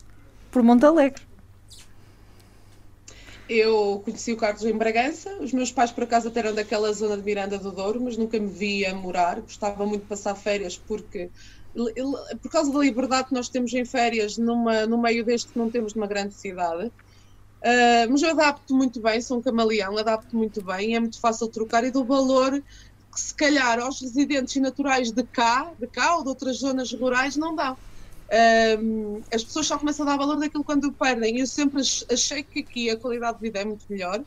por 0.50 0.64
Montalegre. 0.64 1.22
Eu 3.50 4.02
conheci 4.06 4.32
o 4.32 4.38
Carlos 4.38 4.64
em 4.64 4.78
Bragança. 4.78 5.34
Os 5.40 5.52
meus 5.52 5.72
pais, 5.72 5.92
por 5.92 6.04
acaso, 6.04 6.28
até 6.28 6.40
eram 6.40 6.54
daquela 6.54 6.94
zona 6.94 7.18
de 7.18 7.24
Miranda 7.24 7.58
do 7.58 7.72
Douro, 7.72 8.00
mas 8.00 8.16
nunca 8.16 8.40
me 8.40 8.48
via 8.48 8.94
morar. 8.94 9.42
Gostava 9.42 9.86
muito 9.86 10.04
de 10.04 10.08
passar 10.08 10.36
férias 10.36 10.78
porque 10.78 11.30
por 12.42 12.52
causa 12.52 12.72
da 12.72 12.80
liberdade 12.80 13.28
que 13.30 13.34
nós 13.34 13.50
temos 13.50 13.74
em 13.74 13.86
férias 13.86 14.38
numa, 14.38 14.86
no 14.86 14.98
meio 14.98 15.24
deste 15.24 15.52
que 15.52 15.60
não 15.60 15.70
temos 15.70 15.94
numa 15.94 16.08
grande 16.08 16.34
cidade. 16.34 16.88
Uh, 16.88 18.10
mas 18.10 18.22
eu 18.22 18.30
adapto 18.30 18.74
muito 18.74 19.02
bem, 19.02 19.22
sou 19.22 19.38
um 19.38 19.42
camaleão, 19.42 19.98
adapto 19.98 20.36
muito 20.36 20.64
bem, 20.64 20.96
é 20.96 21.00
muito 21.00 21.20
fácil 21.20 21.48
trocar 21.50 21.84
e 21.84 21.92
dou 21.92 22.06
valor 22.06 22.64
que 23.20 23.28
se 23.28 23.36
calhar 23.36 23.80
aos 23.80 24.02
residentes 24.02 24.56
naturais 24.62 25.12
de 25.12 25.26
cá, 25.28 25.74
de 25.78 25.88
cá 25.88 26.18
ou 26.18 26.24
de 26.24 26.30
outras 26.30 26.60
zonas 26.60 26.92
rurais 26.94 27.36
não 27.36 27.56
dão. 27.56 27.78
Uh, 28.32 29.24
as 29.34 29.44
pessoas 29.44 29.68
só 29.68 29.78
começam 29.78 30.06
a 30.06 30.12
dar 30.12 30.18
valor 30.18 30.38
daquilo 30.38 30.64
quando 30.64 30.94
perdem. 30.94 31.40
Eu 31.40 31.48
sempre 31.48 31.82
achei 32.12 32.44
que 32.44 32.60
aqui 32.60 32.90
a 32.90 33.00
qualidade 33.00 33.38
de 33.38 33.42
vida 33.48 33.60
é 33.60 33.66
muito 33.66 33.86
melhor. 33.90 34.24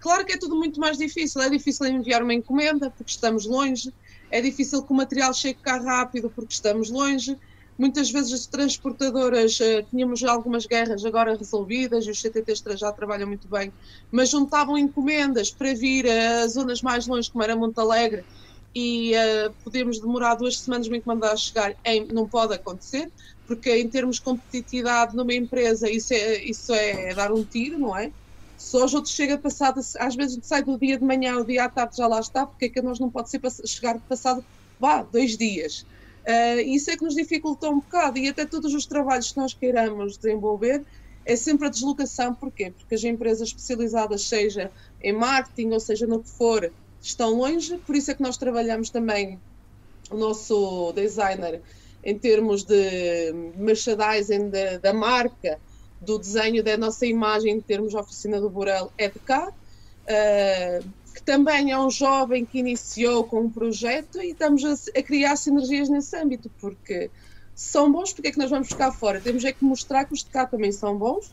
Claro 0.00 0.24
que 0.26 0.32
é 0.32 0.38
tudo 0.38 0.56
muito 0.56 0.80
mais 0.80 0.98
difícil. 0.98 1.40
É 1.42 1.48
difícil 1.50 1.86
enviar 1.86 2.22
uma 2.22 2.34
encomenda 2.34 2.90
porque 2.90 3.12
estamos 3.12 3.46
longe. 3.46 3.92
É 4.30 4.40
difícil 4.40 4.84
que 4.84 4.92
o 4.92 4.96
material 4.96 5.32
chegue 5.32 5.60
cá 5.60 5.76
rápido 5.78 6.30
porque 6.30 6.54
estamos 6.54 6.90
longe. 6.90 7.36
Muitas 7.78 8.10
vezes 8.10 8.32
as 8.32 8.46
transportadoras, 8.46 9.58
uh, 9.60 9.82
tínhamos 9.90 10.22
algumas 10.24 10.66
guerras 10.66 11.04
agora 11.04 11.36
resolvidas 11.36 12.06
e 12.06 12.10
os 12.10 12.20
CTTs 12.20 12.62
já 12.78 12.92
trabalham 12.92 13.26
muito 13.28 13.48
bem, 13.48 13.72
mas 14.10 14.30
juntavam 14.30 14.78
encomendas 14.78 15.50
para 15.50 15.74
vir 15.74 16.06
a 16.08 16.46
zonas 16.48 16.80
mais 16.82 17.06
longe, 17.06 17.30
como 17.30 17.42
era 17.42 17.56
Montalegre, 17.56 18.24
e 18.74 19.12
uh, 19.14 19.54
podemos 19.64 20.00
demorar 20.00 20.34
duas 20.36 20.60
semanas 20.60 20.86
uma 20.86 20.96
encomenda 20.96 21.32
a 21.32 21.36
chegar. 21.36 21.74
Em, 21.84 22.06
não 22.08 22.28
pode 22.28 22.54
acontecer, 22.54 23.12
porque 23.46 23.74
em 23.76 23.88
termos 23.88 24.16
de 24.16 24.22
competitividade 24.22 25.14
numa 25.14 25.34
empresa 25.34 25.90
isso 25.90 26.12
é, 26.14 26.42
isso 26.44 26.72
é 26.72 27.14
dar 27.14 27.32
um 27.32 27.44
tiro, 27.44 27.78
não 27.78 27.96
é? 27.96 28.12
Só 28.56 28.84
os 28.84 28.94
outros 28.94 29.14
chega 29.14 29.38
passado, 29.38 29.80
às 29.98 30.14
vezes 30.14 30.38
sai 30.46 30.62
do 30.62 30.78
dia 30.78 30.98
de 30.98 31.04
manhã 31.04 31.34
ao 31.34 31.44
dia 31.44 31.64
à 31.64 31.68
tarde 31.70 31.96
já 31.96 32.06
lá 32.06 32.20
está, 32.20 32.46
porque 32.46 32.66
é 32.66 32.68
que 32.68 32.80
nós 32.82 32.98
não 33.00 33.10
pode 33.10 33.28
ser 33.30 33.40
chegar 33.66 34.00
passado, 34.02 34.44
vá, 34.78 35.02
dois 35.02 35.36
dias. 35.36 35.84
Uh, 36.26 36.60
isso 36.60 36.90
é 36.90 36.96
que 36.96 37.04
nos 37.04 37.14
dificulta 37.14 37.68
um 37.68 37.80
bocado 37.80 38.16
e 38.18 38.28
até 38.28 38.46
todos 38.46 38.72
os 38.74 38.86
trabalhos 38.86 39.32
que 39.32 39.38
nós 39.38 39.54
queiramos 39.54 40.16
desenvolver 40.16 40.84
é 41.24 41.36
sempre 41.36 41.66
a 41.66 41.70
deslocação, 41.70 42.34
porquê? 42.34 42.70
Porque 42.70 42.94
as 42.94 43.04
empresas 43.04 43.48
especializadas, 43.48 44.28
seja 44.28 44.70
em 45.00 45.12
marketing 45.12 45.72
ou 45.72 45.80
seja 45.80 46.06
no 46.06 46.22
que 46.22 46.30
for, 46.30 46.72
estão 47.00 47.34
longe, 47.34 47.76
por 47.78 47.96
isso 47.96 48.10
é 48.10 48.14
que 48.14 48.22
nós 48.22 48.36
trabalhamos 48.36 48.90
também 48.90 49.40
o 50.10 50.16
nosso 50.16 50.92
designer 50.92 51.62
em 52.04 52.18
termos 52.18 52.64
de 52.64 53.32
merchandising 53.56 54.50
da, 54.50 54.78
da 54.78 54.92
marca, 54.92 55.60
do 56.00 56.18
desenho 56.18 56.62
da 56.62 56.76
nossa 56.76 57.06
imagem 57.06 57.52
em 57.54 57.60
termos 57.60 57.90
de 57.90 57.96
oficina 57.96 58.40
do 58.40 58.50
Borel 58.50 58.92
é 58.98 59.08
de 59.08 59.20
cá, 59.20 59.48
uh, 59.48 60.92
que 61.12 61.22
também 61.22 61.70
é 61.70 61.78
um 61.78 61.90
jovem 61.90 62.44
que 62.44 62.58
iniciou 62.58 63.24
com 63.24 63.42
um 63.42 63.50
projeto 63.50 64.20
e 64.20 64.30
estamos 64.30 64.64
a, 64.64 64.74
a, 64.98 65.02
criar 65.02 65.36
sinergias 65.36 65.88
nesse 65.88 66.16
âmbito, 66.16 66.50
porque 66.60 67.10
são 67.54 67.92
bons, 67.92 68.12
porque 68.12 68.28
é 68.28 68.32
que 68.32 68.38
nós 68.38 68.50
vamos 68.50 68.68
ficar 68.68 68.92
fora? 68.92 69.20
Temos 69.20 69.44
é 69.44 69.52
que 69.52 69.64
mostrar 69.64 70.04
que 70.04 70.14
os 70.14 70.24
de 70.24 70.30
cá 70.30 70.46
também 70.46 70.72
são 70.72 70.96
bons 70.96 71.32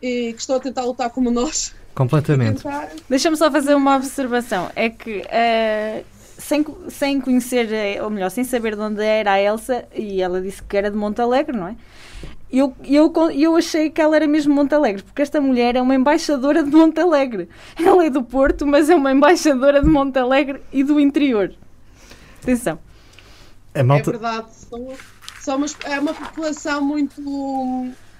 e 0.00 0.32
que 0.32 0.40
estão 0.40 0.56
a 0.56 0.60
tentar 0.60 0.84
lutar 0.84 1.10
como 1.10 1.30
nós. 1.30 1.74
Completamente. 1.94 2.62
Tentar... 2.62 2.90
Deixa-me 3.08 3.36
só 3.36 3.50
fazer 3.50 3.74
uma 3.74 3.96
observação. 3.96 4.70
É 4.76 4.88
que 4.88 5.18
uh, 5.20 6.04
sem, 6.38 6.64
sem 6.88 7.20
conhecer, 7.20 7.72
eh, 7.72 8.02
ou 8.02 8.08
melhor, 8.08 8.30
sem 8.30 8.44
saber 8.44 8.76
de 8.76 8.80
onde 8.80 9.02
era 9.02 9.32
a 9.32 9.40
Elsa, 9.40 9.84
e 9.92 10.22
ela 10.22 10.40
disse 10.40 10.62
que 10.62 10.76
era 10.76 10.90
de 10.90 10.96
Montalegre, 10.96 11.56
não 11.56 11.66
é? 11.66 11.76
Eu, 12.50 12.74
eu, 12.84 13.12
eu 13.32 13.56
achei 13.56 13.90
que 13.90 14.00
ela 14.00 14.16
era 14.16 14.26
mesmo 14.26 14.54
Montalegre, 14.54 15.02
porque 15.02 15.20
esta 15.20 15.40
mulher 15.40 15.76
é 15.76 15.82
uma 15.82 15.94
embaixadora 15.94 16.62
de 16.62 16.70
Montalegre. 16.70 17.48
Ela 17.76 18.06
é 18.06 18.10
do 18.10 18.22
Porto, 18.22 18.66
mas 18.66 18.88
é 18.88 18.94
uma 18.94 19.12
embaixadora 19.12 19.82
de 19.82 19.88
Montalegre 19.88 20.62
e 20.72 20.82
do 20.82 20.98
interior. 20.98 21.54
Atenção. 22.42 22.78
É, 23.74 23.82
malta... 23.82 24.08
é 24.08 24.12
verdade, 24.12 24.54
são, 24.54 24.88
são 25.40 25.56
uma, 25.58 25.66
é 25.84 26.00
uma 26.00 26.14
população 26.14 26.82
muito. 26.82 27.20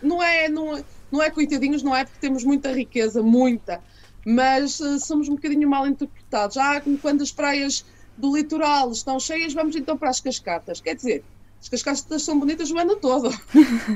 Não 0.03 0.23
é, 0.23 0.49
não, 0.49 0.85
não 1.11 1.23
é 1.23 1.31
coitadinhos, 1.31 1.83
não 1.83 1.97
é 1.97 2.05
porque 2.05 2.21
temos 2.21 2.45
muita 2.45 2.71
riqueza, 2.71 3.23
muita, 3.23 3.81
mas 4.27 4.79
uh, 4.79 5.01
somos 5.01 5.29
um 5.29 5.37
bocadinho 5.37 5.69
mal 5.69 5.87
interpretados. 5.87 6.55
Já 6.55 6.83
quando 7.01 7.23
as 7.23 7.33
praias 7.33 7.85
do 8.17 8.37
litoral 8.37 8.93
estão 8.93 9.19
cheias, 9.19 9.55
vamos 9.55 9.75
então 9.75 9.97
para 9.97 10.11
as 10.11 10.21
cascatas. 10.21 10.83
Quer 10.83 10.97
dizer, 10.97 11.25
as 11.61 11.69
cascatas 11.69 12.23
são 12.23 12.39
bonitas 12.39 12.71
o 12.71 12.79
ano 12.79 12.97
todo. 12.97 13.31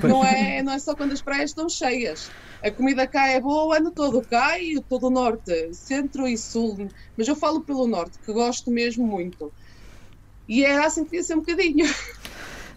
Não 0.03 0.25
é, 0.25 0.63
não 0.63 0.73
é 0.73 0.79
só 0.79 0.95
quando 0.95 1.13
as 1.13 1.23
praias 1.23 1.51
estão 1.51 1.69
cheias. 1.69 2.31
A 2.63 2.71
comida 2.71 3.07
cá 3.07 3.29
é 3.29 3.41
boa 3.41 3.67
o 3.67 3.73
ano 3.73 3.91
todo, 3.91 4.21
cá 4.23 4.59
e 4.59 4.81
todo 4.81 5.07
o 5.07 5.11
norte, 5.11 5.73
centro 5.73 6.27
e 6.27 6.37
sul. 6.37 6.89
Mas 7.17 7.29
eu 7.29 7.37
falo 7.37 7.61
pelo 7.61 7.87
norte, 7.87 8.19
que 8.25 8.33
gosto 8.33 8.71
mesmo 8.71 9.07
muito. 9.07 9.53
E 10.49 10.65
é 10.65 10.85
assim 10.85 11.05
que 11.05 11.11
devia 11.11 11.23
ser 11.23 11.35
um 11.35 11.41
bocadinho. 11.41 11.87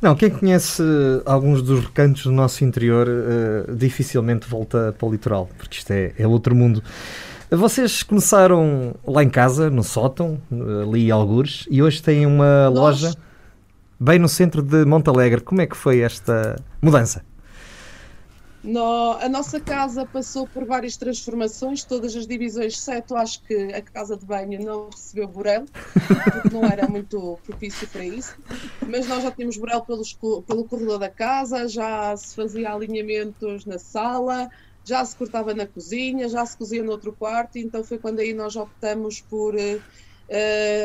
Não, 0.01 0.15
quem 0.15 0.29
conhece 0.29 0.83
alguns 1.25 1.61
dos 1.61 1.85
recantos 1.85 2.23
do 2.23 2.31
nosso 2.31 2.63
interior 2.63 3.07
uh, 3.07 3.75
dificilmente 3.75 4.47
volta 4.47 4.93
para 4.97 5.07
o 5.07 5.11
litoral, 5.11 5.49
porque 5.57 5.77
isto 5.77 5.91
é, 5.91 6.13
é 6.17 6.27
outro 6.27 6.53
mundo. 6.53 6.83
Vocês 7.49 8.03
começaram 8.03 8.93
lá 9.05 9.23
em 9.23 9.29
casa, 9.29 9.69
no 9.69 9.83
sótão, 9.83 10.39
ali 10.83 11.07
em 11.07 11.11
Algures, 11.11 11.65
e 11.71 11.81
hoje 11.81 12.03
têm 12.03 12.25
uma 12.25 12.69
Nós... 12.69 13.01
loja 13.01 13.15
bem 13.99 14.19
no 14.19 14.27
centro 14.27 14.61
de 14.61 14.85
Montalegre. 14.85 15.41
Como 15.41 15.61
é 15.61 15.67
que 15.67 15.75
foi 15.75 15.99
esta 15.99 16.55
mudança? 16.81 17.23
No, 18.65 19.11
a 19.21 19.29
nossa 19.29 19.59
casa 19.59 20.07
passou 20.07 20.47
por 20.47 20.65
várias 20.65 20.97
transformações, 20.97 21.83
todas 21.83 22.15
as 22.15 22.25
divisões, 22.25 22.73
exceto 22.73 23.15
acho 23.15 23.43
que 23.43 23.53
a 23.71 23.79
casa 23.79 24.17
de 24.17 24.25
banho 24.25 24.59
não 24.59 24.89
recebeu 24.89 25.27
burel, 25.27 25.65
porque 25.93 26.49
não 26.51 26.65
era 26.65 26.87
muito 26.87 27.37
propício 27.45 27.87
para 27.87 28.03
isso. 28.03 28.35
Mas 28.87 29.07
nós 29.07 29.21
já 29.21 29.29
tínhamos 29.29 29.57
burel 29.57 29.81
pelos, 29.81 30.13
pelo 30.13 30.65
corredor 30.65 30.97
da 30.97 31.09
casa, 31.09 31.67
já 31.67 32.17
se 32.17 32.35
fazia 32.35 32.73
alinhamentos 32.73 33.67
na 33.67 33.77
sala, 33.77 34.49
já 34.83 35.05
se 35.05 35.15
cortava 35.15 35.53
na 35.53 35.67
cozinha, 35.67 36.27
já 36.27 36.43
se 36.43 36.57
cozia 36.57 36.83
no 36.83 36.91
outro 36.91 37.13
quarto, 37.13 37.59
então 37.59 37.83
foi 37.83 37.99
quando 37.99 38.19
aí 38.19 38.33
nós 38.33 38.55
optamos 38.55 39.21
por 39.21 39.53
uh, 39.53 39.81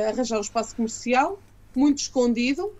arranjar 0.06 0.36
um 0.36 0.42
espaço 0.42 0.76
comercial, 0.76 1.38
muito 1.74 1.98
escondido, 1.98 2.70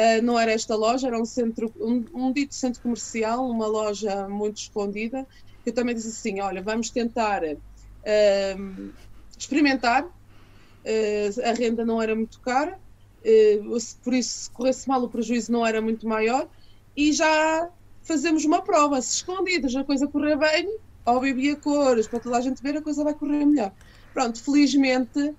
Uh, 0.00 0.22
não 0.22 0.38
era 0.38 0.50
esta 0.50 0.74
loja, 0.74 1.08
era 1.08 1.20
um 1.20 1.26
centro, 1.26 1.70
um, 1.78 2.02
um, 2.14 2.32
dito 2.32 2.54
centro 2.54 2.80
comercial, 2.80 3.46
uma 3.46 3.66
loja 3.66 4.26
muito 4.28 4.56
escondida. 4.56 5.26
Eu 5.66 5.74
também 5.74 5.94
disse 5.94 6.08
assim: 6.08 6.40
olha, 6.40 6.62
vamos 6.62 6.88
tentar 6.88 7.42
uh, 7.44 8.90
experimentar. 9.36 10.04
Uh, 10.04 11.46
a 11.46 11.52
renda 11.52 11.84
não 11.84 12.00
era 12.00 12.14
muito 12.14 12.40
cara, 12.40 12.78
por 14.02 14.14
isso, 14.14 14.44
se 14.44 14.50
corresse 14.50 14.88
mal, 14.88 15.02
o 15.02 15.10
prejuízo 15.10 15.52
não 15.52 15.66
era 15.66 15.82
muito 15.82 16.08
maior. 16.08 16.48
E 16.96 17.12
já 17.12 17.68
fazemos 18.02 18.46
uma 18.46 18.62
prova, 18.62 19.02
se 19.02 19.16
escondidas 19.16 19.76
a 19.76 19.84
coisa 19.84 20.06
correr 20.06 20.36
bem, 20.36 20.78
ao 21.04 21.20
bebia 21.20 21.56
cores, 21.56 22.06
para 22.06 22.20
toda 22.20 22.38
a 22.38 22.40
gente 22.40 22.62
ver, 22.62 22.78
a 22.78 22.82
coisa 22.82 23.04
vai 23.04 23.12
correr 23.12 23.44
melhor. 23.44 23.72
Pronto, 24.14 24.42
felizmente 24.42 25.34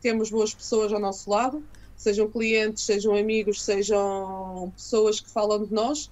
temos 0.00 0.30
boas 0.30 0.52
pessoas 0.52 0.92
ao 0.92 0.98
nosso 0.98 1.30
lado 1.30 1.62
sejam 2.02 2.28
clientes, 2.28 2.84
sejam 2.84 3.14
amigos, 3.14 3.62
sejam 3.62 4.72
pessoas 4.74 5.20
que 5.20 5.30
falam 5.30 5.64
de 5.64 5.72
nós 5.72 6.10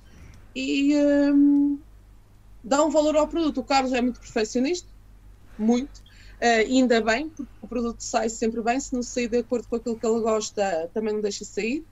e 0.54 0.96
um, 0.96 1.78
dão 2.62 2.90
valor 2.90 3.16
ao 3.16 3.28
produto. 3.28 3.60
O 3.60 3.64
Carlos 3.64 3.92
é 3.92 4.00
muito 4.00 4.20
perfeccionista, 4.20 4.88
muito, 5.58 5.98
uh, 5.98 6.60
ainda 6.60 7.00
bem, 7.00 7.28
porque 7.28 7.52
o 7.60 7.68
produto 7.68 8.00
sai 8.00 8.28
sempre 8.28 8.62
bem, 8.62 8.78
se 8.80 8.92
não 8.92 9.02
sair 9.02 9.28
de 9.28 9.38
acordo 9.38 9.68
com 9.68 9.76
aquilo 9.76 9.98
que 9.98 10.06
ele 10.06 10.20
gosta, 10.20 10.90
também 10.94 11.14
não 11.14 11.20
deixa 11.20 11.44
sair. 11.44 11.84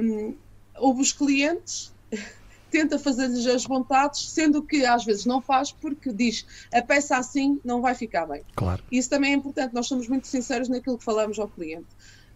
Um, 0.00 0.34
houve 0.76 1.02
os 1.02 1.12
clientes, 1.12 1.92
tenta 2.70 2.98
fazer-lhes 2.98 3.46
as 3.46 3.64
vontades, 3.64 4.28
sendo 4.30 4.62
que 4.62 4.84
às 4.84 5.04
vezes 5.04 5.24
não 5.24 5.40
faz 5.40 5.72
porque 5.72 6.12
diz 6.12 6.46
a 6.72 6.82
peça 6.82 7.16
assim 7.16 7.58
não 7.64 7.80
vai 7.80 7.94
ficar 7.94 8.26
bem. 8.26 8.42
Claro. 8.54 8.82
Isso 8.92 9.08
também 9.08 9.32
é 9.32 9.34
importante, 9.34 9.74
nós 9.74 9.86
somos 9.86 10.06
muito 10.06 10.26
sinceros 10.26 10.68
naquilo 10.68 10.98
que 10.98 11.04
falamos 11.04 11.38
ao 11.38 11.48
cliente 11.48 11.88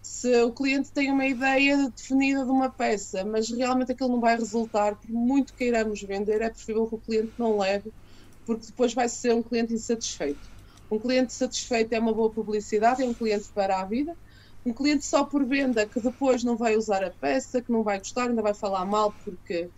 se 0.03 0.43
o 0.43 0.51
cliente 0.51 0.91
tem 0.91 1.13
uma 1.13 1.25
ideia 1.25 1.89
definida 1.89 2.45
de 2.45 2.51
uma 2.51 2.69
peça, 2.69 3.25
mas 3.25 3.49
realmente 3.49 3.93
aquilo 3.93 4.11
não 4.11 4.21
vai 4.21 4.37
resultar, 4.37 4.97
por 4.97 5.09
muito 5.09 5.55
queiramos 5.55 6.03
vender, 6.03 6.43
é 6.43 6.51
preferível 6.51 6.89
que 6.89 6.95
o 6.97 6.99
cliente 6.99 7.33
não 7.39 7.59
leve, 7.59 7.93
porque 8.45 8.67
depois 8.67 8.93
vai 8.93 9.09
ser 9.09 9.33
um 9.33 9.43
cliente 9.43 9.73
insatisfeito. 9.73 10.51
Um 10.91 10.99
cliente 10.99 11.33
satisfeito 11.33 11.93
é 11.93 12.01
uma 12.01 12.13
boa 12.13 12.29
publicidade, 12.29 13.03
é 13.03 13.07
um 13.07 13.15
cliente 13.15 13.49
para 13.55 13.81
a 13.81 13.85
vida. 13.85 14.17
Um 14.67 14.73
cliente 14.73 15.07
só 15.07 15.25
por 15.25 15.45
venda 15.45 15.87
que 15.87 16.01
depois 16.01 16.43
não 16.43 16.57
vai 16.57 16.77
usar 16.77 17.05
a 17.05 17.11
peça, 17.11 17.63
que 17.63 17.71
não 17.71 17.83
vai 17.83 17.99
gostar, 17.99 18.29
ainda 18.29 18.43
vai 18.43 18.55
falar 18.55 18.85
mal 18.85 19.15
porque 19.25 19.69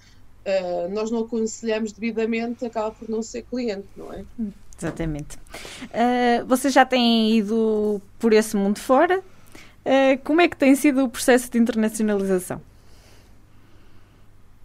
uh, 0.45 0.89
nós 0.93 1.11
não 1.11 1.21
aconselhamos 1.21 1.93
devidamente, 1.93 2.65
acaba 2.65 2.91
por 2.91 3.09
não 3.09 3.23
ser 3.23 3.43
cliente, 3.43 3.87
não 3.97 4.13
é? 4.13 4.25
Exatamente. 4.77 5.37
Uh, 5.85 6.45
vocês 6.47 6.73
já 6.73 6.85
têm 6.85 7.37
ido 7.37 8.01
por 8.19 8.33
esse 8.33 8.57
mundo 8.57 8.79
fora? 8.79 9.23
Uh, 9.85 10.19
como 10.25 10.41
é 10.41 10.49
que 10.49 10.57
tem 10.57 10.75
sido 10.75 11.05
o 11.05 11.09
processo 11.09 11.51
de 11.51 11.59
internacionalização? 11.59 12.61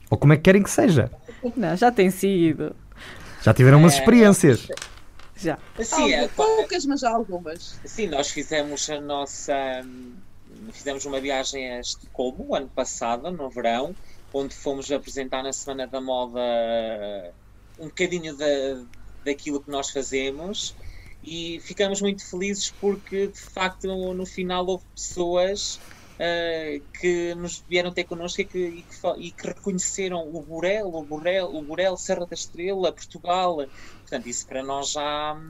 Ou 0.09 0.17
como 0.17 0.33
é 0.33 0.37
que 0.37 0.43
querem 0.43 0.63
que 0.63 0.71
seja? 0.71 1.11
Não, 1.55 1.75
já 1.75 1.91
tem 1.91 2.09
sido. 2.09 2.75
Já 3.41 3.53
tiveram 3.53 3.77
umas 3.77 3.93
é, 3.93 3.99
experiências. 3.99 4.67
Já. 5.35 5.57
Sim, 5.81 6.13
é, 6.13 6.27
poucas, 6.29 6.85
mas 6.85 7.01
já 7.01 7.11
algumas. 7.11 7.79
Sim, 7.85 8.07
nós 8.07 8.29
fizemos 8.29 8.89
a 8.89 8.99
nossa. 8.99 9.53
Fizemos 10.73 11.05
uma 11.05 11.19
viagem 11.19 11.71
a 11.71 11.79
Estocolmo 11.79 12.55
ano 12.55 12.69
passado, 12.69 13.31
no 13.31 13.49
verão, 13.49 13.95
onde 14.33 14.55
fomos 14.55 14.91
apresentar 14.91 15.43
na 15.43 15.53
Semana 15.53 15.87
da 15.87 16.01
Moda 16.01 16.41
um 17.79 17.85
bocadinho 17.85 18.35
da, 18.35 18.45
daquilo 19.23 19.61
que 19.61 19.71
nós 19.71 19.89
fazemos 19.89 20.75
e 21.23 21.59
ficamos 21.59 22.01
muito 22.01 22.25
felizes 22.25 22.71
porque 22.79 23.27
de 23.27 23.39
facto 23.39 23.87
no 24.13 24.25
final 24.25 24.65
houve 24.65 24.85
pessoas 24.95 25.79
uh, 26.15 26.81
que 26.99 27.35
nos 27.35 27.63
vieram 27.67 27.91
ter 27.91 28.05
connosco 28.05 28.41
e 28.41 28.45
que, 28.45 28.59
e, 28.59 28.81
que, 28.83 29.07
e 29.17 29.31
que, 29.31 29.47
reconheceram 29.47 30.27
o 30.33 30.41
Borel, 30.41 30.87
o 30.87 31.03
Borel, 31.03 31.55
o 31.55 31.61
Borel, 31.61 31.97
Serra 31.97 32.25
da 32.25 32.33
Estrela, 32.33 32.91
Portugal. 32.91 33.57
Portanto, 34.01 34.27
isso 34.27 34.47
para 34.47 34.63
nós 34.63 34.91
já, 34.91 35.41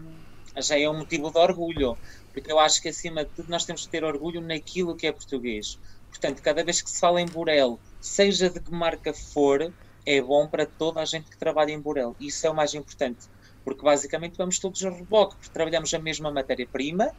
já 0.57 0.79
é 0.79 0.89
um 0.89 0.97
motivo 0.97 1.31
de 1.31 1.37
orgulho, 1.37 1.97
porque 2.33 2.51
eu 2.51 2.59
acho 2.59 2.81
que 2.81 2.89
acima 2.89 3.23
de 3.23 3.31
tudo 3.31 3.49
nós 3.49 3.65
temos 3.65 3.85
que 3.85 3.89
ter 3.89 4.03
orgulho 4.03 4.41
naquilo 4.41 4.95
que 4.95 5.07
é 5.07 5.11
português. 5.11 5.79
Portanto, 6.09 6.41
cada 6.41 6.63
vez 6.63 6.81
que 6.81 6.89
se 6.89 6.99
fala 6.99 7.21
em 7.21 7.27
Borel, 7.27 7.79
seja 8.01 8.49
de 8.49 8.59
que 8.59 8.71
marca 8.71 9.13
for, 9.13 9.71
é 10.05 10.21
bom 10.21 10.47
para 10.47 10.65
toda 10.65 10.99
a 11.01 11.05
gente 11.05 11.29
que 11.29 11.37
trabalha 11.37 11.71
em 11.71 11.79
Borel. 11.79 12.15
Isso 12.19 12.47
é 12.47 12.49
o 12.49 12.55
mais 12.55 12.73
importante 12.73 13.27
porque 13.69 13.83
basicamente 13.83 14.35
vamos 14.35 14.57
todos 14.57 14.83
a 14.83 14.89
reboque, 14.89 15.35
porque 15.35 15.53
trabalhamos 15.53 15.93
a 15.93 15.99
mesma 15.99 16.31
matéria-prima, 16.31 17.11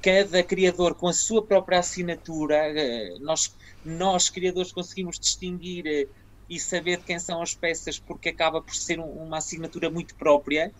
cada 0.00 0.42
criador 0.42 0.94
com 0.94 1.06
a 1.06 1.12
sua 1.12 1.44
própria 1.44 1.80
assinatura, 1.80 2.56
eh, 2.56 3.16
nós, 3.20 3.54
nós 3.84 4.30
criadores 4.30 4.72
conseguimos 4.72 5.18
distinguir 5.18 5.86
eh, 5.86 6.06
e 6.48 6.58
saber 6.58 6.96
de 6.96 7.04
quem 7.04 7.18
são 7.18 7.42
as 7.42 7.54
peças, 7.54 7.98
porque 7.98 8.30
acaba 8.30 8.62
por 8.62 8.74
ser 8.74 8.98
uma 9.00 9.36
assinatura 9.36 9.90
muito 9.90 10.14
própria. 10.14 10.72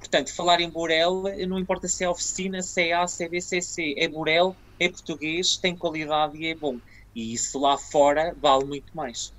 Portanto, 0.00 0.34
falar 0.34 0.60
em 0.60 0.68
Borel, 0.68 1.22
não 1.48 1.58
importa 1.58 1.86
se 1.86 2.02
é 2.02 2.08
oficina, 2.08 2.60
se 2.60 2.88
é 2.88 2.92
A, 2.92 3.06
se 3.06 3.24
é 3.24 3.28
B, 3.28 3.40
se 3.40 3.58
é 3.58 3.60
C, 3.60 3.94
é 3.96 4.08
Borel, 4.08 4.54
é 4.80 4.88
português, 4.88 5.56
tem 5.56 5.76
qualidade 5.76 6.36
e 6.36 6.48
é 6.48 6.54
bom. 6.54 6.76
E 7.14 7.32
isso 7.32 7.58
lá 7.60 7.78
fora 7.78 8.36
vale 8.40 8.64
muito 8.64 8.94
mais. 8.96 9.32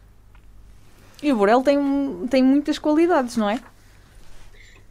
E 1.21 1.33
o 1.33 1.35
Borel 1.35 1.61
tem, 1.61 1.77
tem 2.29 2.43
muitas 2.43 2.79
qualidades, 2.79 3.35
não 3.37 3.49
é? 3.49 3.61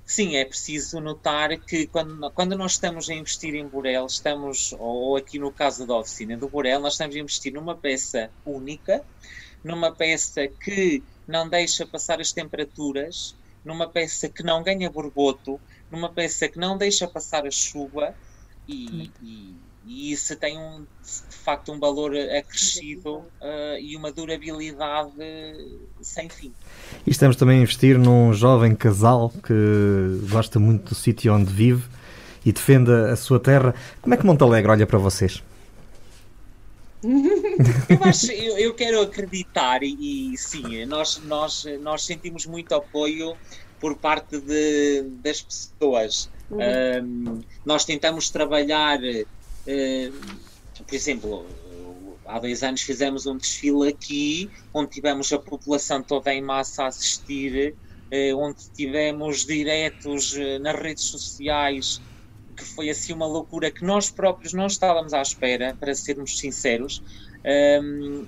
Sim, 0.08 0.36
é 0.36 0.44
preciso 0.44 1.00
notar 1.00 1.50
que 1.64 1.88
quando, 1.88 2.30
quando 2.32 2.56
nós 2.56 2.72
estamos 2.72 3.08
a 3.10 3.14
investir 3.14 3.54
em 3.56 3.68
Borel, 3.68 4.06
estamos, 4.06 4.72
ou 4.78 5.16
aqui 5.16 5.38
no 5.38 5.52
caso 5.52 5.84
da 5.86 5.96
oficina 5.98 6.36
do 6.38 6.48
Borel, 6.48 6.80
nós 6.80 6.92
estamos 6.94 7.16
a 7.16 7.18
investir 7.18 7.52
numa 7.52 7.76
peça 7.80 8.32
única, 8.44 9.04
numa 9.64 9.94
peça 9.96 10.48
que 10.62 11.04
não 11.26 11.48
deixa 11.48 11.86
passar 11.86 12.20
as 12.20 12.32
temperaturas, 12.32 13.36
numa 13.64 13.92
peça 13.92 14.30
que 14.30 14.44
não 14.44 14.62
ganha 14.62 14.90
borboto, 14.90 15.60
numa 15.90 16.14
peça 16.14 16.48
que 16.48 16.58
não 16.58 16.78
deixa 16.78 17.08
passar 17.08 17.44
a 17.46 17.50
chuva 17.50 18.16
e, 18.66 19.12
e 19.20 19.65
e 19.86 20.12
isso 20.12 20.34
tem 20.36 20.58
um, 20.58 20.80
de 20.80 21.36
facto 21.36 21.70
um 21.72 21.78
valor 21.78 22.12
acrescido 22.16 23.18
uh, 23.18 23.78
e 23.80 23.96
uma 23.96 24.10
durabilidade 24.10 25.12
sem 26.02 26.28
fim. 26.28 26.52
E 27.06 27.10
estamos 27.10 27.36
também 27.36 27.60
a 27.60 27.62
investir 27.62 27.96
num 27.96 28.32
jovem 28.32 28.74
casal 28.74 29.30
que 29.30 30.26
gosta 30.28 30.58
muito 30.58 30.88
do 30.88 30.94
sítio 30.94 31.32
onde 31.32 31.52
vive 31.52 31.84
e 32.44 32.52
defende 32.52 32.90
a 32.90 33.14
sua 33.14 33.38
terra. 33.38 33.74
Como 34.02 34.12
é 34.12 34.16
que 34.16 34.26
Montalegre 34.26 34.70
olha 34.72 34.86
para 34.86 34.98
vocês? 34.98 35.40
eu, 37.06 38.04
acho, 38.04 38.32
eu, 38.32 38.58
eu, 38.58 38.74
quero 38.74 39.00
acreditar 39.00 39.82
e, 39.84 40.32
e, 40.32 40.36
sim, 40.36 40.84
nós, 40.86 41.22
nós, 41.24 41.64
nós 41.80 42.04
sentimos 42.04 42.46
muito 42.46 42.74
apoio 42.74 43.36
por 43.78 43.96
parte 43.96 44.40
de, 44.40 45.02
das 45.22 45.42
pessoas. 45.42 46.28
Uhum. 46.50 46.58
Um, 46.58 47.40
nós 47.64 47.84
tentamos 47.84 48.30
trabalhar 48.30 48.98
por 50.86 50.94
exemplo, 50.94 51.46
há 52.24 52.38
dois 52.38 52.62
anos 52.62 52.82
fizemos 52.82 53.26
um 53.26 53.36
desfile 53.36 53.88
aqui, 53.88 54.50
onde 54.72 54.90
tivemos 54.90 55.32
a 55.32 55.38
população 55.38 56.02
toda 56.02 56.32
em 56.32 56.42
massa 56.42 56.84
a 56.84 56.86
assistir, 56.88 57.74
eh, 58.10 58.34
onde 58.34 58.70
tivemos 58.70 59.44
diretos 59.44 60.36
eh, 60.36 60.58
nas 60.58 60.76
redes 60.78 61.04
sociais, 61.04 62.00
que 62.56 62.64
foi 62.64 62.88
assim 62.88 63.12
uma 63.12 63.26
loucura 63.26 63.70
que 63.70 63.84
nós 63.84 64.10
próprios 64.10 64.52
não 64.52 64.66
estávamos 64.66 65.12
à 65.12 65.20
espera, 65.20 65.76
para 65.78 65.94
sermos 65.94 66.38
sinceros. 66.38 67.02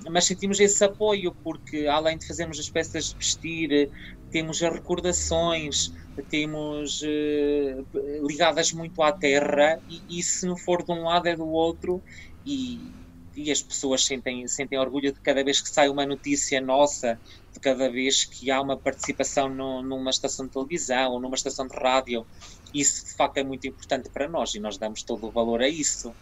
Mas 0.08 0.26
sentimos 0.26 0.60
esse 0.60 0.84
apoio 0.84 1.34
porque 1.42 1.88
além 1.88 2.16
de 2.16 2.26
fazermos 2.26 2.56
as 2.60 2.70
peças 2.70 3.06
de 3.06 3.16
vestir 3.16 3.90
temos 4.30 4.62
as 4.62 4.72
recordações 4.72 5.92
temos 6.22 7.00
uh, 7.02 8.26
ligadas 8.26 8.72
muito 8.72 9.02
à 9.02 9.12
terra 9.12 9.80
e, 9.88 10.18
e, 10.18 10.22
se 10.22 10.46
não 10.46 10.56
for 10.56 10.84
de 10.84 10.92
um 10.92 11.04
lado 11.04 11.26
é 11.28 11.36
do 11.36 11.46
outro 11.46 12.02
e, 12.44 12.92
e 13.36 13.50
as 13.50 13.62
pessoas 13.62 14.04
sentem, 14.04 14.46
sentem 14.48 14.78
orgulho 14.78 15.12
de 15.12 15.20
cada 15.20 15.44
vez 15.44 15.60
que 15.60 15.68
sai 15.68 15.88
uma 15.88 16.06
notícia 16.06 16.60
nossa, 16.60 17.20
de 17.52 17.60
cada 17.60 17.90
vez 17.90 18.24
que 18.24 18.50
há 18.50 18.60
uma 18.60 18.78
participação 18.78 19.48
no, 19.48 19.82
numa 19.82 20.10
estação 20.10 20.46
de 20.46 20.52
televisão 20.52 21.12
ou 21.12 21.20
numa 21.20 21.36
estação 21.36 21.66
de 21.66 21.76
rádio. 21.76 22.26
Isso 22.72 23.04
de 23.06 23.14
facto 23.14 23.38
é 23.38 23.44
muito 23.44 23.66
importante 23.66 24.10
para 24.10 24.28
nós 24.28 24.54
e 24.54 24.60
nós 24.60 24.78
damos 24.78 25.02
todo 25.02 25.26
o 25.26 25.32
valor 25.32 25.62
a 25.62 25.68
isso. 25.68 26.16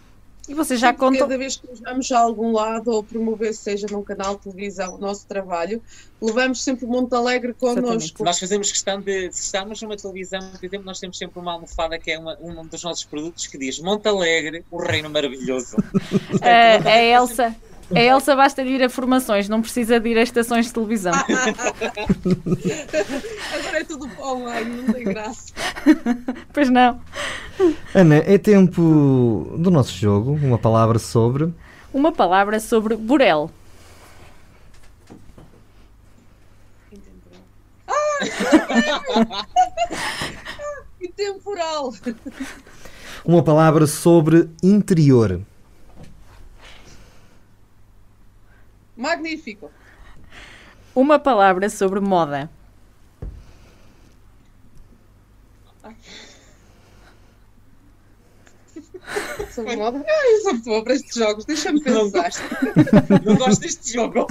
E 0.49 0.55
vocês 0.55 0.79
já 0.79 0.89
Sempre 0.89 1.01
contam. 1.01 1.21
Cada 1.21 1.39
vez 1.39 1.57
que 1.57 1.67
nos 1.67 1.81
vamos 1.81 2.11
a 2.13 2.19
algum 2.19 2.53
lado 2.53 2.91
ou 2.91 3.03
promover, 3.03 3.53
seja 3.55 3.87
num 3.91 4.03
canal 4.03 4.37
de 4.37 4.43
televisão, 4.43 4.95
o 4.95 4.99
nosso 4.99 5.27
trabalho, 5.27 5.83
levamos 6.21 6.63
sempre 6.63 6.87
Monte 6.87 7.15
Alegre 7.15 7.53
connosco. 7.53 8.25
Nós 8.25 8.39
fazemos 8.39 8.71
questão 8.71 9.01
de, 9.01 9.33
se 9.33 9.43
estamos 9.43 9.83
numa 9.83 9.97
televisão, 9.97 10.41
por 10.53 10.65
exemplo, 10.65 10.87
nós 10.87 11.01
temos 11.01 11.19
sempre 11.19 11.41
uma 11.41 11.53
almofada 11.53 11.99
que 11.99 12.13
é 12.13 12.19
uma, 12.19 12.39
um 12.41 12.65
dos 12.65 12.83
nossos 12.83 13.05
produtos 13.05 13.47
que 13.47 13.59
diz 13.59 13.81
Monte 13.81 14.07
Alegre, 14.09 14.65
o 14.71 14.79
reino 14.79 15.11
maravilhoso. 15.11 15.77
A, 16.43 16.89
a 16.89 17.03
Elsa. 17.03 17.57
A 17.95 18.01
Elsa 18.01 18.35
basta 18.35 18.65
de 18.65 18.71
ir 18.71 18.83
a 18.83 18.91
formações, 18.91 19.49
não 19.49 19.63
precisa 19.63 20.01
de 20.01 20.09
ir 20.09 20.19
a 20.19 20.23
estações 20.23 20.67
de 20.67 20.73
televisão. 20.73 21.13
Agora 23.55 23.79
é 23.79 23.85
tudo 23.85 24.09
para 24.09 24.27
online, 24.27 24.83
não 24.83 24.93
tem 24.93 25.05
graça. 25.05 25.53
Pois 26.53 26.69
não. 26.71 27.01
Ana, 27.95 28.17
é 28.17 28.37
tempo 28.39 29.55
do 29.59 29.71
nosso 29.71 29.93
jogo. 29.93 30.33
Uma 30.33 30.59
palavra 30.59 30.99
sobre. 30.99 31.53
Uma 31.93 32.11
palavra 32.11 32.59
sobre 32.59 32.97
Borel. 32.97 33.51
E 41.01 41.09
temporal. 41.15 41.93
Uma 43.25 43.43
palavra 43.43 43.87
sobre 43.87 44.49
interior. 44.63 45.41
Magnífico. 48.97 49.71
Uma 50.95 51.19
palavra 51.19 51.69
sobre 51.69 52.01
moda. 52.01 52.51
Sobre 59.55 59.77
moda. 59.77 60.05
Eu 60.07 60.41
sou 60.43 60.53
muito 60.53 60.65
boa 60.65 60.85
para 60.85 60.95
estes 60.95 61.15
jogos, 61.15 61.45
deixa-me 61.45 61.81
pensar. 61.81 62.31
Não 63.25 63.37
gosto 63.37 63.61
deste 63.61 63.93
jogo. 63.93 64.27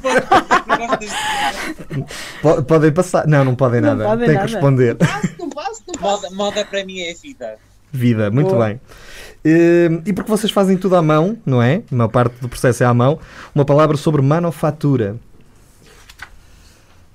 Não 0.67 0.77
gosto 0.77 0.99
deste 0.99 1.17
jogo. 1.95 2.07
Po- 2.41 2.63
podem 2.63 2.91
passar. 2.93 3.25
Não, 3.27 3.45
não 3.45 3.55
podem 3.55 3.81
Não 3.81 3.95
nada. 3.95 4.09
podem 4.09 4.25
Tem 4.27 4.35
nada. 4.35 4.47
que 4.47 4.53
responder. 4.53 4.95
Passo, 4.95 5.35
não 5.39 5.49
passo, 5.49 5.83
não 5.87 5.93
passo. 5.93 6.01
Moda, 6.01 6.29
moda 6.31 6.65
para 6.65 6.85
mim 6.85 6.99
é 7.01 7.13
vida. 7.13 7.57
Vida, 7.91 8.29
muito 8.29 8.49
Boa. 8.51 8.67
bem. 8.67 8.81
Eh, 9.45 10.01
E 10.05 10.11
porque 10.11 10.29
vocês 10.29 10.51
fazem 10.51 10.75
tudo 10.75 10.95
à 10.95 11.01
mão, 11.03 11.37
não 11.45 11.61
é? 11.61 11.83
A 11.91 11.95
maior 11.95 12.09
parte 12.09 12.35
do 12.41 12.49
processo 12.49 12.83
é 12.83 12.85
à 12.87 12.93
mão. 12.93 13.19
Uma 13.53 13.63
palavra 13.63 13.95
sobre 13.95 14.21
manufatura. 14.21 15.17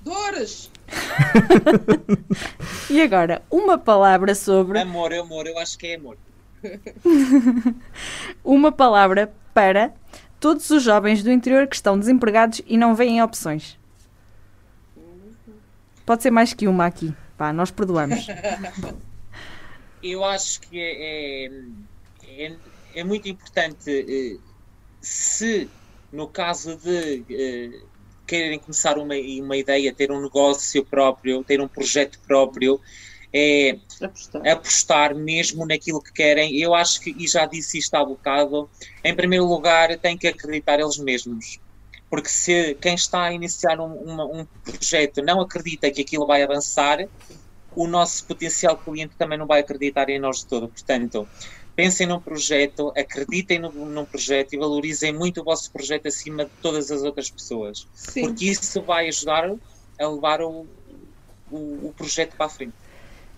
Dores. 0.03 0.71
E 2.89 3.01
agora, 3.01 3.43
uma 3.49 3.79
palavra 3.79 4.35
sobre. 4.35 4.81
Amor, 4.81 5.15
amor, 5.15 5.47
eu 5.47 5.57
acho 5.59 5.79
que 5.79 5.87
é 5.87 5.95
amor. 5.95 6.17
Uma 8.45 8.73
palavra 8.73 9.33
para 9.55 9.93
todos 10.41 10.69
os 10.71 10.83
jovens 10.83 11.23
do 11.23 11.31
interior 11.31 11.69
que 11.69 11.77
estão 11.77 11.97
desempregados 11.97 12.61
e 12.67 12.77
não 12.77 12.97
veem 12.97 13.23
opções. 13.23 13.79
Pode 16.05 16.23
ser 16.25 16.33
mais 16.33 16.53
que 16.53 16.67
uma 16.67 16.85
aqui. 16.87 17.15
Pá, 17.39 17.53
nós 17.53 17.71
perdoamos. 17.71 18.27
Eu 20.03 20.25
acho 20.25 20.61
que 20.63 20.79
é, 20.81 21.47
é, 21.47 21.51
é, 22.47 23.01
é 23.01 23.05
muito 23.05 23.29
importante 23.29 23.91
eh, 23.91 24.39
se, 25.01 25.71
no 26.13 26.29
caso 26.29 26.77
de 26.77 27.25
eh, 27.31 27.71
quererem 28.27 28.59
começar 28.61 28.99
uma, 28.99 29.15
uma 29.15 29.57
ideia, 29.57 29.95
ter 29.95 30.11
um 30.13 30.21
negócio 30.23 30.85
próprio, 30.87 31.45
ter 31.45 31.61
um 31.61 31.69
projeto 31.69 32.19
próprio, 32.27 32.81
é 33.33 33.79
Apostar. 34.03 34.49
apostar 34.49 35.15
mesmo 35.15 35.67
naquilo 35.67 36.03
que 36.03 36.13
querem. 36.13 36.57
Eu 36.59 36.75
acho 36.75 37.01
que, 37.01 37.11
e 37.11 37.29
já 37.29 37.47
disse 37.47 37.79
isto 37.79 37.95
há 37.95 38.05
bocado, 38.05 38.69
em 39.05 39.15
primeiro 39.15 39.47
lugar, 39.47 39.97
têm 39.99 40.19
que 40.19 40.27
acreditar 40.27 40.81
eles 40.81 40.99
mesmos. 40.99 41.61
Porque 42.09 42.29
se 42.29 42.75
quem 42.77 42.95
está 42.95 43.25
a 43.25 43.33
iniciar 43.33 43.79
um, 43.81 43.93
uma- 43.95 44.27
um 44.27 44.47
projeto 44.65 45.23
não 45.23 45.41
acredita 45.41 45.91
que 45.93 46.01
aquilo 46.03 46.27
vai 46.27 46.43
avançar, 46.43 46.99
o 47.75 47.87
nosso 47.87 48.27
potencial 48.27 48.77
cliente 48.79 49.17
também 49.17 49.39
não 49.39 49.47
vai 49.47 49.61
acreditar 49.61 50.09
em 50.11 50.19
nós 50.19 50.39
de 50.41 50.49
todo. 50.49 50.69
Portanto, 50.69 51.29
pensem 51.81 52.07
num 52.07 52.21
projeto, 52.21 52.93
acreditem 52.95 53.59
no, 53.59 53.73
num 53.73 54.05
projeto 54.05 54.53
e 54.53 54.59
valorizem 54.59 55.15
muito 55.15 55.41
o 55.41 55.45
vosso 55.45 55.73
projeto 55.73 56.09
acima 56.09 56.45
de 56.45 56.51
todas 56.61 56.91
as 56.91 57.03
outras 57.03 57.31
pessoas. 57.31 57.89
Sim. 57.95 58.27
Porque 58.27 58.45
isso 58.45 58.83
vai 58.83 59.09
ajudar 59.09 59.51
a 59.99 60.07
levar 60.07 60.43
o, 60.43 60.67
o, 61.51 61.57
o 61.57 61.95
projeto 61.97 62.37
para 62.37 62.45
a 62.45 62.49
frente. 62.51 62.75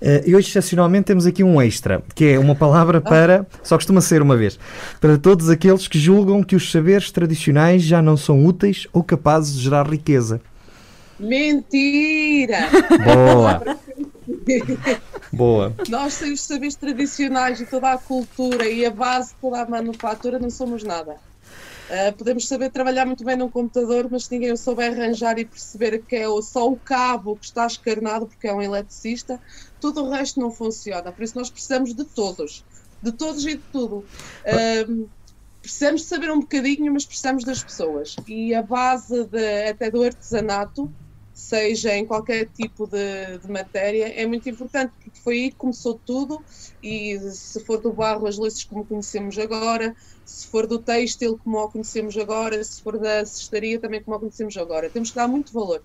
Eh, 0.00 0.24
E 0.26 0.34
hoje, 0.34 0.48
excepcionalmente, 0.48 1.04
temos 1.04 1.24
aqui 1.24 1.44
um 1.44 1.62
extra, 1.62 2.02
que 2.16 2.24
é 2.24 2.38
uma 2.38 2.56
palavra 2.56 3.00
para, 3.00 3.46
só 3.62 3.76
costuma 3.76 4.00
ser 4.00 4.20
uma 4.20 4.36
vez, 4.36 4.58
para 5.00 5.16
todos 5.16 5.48
aqueles 5.48 5.86
que 5.86 6.00
julgam 6.00 6.42
que 6.42 6.56
os 6.56 6.72
saberes 6.72 7.12
tradicionais 7.12 7.84
já 7.84 8.02
não 8.02 8.16
são 8.16 8.44
úteis 8.44 8.88
ou 8.92 9.04
capazes 9.04 9.54
de 9.54 9.62
gerar 9.62 9.88
riqueza. 9.88 10.40
Mentira! 11.20 12.68
Boa! 13.04 13.78
Boa. 15.32 15.74
Nós 15.88 16.14
sem 16.14 16.32
os 16.32 16.42
saberes 16.42 16.76
tradicionais 16.76 17.60
e 17.60 17.66
toda 17.66 17.92
a 17.92 17.98
cultura 17.98 18.68
e 18.68 18.84
a 18.84 18.90
base 18.90 19.30
de 19.30 19.40
toda 19.40 19.62
a 19.62 19.68
manufatura 19.68 20.38
não 20.38 20.50
somos 20.50 20.82
nada. 20.84 21.16
Ah, 21.90 22.12
podemos 22.16 22.46
saber 22.46 22.70
trabalhar 22.70 23.06
muito 23.06 23.24
bem 23.24 23.36
num 23.36 23.50
computador, 23.50 24.08
mas 24.10 24.24
se 24.24 24.32
ninguém 24.34 24.52
o 24.52 24.56
souber 24.56 24.92
arranjar 24.92 25.38
e 25.38 25.44
perceber 25.44 26.04
que 26.06 26.16
é 26.16 26.26
só 26.42 26.68
o 26.68 26.76
cabo 26.78 27.36
que 27.36 27.46
está 27.46 27.66
escarnado 27.66 28.26
porque 28.26 28.46
é 28.46 28.54
um 28.54 28.62
eletricista, 28.62 29.40
tudo 29.80 30.04
o 30.04 30.10
resto 30.10 30.38
não 30.40 30.50
funciona. 30.50 31.12
Por 31.12 31.22
isso 31.22 31.36
nós 31.36 31.50
precisamos 31.50 31.94
de 31.94 32.04
todos. 32.04 32.64
De 33.02 33.12
todos 33.12 33.44
e 33.44 33.56
de 33.56 33.64
tudo. 33.72 34.04
Ah, 34.46 35.08
precisamos 35.60 36.04
saber 36.06 36.30
um 36.30 36.40
bocadinho, 36.40 36.92
mas 36.92 37.04
precisamos 37.06 37.44
das 37.44 37.62
pessoas. 37.62 38.14
E 38.26 38.54
a 38.54 38.62
base 38.62 39.24
de- 39.26 39.68
até 39.68 39.90
do 39.90 40.02
artesanato, 40.02 40.90
seja 41.42 41.94
em 41.96 42.06
qualquer 42.06 42.48
tipo 42.48 42.86
de, 42.86 43.38
de 43.38 43.50
matéria, 43.50 44.08
é 44.08 44.24
muito 44.24 44.48
importante, 44.48 44.92
porque 45.02 45.20
foi 45.20 45.34
aí 45.34 45.50
que 45.50 45.56
começou 45.56 46.00
tudo. 46.06 46.42
E 46.82 47.18
se 47.30 47.64
for 47.64 47.80
do 47.80 47.92
barro, 47.92 48.26
as 48.26 48.38
luzes 48.38 48.64
como 48.64 48.84
conhecemos 48.84 49.38
agora, 49.38 49.94
se 50.24 50.46
for 50.46 50.66
do 50.66 50.78
têxtil, 50.78 51.38
como 51.42 51.58
o 51.58 51.68
conhecemos 51.68 52.16
agora, 52.16 52.62
se 52.62 52.80
for 52.80 52.98
da 52.98 53.26
cestaria, 53.26 53.78
também 53.78 54.02
como 54.02 54.16
o 54.16 54.20
conhecemos 54.20 54.56
agora. 54.56 54.88
Temos 54.88 55.10
que 55.10 55.16
dar 55.16 55.28
muito 55.28 55.52
valor. 55.52 55.82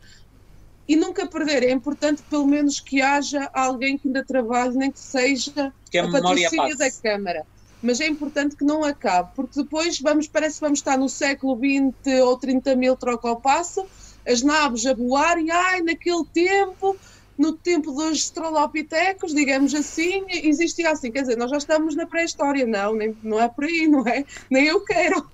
E 0.88 0.96
nunca 0.96 1.28
perder, 1.28 1.64
é 1.64 1.72
importante 1.72 2.22
pelo 2.30 2.46
menos 2.46 2.80
que 2.80 3.02
haja 3.02 3.50
alguém 3.54 3.98
que 3.98 4.08
ainda 4.08 4.24
trabalhe, 4.24 4.78
nem 4.78 4.92
que 4.92 5.00
seja 5.00 5.74
Que 5.92 5.98
a 5.98 6.06
a 6.06 6.12
patrocínio 6.12 6.78
da. 6.78 6.90
Câmara. 6.92 7.46
Mas 7.82 8.00
é 8.00 8.08
importante 8.08 8.56
que 8.56 8.64
não 8.64 8.84
acabe, 8.84 9.32
porque 9.36 9.62
depois 9.62 10.00
vamos, 10.00 10.28
parece 10.28 10.56
que 10.56 10.62
vamos 10.62 10.80
estar 10.80 10.98
no 10.98 11.10
século 11.10 11.56
XX 11.56 12.22
ou 12.24 12.38
30 12.38 12.76
mil 12.76 12.96
troca 12.96 13.28
ao 13.28 13.40
passo, 13.40 13.86
as 14.28 14.42
naves 14.42 14.86
a 14.86 14.94
voar 14.94 15.40
e 15.40 15.50
ai, 15.50 15.82
naquele 15.82 16.26
tempo, 16.34 16.96
no 17.38 17.54
tempo 17.54 17.92
dos 17.92 18.18
estrolopitecos, 18.18 19.34
digamos 19.34 19.74
assim, 19.74 20.26
existia 20.30 20.92
assim. 20.92 21.12
Quer 21.12 21.22
dizer, 21.22 21.38
nós 21.38 21.50
já 21.50 21.58
estamos 21.58 21.96
na 21.96 22.06
pré-história, 22.06 22.66
não, 22.66 22.96
nem, 22.96 23.16
não 23.24 23.40
é 23.40 23.48
por 23.48 23.64
aí, 23.64 23.88
não 23.88 24.06
é? 24.08 24.26
Nem 24.50 24.66
eu 24.66 24.82
quero. 24.82 25.30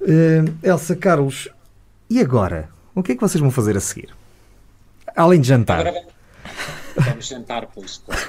Eh, 0.00 0.44
Elsa 0.62 0.96
Carlos, 0.96 1.48
e 2.08 2.20
agora? 2.20 2.68
O 2.94 3.02
que 3.02 3.12
é 3.12 3.14
que 3.14 3.20
vocês 3.20 3.40
vão 3.40 3.50
fazer 3.50 3.76
a 3.76 3.80
seguir? 3.80 4.14
Além 5.14 5.40
de 5.40 5.48
jantar. 5.48 5.86
Agora 5.86 6.06
vamos, 6.94 7.08
vamos 7.08 7.26
jantar, 7.26 7.68
pois. 7.74 8.02
claro. 8.04 8.22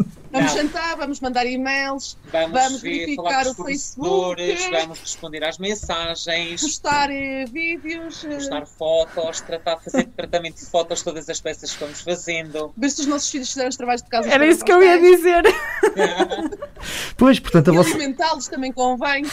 Vamos 0.32 0.54
Não. 0.54 0.62
jantar, 0.62 0.96
vamos 0.96 1.18
mandar 1.20 1.44
e-mails, 1.44 2.16
Vamos, 2.30 2.52
Vamos 2.52 2.82
ver, 2.82 2.90
verificar 3.00 3.46
o 3.48 3.54
Facebook. 3.54 4.58
vamos 4.70 5.00
responder 5.00 5.42
às 5.44 5.58
mensagens, 5.58 6.60
postar 6.60 7.10
eh, 7.10 7.44
vídeos, 7.46 8.24
eh, 8.24 8.34
postar 8.36 8.64
fotos, 8.66 9.40
tratar, 9.40 9.78
fazer 9.78 10.04
tratamento 10.16 10.56
de 10.60 10.66
fotos, 10.66 11.02
todas 11.02 11.28
as 11.28 11.40
peças 11.40 11.72
que 11.74 11.80
vamos 11.82 12.00
fazendo. 12.02 12.72
ver 12.76 12.90
se 12.90 13.00
os 13.00 13.06
nossos 13.08 13.28
filhos 13.28 13.48
fizeram 13.48 13.70
os 13.70 13.76
trabalhos 13.76 14.02
de 14.02 14.08
casa. 14.08 14.28
Era 14.30 14.46
isso 14.46 14.64
que 14.64 14.72
eu 14.72 14.80
ia 14.82 14.98
dizer. 15.00 15.42
Pois, 17.16 17.38
portanto, 17.38 17.70
a 17.70 17.74
E 17.74 17.76
vossa, 17.76 17.90
alimentá-los 17.90 18.48
também 18.48 18.72
convém. 18.72 19.24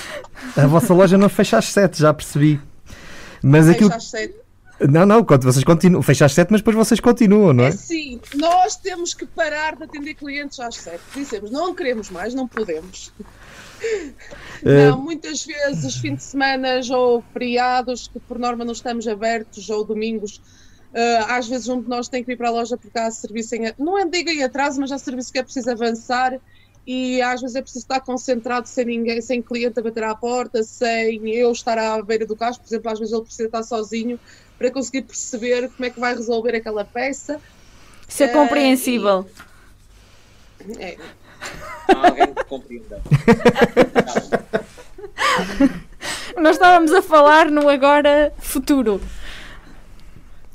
a 0.58 0.68
vossa 0.68 0.94
loja 0.94 1.18
não 1.18 1.30
fecha 1.30 1.58
às 1.58 1.66
7, 1.66 2.00
já 2.02 2.14
percebi. 2.14 2.60
Mas 3.42 3.70
aquilo. 3.70 3.90
Fecha 3.90 3.98
às 3.98 4.10
sete. 4.10 4.36
Não, 4.80 5.06
não, 5.06 5.24
vocês 5.24 5.64
continuam. 5.64 6.02
Fecha 6.04 6.26
às 6.26 6.34
7, 6.34 6.52
mas 6.52 6.62
depois 6.62 6.76
vocês 6.76 7.00
continuam, 7.00 7.54
não 7.54 7.64
É 7.64 7.70
é? 7.70 7.72
sim, 7.72 8.20
nós 8.36 8.76
temos 8.76 9.14
que 9.14 9.26
parar 9.26 9.76
de 9.76 9.84
atender 9.84 10.14
clientes 10.14 10.60
às 10.60 10.76
sete. 10.76 11.02
Dizemos, 11.16 11.50
não 11.50 11.74
queremos 11.74 12.10
mais, 12.10 12.34
não 12.34 12.48
podemos. 12.48 13.12
Eh, 14.64 14.90
Não, 14.90 15.02
muitas 15.02 15.46
vezes, 15.46 15.96
fim 15.98 16.16
de 16.16 16.24
semana 16.24 16.80
ou 16.92 17.24
feriados, 17.34 18.08
que 18.08 18.20
por 18.20 18.40
norma 18.40 18.66
não 18.66 18.74
estamos 18.74 19.08
abertos, 19.08 19.70
ou 19.70 19.84
domingos, 19.84 20.42
eh, 20.94 21.18
às 21.28 21.48
vezes 21.48 21.68
um 21.68 21.82
de 21.82 21.88
nós 21.88 22.08
tem 22.08 22.24
que 22.24 22.32
ir 22.32 22.38
para 22.38 22.50
a 22.50 22.52
loja 22.52 22.78
porque 22.78 22.98
há 22.98 23.10
serviço 23.12 23.56
em. 23.56 23.74
Não 23.78 23.98
é 23.98 24.06
diga 24.06 24.32
em 24.32 24.44
atraso, 24.44 24.80
mas 24.80 24.92
há 24.92 24.98
serviço 24.98 25.32
que 25.32 25.40
é 25.40 25.44
preciso 25.44 25.70
avançar 25.70 26.40
e 26.86 27.22
às 27.22 27.42
vezes 27.42 27.56
é 27.56 27.62
preciso 27.62 27.84
estar 27.84 28.00
concentrado 28.00 28.68
sem 28.68 28.86
ninguém, 28.86 29.22
sem 29.22 29.42
cliente 29.42 29.78
a 29.80 29.84
bater 29.84 30.04
à 30.06 30.16
porta, 30.16 30.64
sem 30.64 31.30
eu 31.30 31.52
estar 31.52 31.78
à 31.78 32.02
beira 32.02 32.26
do 32.26 32.36
carro, 32.36 32.58
por 32.58 32.66
exemplo, 32.66 32.90
às 32.90 32.98
vezes 32.98 33.14
ele 33.14 33.24
precisa 33.24 33.46
estar 33.46 33.62
sozinho 33.64 34.18
para 34.58 34.72
conseguir 34.72 35.04
perceber 35.04 35.70
como 35.70 35.86
é 35.86 35.90
que 35.90 36.00
vai 36.00 36.16
resolver 36.16 36.56
aquela 36.56 36.84
peça. 36.84 37.40
Isso 38.08 38.24
é 38.24 38.28
compreensível. 38.30 39.28
É, 40.80 40.98
Há 41.94 42.08
alguém 42.08 42.34
que 42.34 42.44
compreenda. 42.46 43.02
Nós 46.38 46.56
estávamos 46.56 46.94
a 46.94 47.02
falar 47.02 47.50
no 47.50 47.68
agora 47.70 48.34
futuro. 48.40 49.02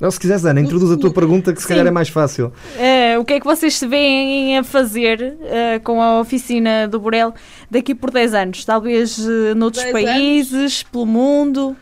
Ou 0.00 0.11
se 0.11 0.18
quiseres, 0.18 0.44
Ana, 0.44 0.61
introduz 0.61 0.90
a 0.90 0.96
tua 0.96 1.12
pergunta 1.12 1.53
que 1.53 1.61
se 1.61 1.68
Sim. 1.68 1.74
calhar 1.74 1.86
é 1.86 1.90
mais 1.90 2.09
fácil. 2.09 2.53
Eh, 2.76 3.16
o 3.18 3.24
que 3.24 3.34
é 3.34 3.40
que 3.40 3.46
vocês 3.46 3.76
se 3.76 3.86
veem 3.86 4.59
a 4.59 4.64
fazer 4.64 5.36
eh, 5.42 5.78
com 5.78 6.03
a 6.03 6.20
oficina 6.20 6.88
do 6.88 6.98
Borel 6.98 7.32
daqui 7.70 7.94
por 7.94 8.11
10 8.11 8.34
anos? 8.34 8.64
Talvez 8.64 9.16
eh, 9.20 9.55
noutros 9.55 9.84
10 9.84 9.92
países, 9.92 10.82
pelo 10.82 11.07
mundo? 11.07 11.76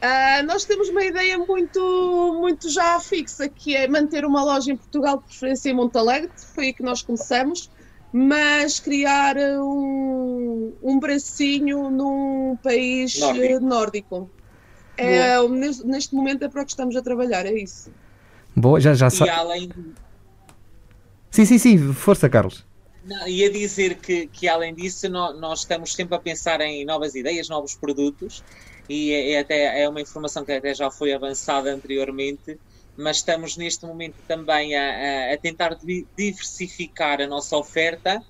Ah, 0.00 0.42
nós 0.44 0.64
temos 0.64 0.88
uma 0.90 1.04
ideia 1.04 1.36
muito, 1.38 2.36
muito 2.40 2.70
já 2.70 3.00
fixa, 3.00 3.48
que 3.48 3.74
é 3.74 3.88
manter 3.88 4.24
uma 4.24 4.44
loja 4.44 4.72
em 4.72 4.76
Portugal, 4.76 5.18
de 5.18 5.24
preferência 5.24 5.70
em 5.70 5.74
Montalegre, 5.74 6.30
foi 6.54 6.66
aí 6.66 6.72
que 6.72 6.82
nós 6.84 7.02
começamos, 7.02 7.68
mas 8.12 8.78
criar 8.78 9.36
um, 9.36 10.72
um 10.82 11.00
bracinho 11.00 11.90
num 11.90 12.56
país 12.62 13.18
Nórdico. 13.18 13.44
eh, 13.44 13.60
nórdico. 13.60 14.30
É, 14.96 15.48
neste, 15.84 16.14
momento 16.14 16.44
é 16.44 16.48
para 16.48 16.62
o 16.62 16.64
que 16.64 16.70
estamos 16.72 16.94
a 16.96 17.02
trabalhar, 17.02 17.46
é 17.46 17.52
isso. 17.54 17.90
Boa, 18.56 18.80
já, 18.80 18.94
já 18.94 19.08
E 19.08 19.10
sabe. 19.16 19.30
além, 19.30 19.68
Sim, 21.30 21.44
sim, 21.44 21.58
sim, 21.58 21.92
força, 21.92 22.28
Carlos. 22.28 22.64
não, 23.04 23.28
ia 23.28 23.50
dizer 23.50 23.96
que, 23.98 24.26
que 24.26 24.48
além 24.48 24.74
disso 24.74 25.08
nó- 25.08 25.32
nós 25.34 25.60
estamos 25.60 25.94
sempre 25.94 26.16
a 26.16 26.18
pensar 26.20 26.60
em 26.60 26.84
novas 26.84 27.14
ideias, 27.14 27.48
novos 27.48 27.74
produtos 27.74 28.42
e 28.88 29.12
é, 29.12 29.32
é 29.32 29.38
até 29.40 29.82
é 29.82 29.88
uma 29.88 30.00
informação 30.00 30.44
que 30.44 30.52
até 30.52 30.74
já 30.74 30.90
foi 30.90 31.12
avançada 31.12 31.72
anteriormente, 31.72 32.58
mas 32.96 33.18
estamos 33.18 33.56
neste 33.56 33.86
momento 33.86 34.16
também 34.26 34.74
a, 34.76 35.30
a- 35.30 35.34
a 35.34 35.38
tentar 35.38 35.74
di- 35.76 36.06
diversificar 36.16 37.20
a 37.20 37.26
nossa 37.26 37.56
oferta 37.56 38.20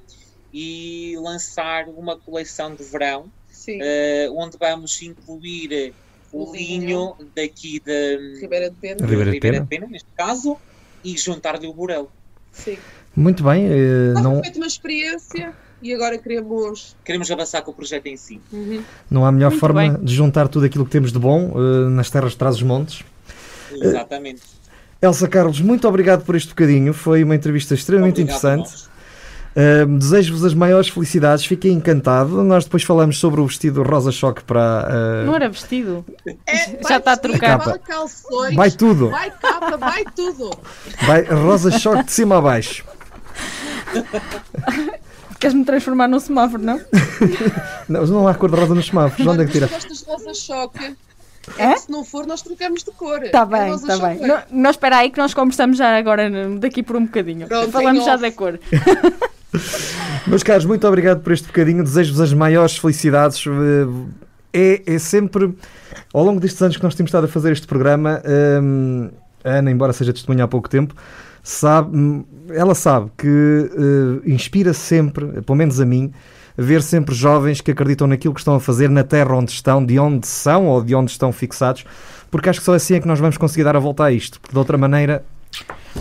e 0.53 1.15
lançar 1.19 1.89
uma 1.89 2.19
coleção 2.19 2.75
de 2.75 2.85
verão 2.85 3.31
Sim, 3.51 3.79
eh, 3.83 4.29
onde 4.33 4.57
vamos 4.59 5.01
incluir 5.03 5.95
o 6.33 6.51
O 6.51 6.55
linho 6.55 7.15
daqui 7.35 7.81
de 7.81 8.39
Ribeira 8.41 8.71
de 8.71 8.77
Pena. 8.77 8.97
de 8.97 9.07
Ribeira 9.07 9.31
de 9.33 9.41
Pena. 9.41 9.61
de 9.61 9.67
Pena, 9.67 9.87
neste 9.87 10.11
caso, 10.15 10.59
e 11.05 11.17
juntar-lhe 11.17 11.67
o 11.67 11.73
Borel. 11.75 12.11
Sim. 12.53 12.79
Muito 13.17 13.43
bem, 13.43 13.69
Nós 14.15 14.23
não, 14.23 14.43
feito 14.43 14.57
uma 14.57 14.67
experiência 14.67 15.55
e 15.83 15.95
agora 15.95 16.19
queremos. 16.19 16.97
Queremos 17.05 17.31
avançar 17.31 17.63
com 17.63 17.71
o 17.71 17.75
projeto 17.75 18.07
em 18.07 18.17
si. 18.17 18.41
Uhum. 18.53 18.83
não 19.11 19.25
há 19.25 19.33
melhor 19.33 19.51
Muito 19.51 19.61
forma 19.61 19.81
bem. 19.81 19.95
de 20.05 20.15
juntar 20.15 20.49
tudo 20.49 20.67
aquilo 20.67 20.85
que 20.85 20.91
temos 20.91 21.13
de 21.13 21.19
bom 21.19 21.53
eh, 21.55 21.89
nas 21.91 22.11
terras 22.11 22.33
de 22.33 22.39
trás-os-montes. 22.39 23.03
Exatamente. 23.73 24.43
Elsa 25.01 25.29
Carlos, 25.29 25.61
muito 25.61 25.87
obrigado 25.87 26.25
por 26.25 26.35
este 26.35 26.49
bocadinho. 26.49 26.93
Foi 26.93 27.23
uma 27.23 27.35
entrevista 27.35 27.75
extremamente 27.75 28.21
Obrigado 28.21 28.45
a 28.47 28.55
interessante. 28.55 28.89
Uh, 29.57 29.99
Desejo-vos 29.99 30.45
as 30.45 30.55
maiores 30.55 30.89
felicidades. 30.89 31.45
Fiquei 31.45 31.71
encantado. 31.73 32.43
Nós 32.45 32.65
depois 32.65 32.83
falamos 32.83 33.19
sobre 33.19 33.41
o 33.41 33.47
vestido 33.47 33.83
rosa 33.83 34.13
choque 34.13 34.43
para. 34.45 34.89
uh, 35.23 35.27
Não 35.27 35.35
era 35.35 35.49
vestido? 35.49 36.05
É, 36.47 36.57
Já 36.89 36.99
está 36.99 37.13
vestido, 37.13 37.21
trocado. 37.39 37.65
Vai 37.71 37.79
calções, 37.79 38.55
Vai 38.55 38.71
tudo. 38.71 39.11
vai 39.11 39.31
capa, 39.31 39.77
vai 39.77 40.05
tudo. 40.15 40.51
Vai 41.07 41.23
rosa 41.23 41.71
choque 41.79 42.05
de 42.05 42.13
cima 42.13 42.39
a 42.39 42.41
baixo. 42.41 42.85
Queres-me 45.39 45.65
transformar 45.65 46.09
num 46.09 46.19
semáforo, 46.21 46.63
não? 46.63 46.81
Não, 47.89 48.05
não 48.07 48.29
há 48.29 48.35
cor 48.35 48.51
de 48.51 48.57
rosa 48.57 48.75
nos 48.75 48.87
semáforos. 48.87 49.27
Onde 49.27 49.43
é 49.43 49.47
que 49.47 49.53
tira? 49.53 49.69
Mas 49.71 49.85
gostas 49.85 49.99
de 50.01 50.05
rosa 50.07 50.35
choque? 50.35 50.97
É? 51.57 51.65
É? 51.71 51.73
que 51.75 51.81
se 51.81 51.91
não 51.91 52.05
for, 52.05 52.27
nós 52.27 52.43
trocamos 52.43 52.83
de 52.83 52.91
cor. 52.91 53.23
Está 53.23 53.27
É 53.27 53.31
Tá 53.31 53.47
bem, 53.47 53.75
está 53.75 53.97
bem. 53.97 54.19
Não, 54.21 54.43
não 54.51 54.71
espera 54.71 54.99
aí 54.99 55.11
que 55.11 55.17
nós 55.19 55.33
conversamos 55.33 55.79
já 55.79 55.97
agora, 55.97 56.29
daqui 56.59 56.83
por 56.83 56.97
um 56.97 57.07
bocadinho. 57.07 57.47
Pronto, 57.47 57.71
Falamos 57.71 58.05
já 58.05 58.15
off. 58.15 58.23
da 58.23 58.31
cor. 58.31 58.61
Meus 60.27 60.43
caros, 60.43 60.67
muito 60.67 60.87
obrigado 60.87 61.21
por 61.23 61.33
este 61.33 61.47
bocadinho. 61.47 61.83
Desejo-vos 61.83 62.21
as 62.21 62.33
maiores 62.35 62.77
felicidades. 62.77 63.45
Uh, 63.47 64.07
É, 64.53 64.83
é 64.95 64.99
sempre, 64.99 65.55
ao 66.13 66.25
longo 66.25 66.41
destes 66.41 66.61
anos 66.63 66.77
que 66.77 66.83
nós 66.83 66.95
temos 66.95 67.09
estado 67.11 67.25
a 67.25 67.29
fazer 67.29 67.53
este 67.53 67.67
programa, 67.67 68.21
um, 68.63 69.11
a 69.45 69.51
Ana, 69.51 69.71
embora 69.71 69.93
seja 69.93 70.13
testemunha 70.13 70.45
há 70.45 70.49
pouco 70.49 70.69
tempo, 70.71 70.95
sabe, 71.49 71.97
hum, 71.97 72.25
ela 72.51 72.75
sabe 72.75 73.11
que 73.17 73.27
uh, 73.27 74.31
inspira 74.31 74.75
sempre, 74.75 75.41
pelo 75.43 75.57
menos 75.57 75.81
a 75.81 75.87
mim, 75.87 76.13
ver 76.57 76.83
sempre 76.83 77.15
jovens 77.15 77.63
que 77.63 77.71
acreditam 77.71 78.07
naquilo 78.07 78.35
que 78.35 78.41
estão 78.41 78.55
a 78.55 78.61
fazer 78.61 78.91
na 78.91 79.03
terra 79.03 79.35
onde 79.35 79.53
estão, 79.53 79.85
de 79.85 79.99
onde 79.99 80.27
são 80.27 80.67
ou 80.67 80.83
de 80.83 80.95
onde 80.95 81.11
estão 81.11 81.33
fixados, 81.33 81.87
porque 82.31 82.51
acho 82.51 82.59
que 82.61 82.67
só 82.67 82.75
assim 82.75 82.95
é 82.95 83.01
que 83.01 83.09
nós 83.09 83.19
vamos 83.19 83.39
conseguir 83.39 83.65
dar 83.65 83.77
a 83.77 83.79
volta 83.79 84.05
a 84.05 84.13
isto, 84.13 84.39
porque 84.41 84.53
de 84.53 84.59
outra 84.59 84.77
maneira 84.77 85.25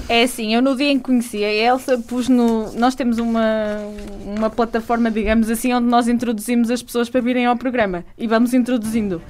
É 0.09 0.23
assim, 0.23 0.53
eu 0.53 0.61
no 0.61 0.75
dia 0.75 0.91
em 0.91 0.97
que 0.97 1.05
conheci 1.05 1.45
a 1.45 1.53
Elsa, 1.53 1.97
pus 1.97 2.27
no. 2.27 2.73
Nós 2.73 2.93
temos 2.93 3.17
uma, 3.17 3.77
uma 4.25 4.49
plataforma, 4.49 5.09
digamos 5.09 5.49
assim, 5.49 5.73
onde 5.73 5.87
nós 5.87 6.09
introduzimos 6.09 6.69
as 6.69 6.83
pessoas 6.83 7.09
para 7.09 7.21
virem 7.21 7.45
ao 7.45 7.55
programa 7.55 8.03
e 8.17 8.27
vamos 8.27 8.53
introduzindo. 8.53 9.21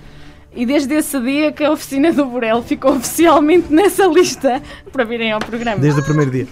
E 0.58 0.66
desde 0.66 0.95
esse 0.95 1.20
dia 1.22 1.51
que 1.51 1.64
a 1.64 1.72
oficina 1.72 2.12
do 2.12 2.26
Borel 2.26 2.64
ficou 2.64 2.95
oficialmente 2.97 3.72
nessa 3.72 4.08
lista 4.08 4.60
para 4.91 5.03
virem 5.03 5.32
ao 5.32 5.39
programa. 5.39 5.78
desde 5.80 5.99
o 6.01 6.03
primeiro 6.03 6.32
dia. 6.32 6.47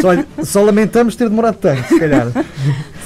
Só, 0.00 0.44
só 0.44 0.62
lamentamos 0.62 1.14
ter 1.14 1.28
demorado 1.28 1.56
tanto, 1.58 1.86
se 1.86 1.98
calhar. 1.98 2.26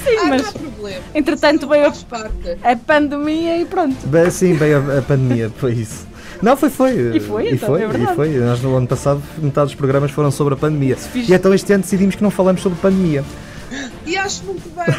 Sim, 0.03 0.17
Ah, 0.19 0.25
mas 0.25 0.51
problema. 0.51 1.01
entretanto 1.13 1.67
veio 1.67 1.85
a, 1.87 2.71
a 2.71 2.75
pandemia 2.75 3.57
e 3.61 3.65
pronto. 3.65 3.95
Bem, 4.07 4.29
sim, 4.31 4.53
veio 4.53 4.77
a, 4.91 4.97
a 4.99 5.01
pandemia, 5.03 5.51
foi 5.57 5.73
isso. 5.73 6.07
Não, 6.41 6.57
foi, 6.57 6.69
foi. 6.69 6.91
E 7.15 7.19
foi, 7.19 7.45
e 7.45 7.53
então, 7.53 7.69
foi, 7.69 7.83
é 7.83 7.87
e 7.87 8.15
foi. 8.15 8.29
Nós 8.39 8.61
no 8.61 8.75
ano 8.75 8.87
passado, 8.87 9.21
metade 9.37 9.67
dos 9.67 9.75
programas 9.75 10.11
foram 10.11 10.29
sobre 10.31 10.55
a 10.55 10.57
pandemia. 10.57 10.97
E 11.15 11.33
então 11.33 11.53
este 11.53 11.71
ano 11.71 11.83
decidimos 11.83 12.15
que 12.15 12.23
não 12.23 12.31
falamos 12.31 12.61
sobre 12.61 12.77
pandemia. 12.79 13.23
E 14.05 14.17
acho 14.17 14.43
muito 14.43 14.69
bem, 14.75 14.95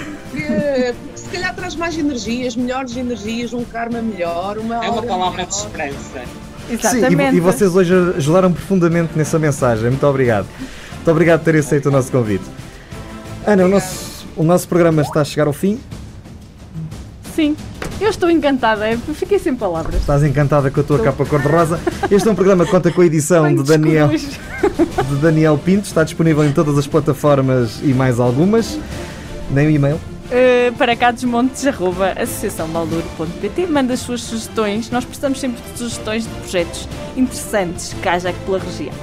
se 1.14 1.14
calhar 1.35 1.55
traz 1.55 1.75
mais 1.75 1.99
energias, 1.99 2.55
melhores 2.57 2.97
energias, 2.97 3.53
um 3.53 3.65
karma 3.65 4.01
melhor, 4.01 4.57
uma 4.59 4.85
É 4.85 4.89
uma 4.89 5.03
palavra 5.03 5.39
melhor. 5.39 5.49
de 5.49 5.55
esperança. 5.55 6.23
Sim, 6.69 6.75
Exatamente. 6.75 7.35
e, 7.35 7.37
e 7.37 7.41
vocês 7.41 7.75
hoje 7.75 7.93
ajudaram 8.17 8.53
profundamente 8.53 9.11
nessa 9.17 9.39
mensagem. 9.39 9.91
Muito 9.91 10.07
obrigado. 10.07 10.47
Muito 10.95 11.11
obrigado 11.11 11.41
por 11.41 11.45
terem 11.47 11.61
aceito 11.61 11.87
o 11.87 11.91
nosso 11.93 12.11
convite. 12.11 12.45
Ana, 13.47 13.65
o 13.65 13.69
nosso, 13.69 14.27
o 14.37 14.43
nosso 14.43 14.67
programa 14.69 15.03
está 15.03 15.21
a 15.21 15.25
chegar 15.25 15.47
ao 15.47 15.53
fim. 15.53 15.79
Sim. 17.35 17.57
Eu 18.01 18.09
estou 18.11 18.31
encantada, 18.31 18.91
eu 18.91 18.99
fiquei 18.99 19.39
sem 19.39 19.55
palavras. 19.55 19.97
Estás 19.97 20.23
encantada 20.25 20.71
com 20.71 20.81
a 20.81 20.83
tua 20.83 20.99
capa 21.01 21.25
cor-de-rosa. 21.27 21.79
Este 22.11 22.27
é 22.29 22.31
um 22.31 22.35
programa 22.35 22.65
que 22.65 22.71
conta 22.71 22.91
com 22.91 23.01
a 23.03 23.07
edição 23.07 23.45
Bem 23.45 23.57
de 23.57 23.63
Daniel, 23.63 24.09
de 24.09 25.17
Daniel 25.21 25.59
Pinto. 25.59 25.87
Está 25.87 26.03
disponível 26.03 26.45
em 26.45 26.53
todas 26.53 26.77
as 26.79 26.87
plataformas 26.87 27.81
e 27.83 27.93
mais 27.93 28.19
algumas. 28.19 28.79
Nem 29.51 29.67
o 29.67 29.71
e-mail. 29.71 30.01
Uh, 30.25 30.73
para 30.77 30.97
cá 30.97 31.11
desmontes, 31.11 31.67
arroba 31.67 32.13
associaçãomaldouro.pt 32.17 33.67
manda 33.67 33.93
as 33.93 34.01
suas 34.01 34.23
sugestões, 34.23 34.91
nós 34.91 35.05
precisamos 35.05 35.39
sempre 35.39 35.63
de 35.73 35.79
sugestões 35.79 36.25
de 36.25 36.31
projetos 36.31 36.89
interessantes 37.17 37.93
que 37.93 38.09
haja 38.09 38.31
aqui 38.31 38.41
pela 38.41 38.59
região. 38.59 38.95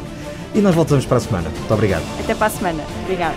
E 0.54 0.60
nós 0.60 0.76
voltamos 0.76 1.06
para 1.06 1.18
a 1.18 1.20
semana. 1.20 1.50
Muito 1.50 1.74
obrigado. 1.74 2.04
Até 2.20 2.36
para 2.36 2.48
a 2.48 2.50
semana. 2.50 2.84
Obrigada. 3.04 3.36